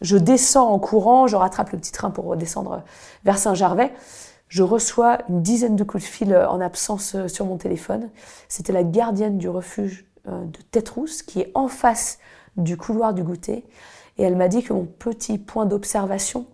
Je 0.01 0.16
descends 0.16 0.68
en 0.68 0.81
courant, 0.81 1.29
je 1.29 1.37
rattrape 1.37 1.70
le 1.70 1.79
petit 1.79 1.92
train 1.92 2.11
pour 2.11 2.25
redescendre 2.25 2.83
vers 3.25 3.38
Saint-Gervais 3.38 3.92
je 4.51 4.65
reçois 4.65 5.19
une 5.29 5.43
dizaine 5.43 5.77
de 5.77 5.85
coups 5.85 6.03
de 6.03 6.09
fil 6.09 6.33
euh, 6.35 6.47
en 6.49 6.61
absence 6.61 7.15
euh, 7.15 7.29
sur 7.29 7.47
mon 7.47 7.57
téléphone. 7.57 8.11
C'était 8.49 8.73
la 8.73 8.83
gardienne 8.83 9.39
du 9.39 9.49
refuge 9.49 10.05
euh, 10.29 10.45
de 10.45 10.59
Tête-Rousse 10.73 11.23
qui 11.23 11.41
est 11.41 11.53
en 11.55 11.69
face 11.69 12.19
du 12.57 12.77
couloir 12.77 13.15
du 13.15 13.23
goûter. 13.23 13.65
Et 14.19 14.25
elle 14.25 14.37
m'a 14.37 14.49
dit 14.49 14.65
que 14.65 14.73
mon 14.73 14.85
petit 14.85 15.39
point 15.39 15.67
d'observation, 15.67 16.47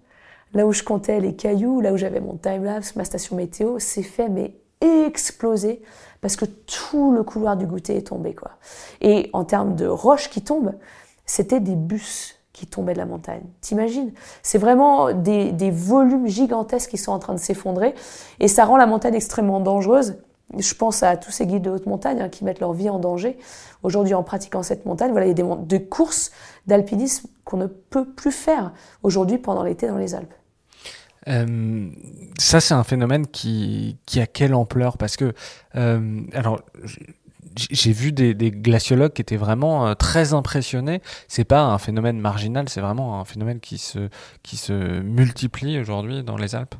là 0.53 0.67
où 0.67 0.73
je 0.73 0.83
comptais 0.83 1.21
les 1.21 1.35
cailloux, 1.35 1.81
là 1.81 1.95
où 1.95 1.97
j'avais 1.97 2.21
mon 2.21 2.37
timelapse, 2.37 2.97
ma 2.97 3.05
station 3.05 3.35
météo, 3.35 3.79
s'est 3.79 4.03
fait 4.03 4.29
mais 4.29 4.55
exploser 4.83 5.83
parce 6.21 6.37
que 6.37 6.45
tout 6.45 7.13
le 7.13 7.23
couloir 7.23 7.57
du 7.57 7.67
goûter 7.67 7.97
est 7.97 8.09
tombé 8.09 8.35
quoi. 8.35 8.53
Et 9.01 9.31
en 9.33 9.45
termes 9.45 9.75
de 9.75 9.87
roches 9.87 10.29
qui 10.29 10.43
tombent, 10.43 10.75
c'était 11.25 11.61
des 11.61 11.75
bus 11.75 12.36
qui 12.57 12.67
tombaient 12.67 12.95
de 12.95 12.99
la 12.99 13.05
montagne. 13.05 13.43
T'imagines? 13.61 14.13
C'est 14.43 14.57
vraiment 14.57 15.13
des, 15.13 15.71
volumes 15.71 16.27
gigantesques 16.27 16.91
qui 16.91 16.97
sont 16.97 17.13
en 17.13 17.19
train 17.19 17.35
de 17.35 17.39
s'effondrer 17.39 17.95
et 18.41 18.49
ça 18.49 18.65
rend 18.65 18.79
la 18.79 18.87
montagne 18.87 19.15
extrêmement 19.15 19.61
dangereuse. 19.61 20.17
Je 20.57 20.75
pense 20.75 21.03
à 21.03 21.19
tous 21.19 21.31
ces 21.31 21.47
guides 21.47 21.63
de 21.63 21.71
haute 21.71 21.85
montagne 21.85 22.23
hein, 22.23 22.29
qui 22.31 22.45
mettent 22.45 22.61
leur 22.61 22.73
vie 22.73 22.89
en 22.89 22.99
danger 22.99 23.37
aujourd'hui 23.83 24.15
en 24.15 24.23
pratiquant 24.23 24.63
cette 24.63 24.87
montagne. 24.87 25.11
Voilà, 25.11 25.27
il 25.27 25.29
y 25.29 25.33
a 25.33 25.35
des, 25.35 25.45
des 25.67 25.85
courses 25.85 26.31
d'alpinisme 26.67 27.29
qu'on 27.45 27.59
ne 27.59 27.67
peut 27.67 28.07
plus 28.07 28.33
faire 28.33 28.73
aujourd'hui 29.03 29.37
pendant 29.37 29.63
l'été 29.63 29.87
dans 29.87 29.99
les 29.99 30.15
Alpes. 30.15 30.33
Euh, 31.29 31.91
ça, 32.39 32.61
c'est 32.61 32.75
un 32.75 32.85
phénomène 32.85 33.27
qui, 33.27 33.99
qui 34.07 34.21
a 34.21 34.27
quelle 34.27 34.55
ampleur? 34.55 34.97
Parce 34.97 35.17
que, 35.17 35.35
euh, 35.75 36.23
alors, 36.33 36.63
j'ai 37.55 37.93
vu 37.93 38.13
des, 38.13 38.35
glaciologues 38.51 39.13
qui 39.13 39.23
étaient 39.23 39.37
vraiment 39.37 39.87
euh, 39.87 39.95
très 39.95 40.35
impressionnés. 40.35 41.01
C'est 41.29 41.45
pas 41.45 41.63
un 41.63 41.79
phénomène 41.79 42.21
marginal, 42.21 42.69
c'est 42.69 42.81
vraiment 42.81 43.21
un 43.21 43.25
phénomène 43.25 43.61
qui 43.61 43.79
se, 43.79 44.09
qui 44.43 44.57
se 44.57 45.01
multiplie 45.01 45.79
aujourd'hui 45.79 46.23
dans 46.23 46.37
les 46.37 46.55
Alpes. 46.55 46.75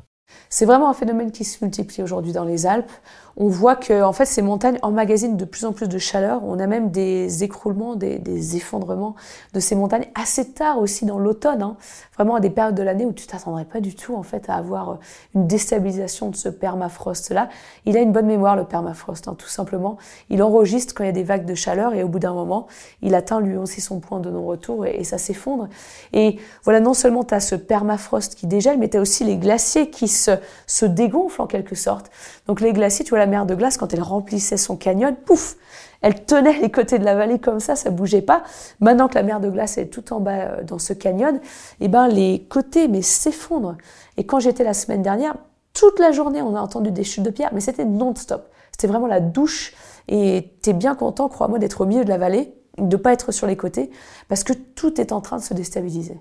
C'est 0.49 0.65
vraiment 0.65 0.89
un 0.89 0.93
phénomène 0.93 1.31
qui 1.31 1.43
se 1.43 1.63
multiplie 1.63 2.03
aujourd'hui 2.03 2.31
dans 2.31 2.45
les 2.45 2.65
Alpes 2.65 2.91
on 3.39 3.49
voit 3.49 3.75
que 3.75 4.01
en 4.01 4.13
fait, 4.13 4.25
ces 4.25 4.41
montagnes 4.41 4.79
emmagasinent 4.81 5.37
de 5.37 5.45
plus 5.45 5.65
en 5.65 5.71
plus 5.71 5.87
de 5.87 5.99
chaleur. 5.99 6.41
On 6.43 6.57
a 6.57 6.65
même 6.65 6.89
des 6.89 7.43
écroulements, 7.43 7.95
des, 7.95 8.55
effondrements 8.55 9.15
de 9.53 9.59
ces 9.59 9.75
montagnes 9.75 10.07
assez 10.15 10.53
tard 10.53 10.79
aussi 10.79 11.05
dans 11.05 11.19
l'automne. 11.19 11.61
Hein. 11.61 11.77
Vraiment 12.15 12.35
à 12.35 12.39
des 12.39 12.49
périodes 12.49 12.73
de 12.73 12.81
l'année 12.81 13.05
où 13.05 13.13
tu 13.13 13.27
t'attendrais 13.27 13.65
pas 13.65 13.79
du 13.79 13.95
tout 13.95 14.15
en 14.15 14.23
fait 14.23 14.49
à 14.49 14.55
avoir 14.55 14.97
une 15.35 15.45
déstabilisation 15.45 16.29
de 16.29 16.35
ce 16.35 16.49
permafrost-là. 16.49 17.49
Il 17.85 17.95
a 17.95 18.01
une 18.01 18.11
bonne 18.11 18.25
mémoire 18.25 18.55
le 18.55 18.63
permafrost, 18.63 19.27
hein, 19.27 19.35
tout 19.37 19.47
simplement. 19.47 19.97
Il 20.31 20.41
enregistre 20.41 20.95
quand 20.95 21.03
il 21.03 21.07
y 21.07 21.09
a 21.11 21.13
des 21.13 21.23
vagues 21.23 21.45
de 21.45 21.55
chaleur 21.55 21.93
et 21.93 22.03
au 22.03 22.07
bout 22.07 22.19
d'un 22.19 22.33
moment, 22.33 22.65
il 23.03 23.13
atteint 23.13 23.39
lui 23.39 23.55
aussi 23.55 23.81
son 23.81 23.99
point 23.99 24.19
de 24.19 24.31
non-retour 24.31 24.87
et, 24.87 25.03
ça 25.03 25.19
s'effondre. 25.19 25.69
Et 26.11 26.37
voilà, 26.63 26.79
non 26.79 26.95
seulement 26.95 27.23
tu 27.23 27.35
as 27.35 27.39
ce 27.39 27.53
permafrost 27.55 28.33
qui 28.33 28.47
dégèle, 28.47 28.79
mais 28.79 28.89
tu 28.89 28.97
as 28.97 29.01
aussi 29.01 29.23
les 29.23 29.37
glaciers 29.37 29.91
qui 29.91 30.07
se, 30.17 30.85
dégonflent 30.85 31.41
en 31.41 31.47
quelque 31.47 31.75
sorte. 31.75 32.11
Donc 32.47 32.61
les 32.61 32.73
glaciers, 32.73 33.05
tu 33.05 33.09
vois, 33.09 33.19
la 33.19 33.27
mer 33.27 33.45
de 33.45 33.55
glace, 33.55 33.77
quand 33.77 33.93
elle 33.93 34.01
remplissait 34.01 34.57
son 34.57 34.75
canyon, 34.75 35.15
pouf, 35.15 35.55
elle 36.01 36.25
tenait 36.25 36.59
les 36.59 36.71
côtés 36.71 36.99
de 36.99 37.05
la 37.05 37.15
vallée 37.15 37.39
comme 37.39 37.59
ça, 37.59 37.75
ça 37.75 37.89
bougeait 37.89 38.21
pas. 38.21 38.43
Maintenant 38.79 39.07
que 39.07 39.15
la 39.15 39.23
mer 39.23 39.39
de 39.39 39.49
glace 39.49 39.77
est 39.77 39.87
tout 39.87 40.13
en 40.13 40.19
bas 40.19 40.31
euh, 40.31 40.63
dans 40.63 40.79
ce 40.79 40.93
canyon, 40.93 41.39
eh 41.79 41.87
ben 41.87 42.07
les 42.07 42.45
côtés 42.49 42.87
mais 42.87 43.01
s'effondrent. 43.01 43.77
Et 44.17 44.25
quand 44.25 44.39
j'étais 44.39 44.63
la 44.63 44.73
semaine 44.73 45.01
dernière, 45.01 45.35
toute 45.73 45.99
la 45.99 46.11
journée, 46.11 46.41
on 46.41 46.55
a 46.55 46.59
entendu 46.59 46.91
des 46.91 47.03
chutes 47.03 47.23
de 47.23 47.29
pierre, 47.29 47.51
mais 47.53 47.61
c'était 47.61 47.85
non-stop. 47.85 48.49
C'était 48.71 48.87
vraiment 48.87 49.07
la 49.07 49.19
douche. 49.19 49.73
Et 50.07 50.53
tu 50.63 50.71
es 50.71 50.73
bien 50.73 50.95
content, 50.95 51.29
crois-moi, 51.29 51.59
d'être 51.59 51.81
au 51.81 51.85
milieu 51.85 52.03
de 52.03 52.09
la 52.09 52.17
vallée, 52.17 52.53
de 52.77 52.95
pas 52.95 53.13
être 53.13 53.31
sur 53.31 53.47
les 53.47 53.57
côtés, 53.57 53.91
parce 54.27 54.43
que 54.43 54.53
tout 54.53 54.99
est 55.01 55.11
en 55.11 55.21
train 55.21 55.37
de 55.37 55.41
se 55.41 55.53
déstabiliser. 55.53 56.17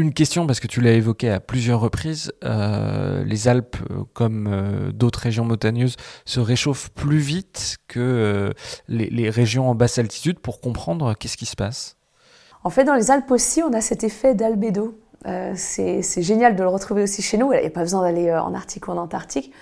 Une 0.00 0.14
question, 0.14 0.46
parce 0.46 0.60
que 0.60 0.66
tu 0.66 0.80
l'as 0.80 0.92
évoqué 0.92 1.28
à 1.28 1.40
plusieurs 1.40 1.78
reprises, 1.78 2.32
euh, 2.42 3.22
les 3.22 3.48
Alpes, 3.48 3.76
euh, 3.90 4.04
comme 4.14 4.48
euh, 4.50 4.92
d'autres 4.92 5.18
régions 5.18 5.44
montagneuses, 5.44 5.96
se 6.24 6.40
réchauffent 6.40 6.88
plus 6.88 7.18
vite 7.18 7.76
que 7.86 8.50
les, 8.88 9.28
régions 9.28 9.68
en 9.68 9.74
basse 9.74 9.98
altitude 9.98 10.38
pour 10.38 10.62
comprendre 10.62 11.12
qu'est-ce 11.12 11.36
qui 11.36 11.44
se 11.44 11.54
passe 11.54 11.98
En 12.64 12.70
fait, 12.70 12.84
dans 12.84 12.94
les 12.94 13.10
Alpes 13.10 13.30
aussi, 13.30 13.62
on 13.62 13.74
a 13.74 13.82
cet 13.82 14.02
effet 14.02 14.34
d'albédo. 14.34 14.98
c'est 15.54 16.22
génial 16.22 16.56
de 16.56 16.62
le 16.62 16.70
retrouver 16.70 17.02
aussi 17.02 17.20
chez 17.20 17.36
nous. 17.36 17.52
Il 17.52 17.60
n'y 17.60 17.66
a 17.66 17.70
pas 17.70 17.82
besoin 17.82 18.00
d'aller 18.00 18.32
en 18.32 18.54
Arctique 18.54 18.88
ou 18.88 18.92
en 18.92 18.96
Antarctique. 18.96 19.52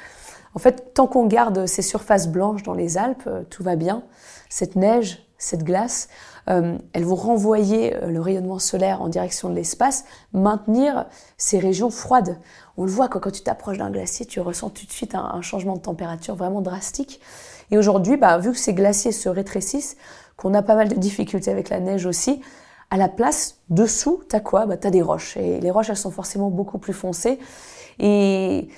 En 0.55 0.61
fait, 0.61 0.95
tant 0.95 1.09
qu'on 1.09 1.27
garde 1.27 1.67
ces 1.67 1.83
surfaces 1.83 2.29
blanches 2.29 2.63
dans 2.63 2.75
les 2.75 2.97
Alpes, 2.97 3.29
tout 3.51 3.65
va 3.65 3.75
bien. 3.75 4.05
Cette 4.49 4.77
neige, 4.77 5.28
cette 5.39 5.63
glace, 5.63 6.09
euh, 6.51 6.77
elles 6.93 7.05
vont 7.05 7.15
renvoyer 7.15 7.97
euh, 7.97 8.09
le 8.09 8.21
rayonnement 8.21 8.59
solaire 8.59 9.01
en 9.01 9.09
direction 9.09 9.49
de 9.49 9.55
l'espace, 9.55 10.05
maintenir 10.33 11.07
ces 11.37 11.59
régions 11.59 11.91
froides. 11.91 12.39
On 12.77 12.85
le 12.85 12.91
voit 12.91 13.09
quand, 13.09 13.31
tu 13.31 13.43
t'approches 13.43 13.79
d'un 13.79 13.91
glacier, 13.91 14.27
tu 14.27 14.41
ressens 14.41 14.71
tout 14.71 14.85
de 14.85 14.91
suite 14.91 15.15
un, 15.15 15.41
changement 15.43 15.77
de 15.77 15.81
température 15.81 16.35
vraiment 16.35 16.61
drastique. 16.61 17.21
Et 17.71 17.79
aujourd'hui, 17.79 18.17
bah, 18.17 18.39
vu 18.39 18.53
que 18.53 18.59
ces 18.59 18.75
glaciers 18.75 19.13
se 19.13 19.29
rétrécissent, 19.29 19.97
qu'on 20.37 20.55
a 20.55 20.63
pas 20.63 20.75
mal 20.75 20.89
de 20.89 20.95
difficultés 20.95 21.51
avec 21.51 21.69
la 21.69 21.81
neige 21.81 22.07
aussi, 22.07 22.41
à 22.91 22.97
la 22.97 23.09
place, 23.09 23.59
dessous, 23.69 24.23
t'as 24.29 24.41
quoi? 24.41 24.67
Bah, 24.67 24.77
T'as 24.77 24.91
des 24.91 25.03
roches. 25.03 25.37
Et 25.37 25.61
les 25.61 25.71
roches, 25.71 25.91
elles 25.91 25.97
sont 25.97 26.11
forcément 26.11 26.51
beaucoup 26.51 26.79
plus 26.79 26.95
foncées. 26.95 27.39
Et 27.99 28.69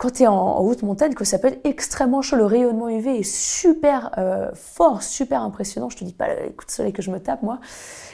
quand 0.00 0.10
tu 0.12 0.22
es 0.22 0.26
en, 0.26 0.62
haute 0.62 0.82
montagne, 0.82 1.12
que 1.12 1.26
ça 1.26 1.38
peut 1.38 1.48
être 1.48 1.60
extrêmement 1.64 2.22
chaud. 2.22 2.36
Le 2.36 2.46
rayonnement 2.46 2.88
UV 2.88 3.18
est 3.18 3.22
super 3.22 4.12
euh, 4.16 4.50
fort, 4.54 5.02
super 5.02 5.42
impressionnant. 5.42 5.90
Je 5.90 5.98
te 5.98 6.04
dis 6.04 6.14
pas 6.14 6.28
les 6.28 6.52
coups 6.52 6.68
de 6.68 6.72
soleil 6.72 6.94
que 6.94 7.02
je 7.02 7.10
me 7.10 7.20
tape, 7.20 7.42
moi. 7.42 7.60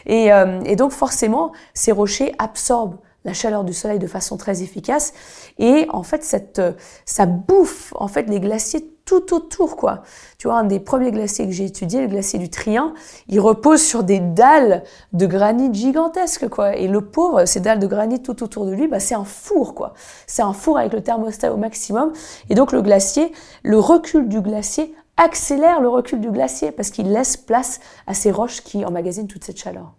Et, 0.04 0.32
euh, 0.32 0.60
et 0.64 0.74
donc, 0.74 0.90
forcément, 0.90 1.52
ces 1.74 1.92
rochers 1.92 2.34
absorbent 2.40 2.98
la 3.24 3.32
chaleur 3.34 3.62
du 3.62 3.72
soleil 3.72 4.00
de 4.00 4.08
façon 4.08 4.36
très 4.36 4.64
efficace. 4.64 5.12
Et 5.58 5.86
en 5.90 6.02
fait, 6.02 6.24
cette, 6.24 6.58
euh, 6.58 6.72
ça 7.04 7.24
bouffe 7.24 7.92
en 7.94 8.08
fait 8.08 8.24
les 8.24 8.40
glaciers 8.40 8.90
tout 9.06 9.34
autour, 9.34 9.76
quoi. 9.76 10.02
Tu 10.36 10.48
vois, 10.48 10.58
un 10.58 10.64
des 10.64 10.80
premiers 10.80 11.12
glaciers 11.12 11.46
que 11.46 11.52
j'ai 11.52 11.64
étudié, 11.64 12.02
le 12.02 12.08
glacier 12.08 12.38
du 12.38 12.50
Trien, 12.50 12.92
il 13.28 13.40
repose 13.40 13.80
sur 13.80 14.04
des 14.04 14.20
dalles 14.20 14.82
de 15.14 15.26
granit 15.26 15.72
gigantesques, 15.72 16.48
quoi. 16.48 16.76
Et 16.76 16.88
le 16.88 17.00
pauvre, 17.00 17.46
ces 17.46 17.60
dalles 17.60 17.78
de 17.78 17.86
granit 17.86 18.20
tout 18.20 18.42
autour 18.42 18.66
de 18.66 18.72
lui, 18.72 18.88
bah, 18.88 19.00
c'est 19.00 19.14
un 19.14 19.24
four, 19.24 19.74
quoi. 19.74 19.94
C'est 20.26 20.42
un 20.42 20.52
four 20.52 20.76
avec 20.76 20.92
le 20.92 21.02
thermostat 21.02 21.54
au 21.54 21.56
maximum. 21.56 22.12
Et 22.50 22.54
donc, 22.54 22.72
le 22.72 22.82
glacier, 22.82 23.32
le 23.62 23.78
recul 23.78 24.28
du 24.28 24.42
glacier 24.42 24.94
accélère 25.16 25.80
le 25.80 25.88
recul 25.88 26.20
du 26.20 26.30
glacier 26.30 26.72
parce 26.72 26.90
qu'il 26.90 27.10
laisse 27.10 27.36
place 27.36 27.80
à 28.06 28.12
ces 28.12 28.30
roches 28.30 28.60
qui 28.60 28.84
emmagasinent 28.84 29.28
toute 29.28 29.44
cette 29.44 29.58
chaleur. 29.58 29.94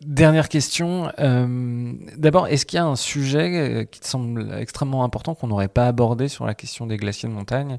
Dernière 0.00 0.48
question. 0.48 1.12
Euh, 1.18 1.92
d'abord, 2.16 2.48
est-ce 2.48 2.64
qu'il 2.64 2.78
y 2.78 2.80
a 2.80 2.86
un 2.86 2.96
sujet 2.96 3.58
euh, 3.58 3.84
qui 3.84 4.00
te 4.00 4.06
semble 4.06 4.50
extrêmement 4.58 5.04
important 5.04 5.34
qu'on 5.34 5.48
n'aurait 5.48 5.68
pas 5.68 5.86
abordé 5.86 6.28
sur 6.28 6.46
la 6.46 6.54
question 6.54 6.86
des 6.86 6.96
glaciers 6.96 7.28
de 7.28 7.34
montagne? 7.34 7.78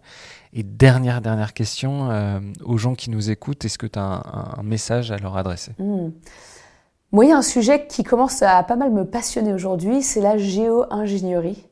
Et 0.54 0.62
dernière, 0.62 1.22
dernière 1.22 1.54
question, 1.54 2.12
euh, 2.12 2.40
aux 2.64 2.78
gens 2.78 2.94
qui 2.94 3.10
nous 3.10 3.32
écoutent, 3.32 3.66
est-ce 3.66 3.80
que 3.80 3.88
tu 3.88 3.98
as 3.98 4.22
un, 4.58 4.62
message 4.62 5.12
à 5.12 5.18
leur 5.18 5.36
adresser? 5.36 5.72
Hmm. 5.80 6.12
Moi, 7.12 7.26
il 7.26 7.30
y 7.30 7.34
a 7.34 7.38
un 7.38 7.42
sujet 7.42 7.88
qui 7.88 8.04
commence 8.04 8.44
à 8.44 8.62
pas 8.62 8.76
mal 8.76 8.92
me 8.92 9.04
passionner 9.04 9.52
aujourd'hui, 9.52 10.04
c'est 10.04 10.22
la 10.22 10.38
géo-ingénierie. 10.38 11.68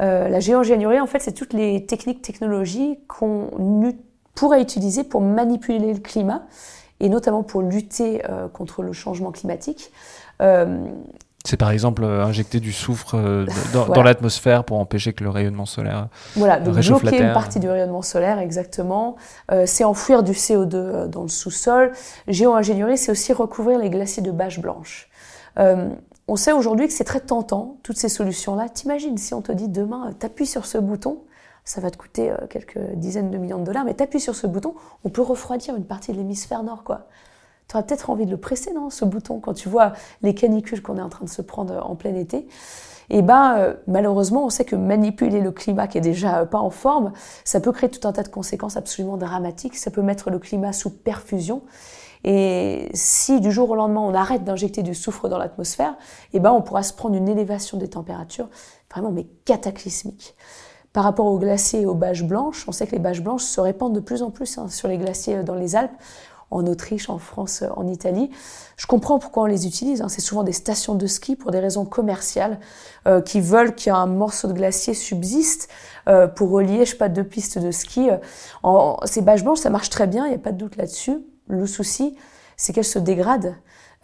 la 0.00 0.40
géo-ingénierie, 0.40 0.98
en 0.98 1.06
fait, 1.06 1.20
c'est 1.20 1.34
toutes 1.34 1.52
les 1.52 1.84
techniques, 1.84 2.22
technologies 2.22 2.98
qu'on 3.06 3.50
pourrait 4.34 4.62
utiliser 4.62 5.04
pour 5.04 5.20
manipuler 5.20 5.92
le 5.92 6.00
climat 6.00 6.46
et 7.04 7.10
notamment 7.10 7.42
pour 7.42 7.60
lutter 7.60 8.22
euh, 8.28 8.48
contre 8.48 8.82
le 8.82 8.94
changement 8.94 9.30
climatique. 9.30 9.92
Euh, 10.40 10.86
c'est 11.44 11.58
par 11.58 11.70
exemple 11.70 12.02
euh, 12.02 12.24
injecter 12.24 12.60
du 12.60 12.72
soufre 12.72 13.14
dans, 13.74 14.02
l'atmosphère 14.02 14.64
pour 14.64 14.78
empêcher 14.78 15.12
que 15.12 15.22
le 15.22 15.28
rayonnement 15.28 15.66
solaire 15.66 16.08
voilà, 16.34 16.58
donc 16.58 16.74
bloquer 16.74 17.20
une 17.20 17.34
partie 17.34 17.60
du 17.60 17.68
rayonnement 17.68 18.00
solaire, 18.00 18.38
exactement. 18.38 19.16
c'est 19.66 19.84
enfouir 19.84 20.22
du 20.22 20.32
CO2 20.32 21.06
dans 21.08 21.22
le 21.22 21.28
sous-sol. 21.28 21.92
Géo-ingénierie, 22.26 22.96
c'est 22.96 23.12
aussi 23.12 23.34
recouvrir 23.34 23.78
les 23.78 23.90
glaciers 23.90 24.22
de 24.22 24.30
bâches 24.30 24.60
blanches. 24.60 25.10
on 25.58 26.36
sait 26.36 26.52
aujourd'hui 26.52 26.86
que 26.86 26.94
c'est 26.94 27.04
très 27.04 27.20
tentant, 27.20 27.76
toutes 27.82 27.98
ces 27.98 28.08
solutions-là. 28.08 28.70
T'imagines 28.70 29.18
si 29.18 29.34
on 29.34 29.42
te 29.42 29.52
dit 29.52 29.68
demain, 29.68 30.12
t'appuies 30.18 30.46
sur 30.46 30.64
ce 30.64 30.78
bouton, 30.78 31.18
ça 31.64 31.80
va 31.80 31.90
te 31.90 31.96
coûter 31.96 32.30
euh, 32.30 32.36
quelques 32.48 32.78
dizaines 32.94 33.30
de 33.30 33.38
millions 33.38 33.58
de 33.58 33.64
dollars, 33.64 33.84
mais 33.84 33.94
t'appuies 33.94 34.20
sur 34.20 34.34
ce 34.34 34.46
bouton, 34.46 34.74
on 35.04 35.08
peut 35.08 35.22
refroidir 35.22 35.74
une 35.76 35.84
partie 35.84 36.12
de 36.12 36.18
l'hémisphère 36.18 36.62
nord, 36.62 36.84
quoi. 36.84 37.08
Tu 37.68 37.76
auras 37.76 37.82
peut-être 37.82 38.10
envie 38.10 38.26
de 38.26 38.30
le 38.30 38.36
presser, 38.36 38.72
non, 38.72 38.90
ce 38.90 39.06
bouton, 39.06 39.40
quand 39.40 39.54
tu 39.54 39.70
vois 39.70 39.94
les 40.22 40.34
canicules 40.34 40.82
qu'on 40.82 40.98
est 40.98 41.02
en 41.02 41.08
train 41.08 41.24
de 41.24 41.30
se 41.30 41.40
prendre 41.40 41.72
euh, 41.72 41.80
en 41.80 41.96
plein 41.96 42.14
été. 42.14 42.46
Et 43.10 43.18
eh 43.18 43.22
ben, 43.22 43.56
euh, 43.58 43.74
malheureusement, 43.86 44.46
on 44.46 44.50
sait 44.50 44.64
que 44.64 44.76
manipuler 44.76 45.40
le 45.40 45.52
climat 45.52 45.88
qui 45.88 45.98
est 45.98 46.02
déjà 46.02 46.46
pas 46.46 46.58
en 46.58 46.70
forme, 46.70 47.12
ça 47.44 47.60
peut 47.60 47.72
créer 47.72 47.90
tout 47.90 48.06
un 48.08 48.12
tas 48.12 48.22
de 48.22 48.28
conséquences 48.28 48.78
absolument 48.78 49.18
dramatiques. 49.18 49.76
Ça 49.76 49.90
peut 49.90 50.00
mettre 50.00 50.30
le 50.30 50.38
climat 50.38 50.72
sous 50.72 50.88
perfusion. 50.88 51.62
Et 52.24 52.88
si 52.94 53.40
du 53.40 53.52
jour 53.52 53.68
au 53.68 53.74
lendemain 53.74 54.00
on 54.00 54.14
arrête 54.14 54.42
d'injecter 54.44 54.82
du 54.82 54.94
soufre 54.94 55.28
dans 55.28 55.36
l'atmosphère, 55.36 55.94
eh 56.32 56.40
ben 56.40 56.50
on 56.50 56.62
pourra 56.62 56.82
se 56.82 56.94
prendre 56.94 57.14
une 57.14 57.28
élévation 57.28 57.76
des 57.76 57.88
températures 57.88 58.48
vraiment 58.90 59.10
mais 59.10 59.26
cataclysmique. 59.44 60.34
Par 60.94 61.02
rapport 61.02 61.26
aux 61.26 61.40
glaciers 61.40 61.80
et 61.80 61.86
aux 61.86 61.94
bâches 61.94 62.22
blanches, 62.22 62.66
on 62.68 62.72
sait 62.72 62.86
que 62.86 62.92
les 62.92 63.00
bâches 63.00 63.20
blanches 63.20 63.42
se 63.42 63.60
répandent 63.60 63.96
de 63.96 64.00
plus 64.00 64.22
en 64.22 64.30
plus 64.30 64.58
hein, 64.58 64.68
sur 64.68 64.86
les 64.86 64.96
glaciers 64.96 65.38
euh, 65.38 65.42
dans 65.42 65.56
les 65.56 65.74
Alpes, 65.74 65.92
en 66.52 66.64
Autriche, 66.68 67.10
en 67.10 67.18
France, 67.18 67.62
euh, 67.62 67.68
en 67.74 67.88
Italie. 67.88 68.30
Je 68.76 68.86
comprends 68.86 69.18
pourquoi 69.18 69.42
on 69.42 69.46
les 69.46 69.66
utilise. 69.66 70.02
Hein. 70.02 70.08
C'est 70.08 70.20
souvent 70.20 70.44
des 70.44 70.52
stations 70.52 70.94
de 70.94 71.08
ski 71.08 71.34
pour 71.34 71.50
des 71.50 71.58
raisons 71.58 71.84
commerciales 71.84 72.60
euh, 73.08 73.20
qui 73.20 73.40
veulent 73.40 73.74
qu'un 73.74 74.06
morceau 74.06 74.46
de 74.46 74.52
glacier 74.52 74.94
subsiste 74.94 75.68
pour 76.36 76.50
relier, 76.50 76.84
je 76.84 76.90
sais 76.90 76.96
pas, 76.96 77.08
deux 77.08 77.24
pistes 77.24 77.58
de 77.58 77.70
ski. 77.70 78.10
En, 78.62 78.98
ces 79.04 79.22
bâches 79.22 79.42
blanches, 79.42 79.60
ça 79.60 79.70
marche 79.70 79.88
très 79.88 80.06
bien, 80.06 80.26
il 80.26 80.28
n'y 80.28 80.36
a 80.36 80.38
pas 80.38 80.52
de 80.52 80.58
doute 80.58 80.76
là-dessus. 80.76 81.18
Le 81.48 81.66
souci, 81.66 82.14
c'est 82.58 82.74
qu'elles 82.74 82.84
se 82.84 82.98
dégradent. 82.98 83.54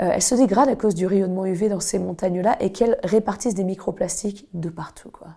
Elles 0.09 0.23
se 0.23 0.35
dégradent 0.35 0.71
à 0.71 0.77
cause 0.77 0.95
du 0.95 1.07
rayonnement 1.07 1.45
UV 1.45 1.69
dans 1.69 1.81
ces 1.81 1.99
montagnes-là 1.99 2.57
et 2.61 2.73
qu'elles 2.73 2.99
répartissent 3.05 3.55
des 3.55 3.65
microplastiques 3.65 4.49
de 4.55 4.69
partout. 4.69 5.11
Quoi. 5.11 5.29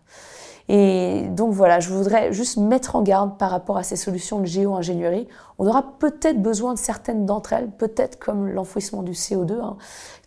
Et 0.70 1.28
donc 1.30 1.52
voilà, 1.52 1.82
je 1.82 1.90
voudrais 1.90 2.32
juste 2.32 2.58
mettre 2.58 2.96
en 2.96 3.02
garde 3.02 3.38
par 3.38 3.52
rapport 3.52 3.78
à 3.78 3.84
ces 3.84 3.98
solutions 3.98 4.40
de 4.40 4.46
géo-ingénierie. 4.46 5.28
On 5.60 5.68
aura 5.68 5.84
peut-être 6.00 6.42
besoin 6.42 6.74
de 6.74 6.80
certaines 6.80 7.26
d'entre 7.26 7.52
elles, 7.54 7.70
peut-être 7.70 8.18
comme 8.18 8.48
l'enfouissement 8.48 9.04
du 9.04 9.12
CO2 9.12 9.60
hein, 9.62 9.76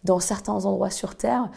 dans 0.04 0.20
certains 0.20 0.66
endroits 0.66 0.90
sur 0.90 1.14
Terre. 1.14 1.48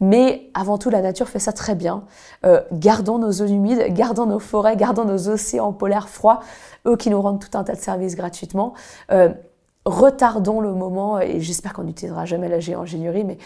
Mais 0.00 0.50
avant 0.52 0.76
tout, 0.76 0.90
la 0.90 1.00
nature 1.00 1.28
fait 1.28 1.38
ça 1.38 1.52
très 1.52 1.74
bien. 1.74 2.04
Euh, 2.44 2.60
gardons 2.72 3.18
nos 3.18 3.32
eaux 3.32 3.46
humides, 3.46 3.82
gardons 3.94 4.26
nos 4.26 4.38
forêts, 4.38 4.76
gardons 4.76 5.06
nos 5.06 5.28
océans 5.28 5.72
polaires 5.72 6.10
froids, 6.10 6.40
eux 6.86 6.96
qui 6.96 7.08
nous 7.08 7.20
rendent 7.20 7.40
tout 7.40 7.56
un 7.56 7.64
tas 7.64 7.74
de 7.74 7.80
services 7.80 8.16
gratuitement. 8.16 8.74
Euh, 9.12 9.30
retardons 9.86 10.60
le 10.60 10.74
moment 10.74 11.20
et 11.20 11.40
j'espère 11.40 11.72
qu'on 11.72 11.84
n'utilisera 11.84 12.26
jamais 12.26 12.48
la 12.48 12.60
géo-ingénierie, 12.60 13.24
mais 13.24 13.38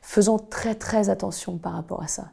faisons 0.00 0.38
très 0.38 0.74
très 0.74 1.10
attention 1.10 1.58
par 1.58 1.72
rapport 1.74 2.02
à 2.02 2.06
ça. 2.06 2.28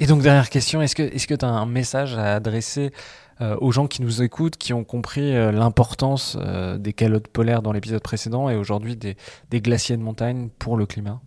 Et 0.00 0.06
donc, 0.06 0.22
dernière 0.22 0.50
question, 0.50 0.82
est-ce 0.82 0.96
que 0.96 1.34
tu 1.34 1.44
as 1.44 1.48
un 1.48 1.66
message 1.66 2.18
à 2.18 2.34
adresser 2.34 2.92
euh, 3.40 3.56
aux 3.60 3.70
gens 3.70 3.86
qui 3.86 4.02
nous 4.02 4.22
écoutent, 4.22 4.56
qui 4.56 4.72
ont 4.72 4.82
compris 4.82 5.36
euh, 5.36 5.52
l'importance 5.52 6.36
euh, 6.40 6.78
des 6.78 6.92
calottes 6.92 7.28
polaires 7.28 7.62
dans 7.62 7.72
l'épisode 7.72 8.02
précédent 8.02 8.48
et 8.48 8.56
aujourd'hui 8.56 8.96
des, 8.96 9.16
glaciers 9.60 9.96
de 9.96 10.02
montagne 10.02 10.48
pour 10.58 10.76
le 10.76 10.84
climat? 10.84 11.20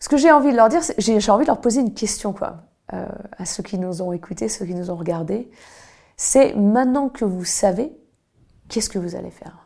Ce 0.00 0.08
que 0.08 0.16
j'ai 0.16 0.32
envie 0.32 0.52
de 0.52 0.56
leur 0.56 0.70
dire, 0.70 0.80
j'ai 0.98 1.30
envie 1.30 1.44
de 1.44 1.50
leur 1.50 1.60
poser 1.60 1.80
une 1.80 1.94
question 1.94 2.32
quoi, 2.32 2.58
à 2.88 3.44
ceux 3.46 3.62
qui 3.62 3.78
nous 3.78 4.02
ont 4.02 4.12
écoutés, 4.12 4.48
ceux 4.48 4.66
qui 4.66 4.74
nous 4.74 4.90
ont 4.90 4.96
regardés. 4.96 5.50
C'est 6.18 6.54
maintenant 6.54 7.08
que 7.08 7.24
vous 7.24 7.46
savez, 7.46 7.92
qu'est-ce 8.68 8.90
que 8.90 8.98
vous 8.98 9.16
allez 9.16 9.30
faire? 9.30 9.65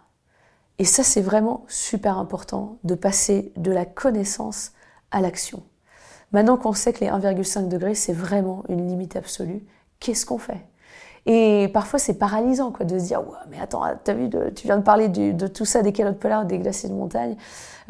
Et 0.81 0.85
ça, 0.85 1.03
c'est 1.03 1.21
vraiment 1.21 1.67
super 1.69 2.17
important 2.17 2.79
de 2.85 2.95
passer 2.95 3.53
de 3.59 3.71
la 3.71 3.85
connaissance 3.85 4.73
à 5.11 5.21
l'action. 5.21 5.63
Maintenant 6.33 6.57
qu'on 6.57 6.73
sait 6.73 6.95
que 6.95 7.05
les 7.05 7.11
1,5 7.11 7.69
degrés, 7.69 7.95
c'est 7.95 8.15
vraiment 8.15 8.63
une 8.71 8.89
limite 8.89 9.15
absolue, 9.15 9.63
qu'est-ce 9.99 10.25
qu'on 10.25 10.39
fait? 10.39 10.67
Et 11.27 11.69
parfois, 11.75 11.99
c'est 11.99 12.15
paralysant 12.15 12.73
de 12.81 12.99
se 12.99 13.05
dire 13.05 13.21
ouais, 13.21 13.37
mais 13.51 13.61
attends, 13.61 13.83
as 13.83 14.15
vu, 14.15 14.31
tu 14.57 14.67
viens 14.67 14.79
de 14.79 14.83
parler 14.83 15.09
de 15.09 15.47
tout 15.49 15.67
ça, 15.67 15.83
des 15.83 15.93
calottes 15.93 16.19
polaires, 16.19 16.47
des 16.47 16.59
glaciers 16.59 16.89
de 16.89 16.95
montagne. 16.95 17.37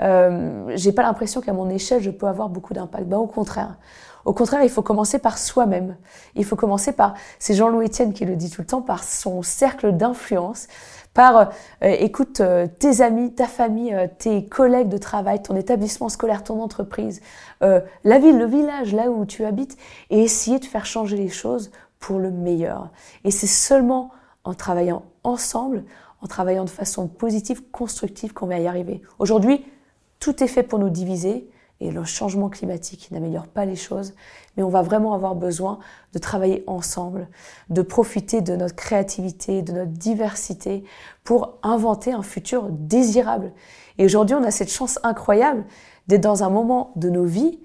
Euh, 0.03 0.72
J'ai 0.74 0.91
pas 0.91 1.03
l'impression 1.03 1.41
qu'à 1.41 1.53
mon 1.53 1.70
échelle, 1.70 2.03
je 2.03 2.11
peux 2.11 2.26
avoir 2.26 2.49
beaucoup 2.49 2.74
d'impact. 2.74 3.07
Ben, 3.07 3.18
au 3.18 3.28
contraire. 3.28 3.76
Au 4.24 4.32
contraire, 4.34 4.62
il 4.62 4.68
faut 4.68 4.82
commencer 4.82 5.18
par 5.18 5.38
soi-même. 5.38 5.97
Il 6.34 6.45
faut 6.45 6.57
commencer 6.57 6.93
par, 6.93 7.14
c'est 7.38 7.55
Jean-Louis 7.55 7.86
Etienne 7.86 8.12
qui 8.12 8.24
le 8.24 8.36
dit 8.36 8.51
tout 8.51 8.61
le 8.61 8.66
temps, 8.66 8.82
par 8.82 9.05
son 9.05 9.43
cercle 9.43 9.93
d'influence, 9.93 10.66
par, 11.15 11.37
euh, 11.39 11.47
écoute, 11.83 12.41
euh, 12.41 12.67
tes 12.79 13.01
amis, 13.01 13.35
ta 13.35 13.47
famille, 13.47 13.93
euh, 13.93 14.07
tes 14.19 14.47
collègues 14.47 14.89
de 14.89 14.99
travail, 14.99 15.43
ton 15.43 15.57
établissement 15.57 16.09
scolaire, 16.09 16.45
ton 16.45 16.63
entreprise, 16.63 17.21
la 17.61 18.19
ville, 18.19 18.39
le 18.39 18.47
village, 18.47 18.95
là 18.95 19.11
où 19.11 19.27
tu 19.27 19.45
habites, 19.45 19.77
et 20.09 20.23
essayer 20.23 20.59
de 20.59 20.65
faire 20.65 20.87
changer 20.87 21.17
les 21.17 21.29
choses 21.29 21.71
pour 21.99 22.19
le 22.19 22.31
meilleur. 22.31 22.89
Et 23.25 23.31
c'est 23.31 23.47
seulement 23.47 24.11
en 24.45 24.55
travaillant 24.55 25.03
ensemble, 25.25 25.85
en 26.23 26.27
travaillant 26.27 26.65
de 26.65 26.71
façon 26.71 27.07
positive, 27.07 27.63
constructive, 27.71 28.33
qu'on 28.33 28.47
va 28.47 28.59
y 28.59 28.67
arriver. 28.67 29.03
Aujourd'hui, 29.19 29.67
tout 30.21 30.43
est 30.43 30.49
fait 30.49 30.63
pour 30.63 30.79
nous 30.79 30.89
diviser 30.89 31.51
et 31.81 31.91
le 31.91 32.05
changement 32.05 32.49
climatique 32.51 33.11
n'améliore 33.11 33.47
pas 33.47 33.64
les 33.64 33.76
choses, 33.76 34.14
mais 34.57 34.62
on 34.62 34.68
va 34.68 34.83
vraiment 34.83 35.14
avoir 35.14 35.35
besoin 35.35 35.78
de 36.12 36.18
travailler 36.18 36.62
ensemble, 36.66 37.28
de 37.70 37.83
profiter 37.83 38.43
de 38.43 38.55
notre 38.55 38.76
créativité, 38.76 39.62
de 39.62 39.72
notre 39.72 39.91
diversité 39.91 40.85
pour 41.24 41.59
inventer 41.62 42.12
un 42.12 42.22
futur 42.22 42.68
désirable. 42.70 43.53
Et 43.99 44.05
aujourd'hui, 44.05 44.35
on 44.35 44.45
a 44.45 44.51
cette 44.51 44.70
chance 44.70 44.99
incroyable 45.03 45.64
d'être 46.07 46.20
dans 46.20 46.45
un 46.45 46.51
moment 46.51 46.93
de 46.97 47.09
nos 47.09 47.24
vies 47.24 47.61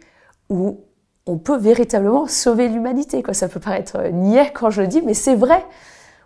où 0.49 0.79
on 1.25 1.37
peut 1.37 1.57
véritablement 1.57 2.27
sauver 2.27 2.69
l'humanité. 2.69 3.23
Ça 3.33 3.49
peut 3.49 3.59
paraître 3.59 3.97
euh, 3.97 4.11
niais 4.11 4.51
quand 4.53 4.69
je 4.69 4.81
le 4.81 4.87
dis, 4.87 5.01
mais 5.01 5.13
c'est 5.13 5.35
vrai. 5.35 5.65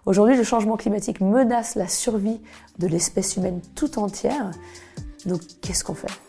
Aujourd'hui, 0.05 0.35
le 0.35 0.43
changement 0.43 0.77
climatique 0.77 1.21
menace 1.21 1.75
la 1.75 1.87
survie 1.87 2.41
de 2.79 2.87
l'espèce 2.87 3.37
humaine 3.37 3.61
tout 3.75 3.99
entière. 3.99 4.51
Donc, 5.25 5.41
qu'est-ce 5.61 5.83
qu'on 5.83 5.93
fait? 5.93 6.28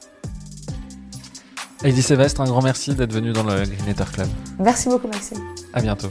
Heidi 1.83 2.03
Sévestre, 2.03 2.43
un 2.43 2.45
grand 2.45 2.62
merci 2.62 2.95
d'être 2.95 3.12
venu 3.12 3.33
dans 3.33 3.43
le 3.43 3.64
Greenetter 3.64 4.05
Club. 4.12 4.28
Merci 4.59 4.89
beaucoup, 4.91 5.09
Maxime. 5.09 5.39
À 5.72 5.81
bientôt. 5.81 6.09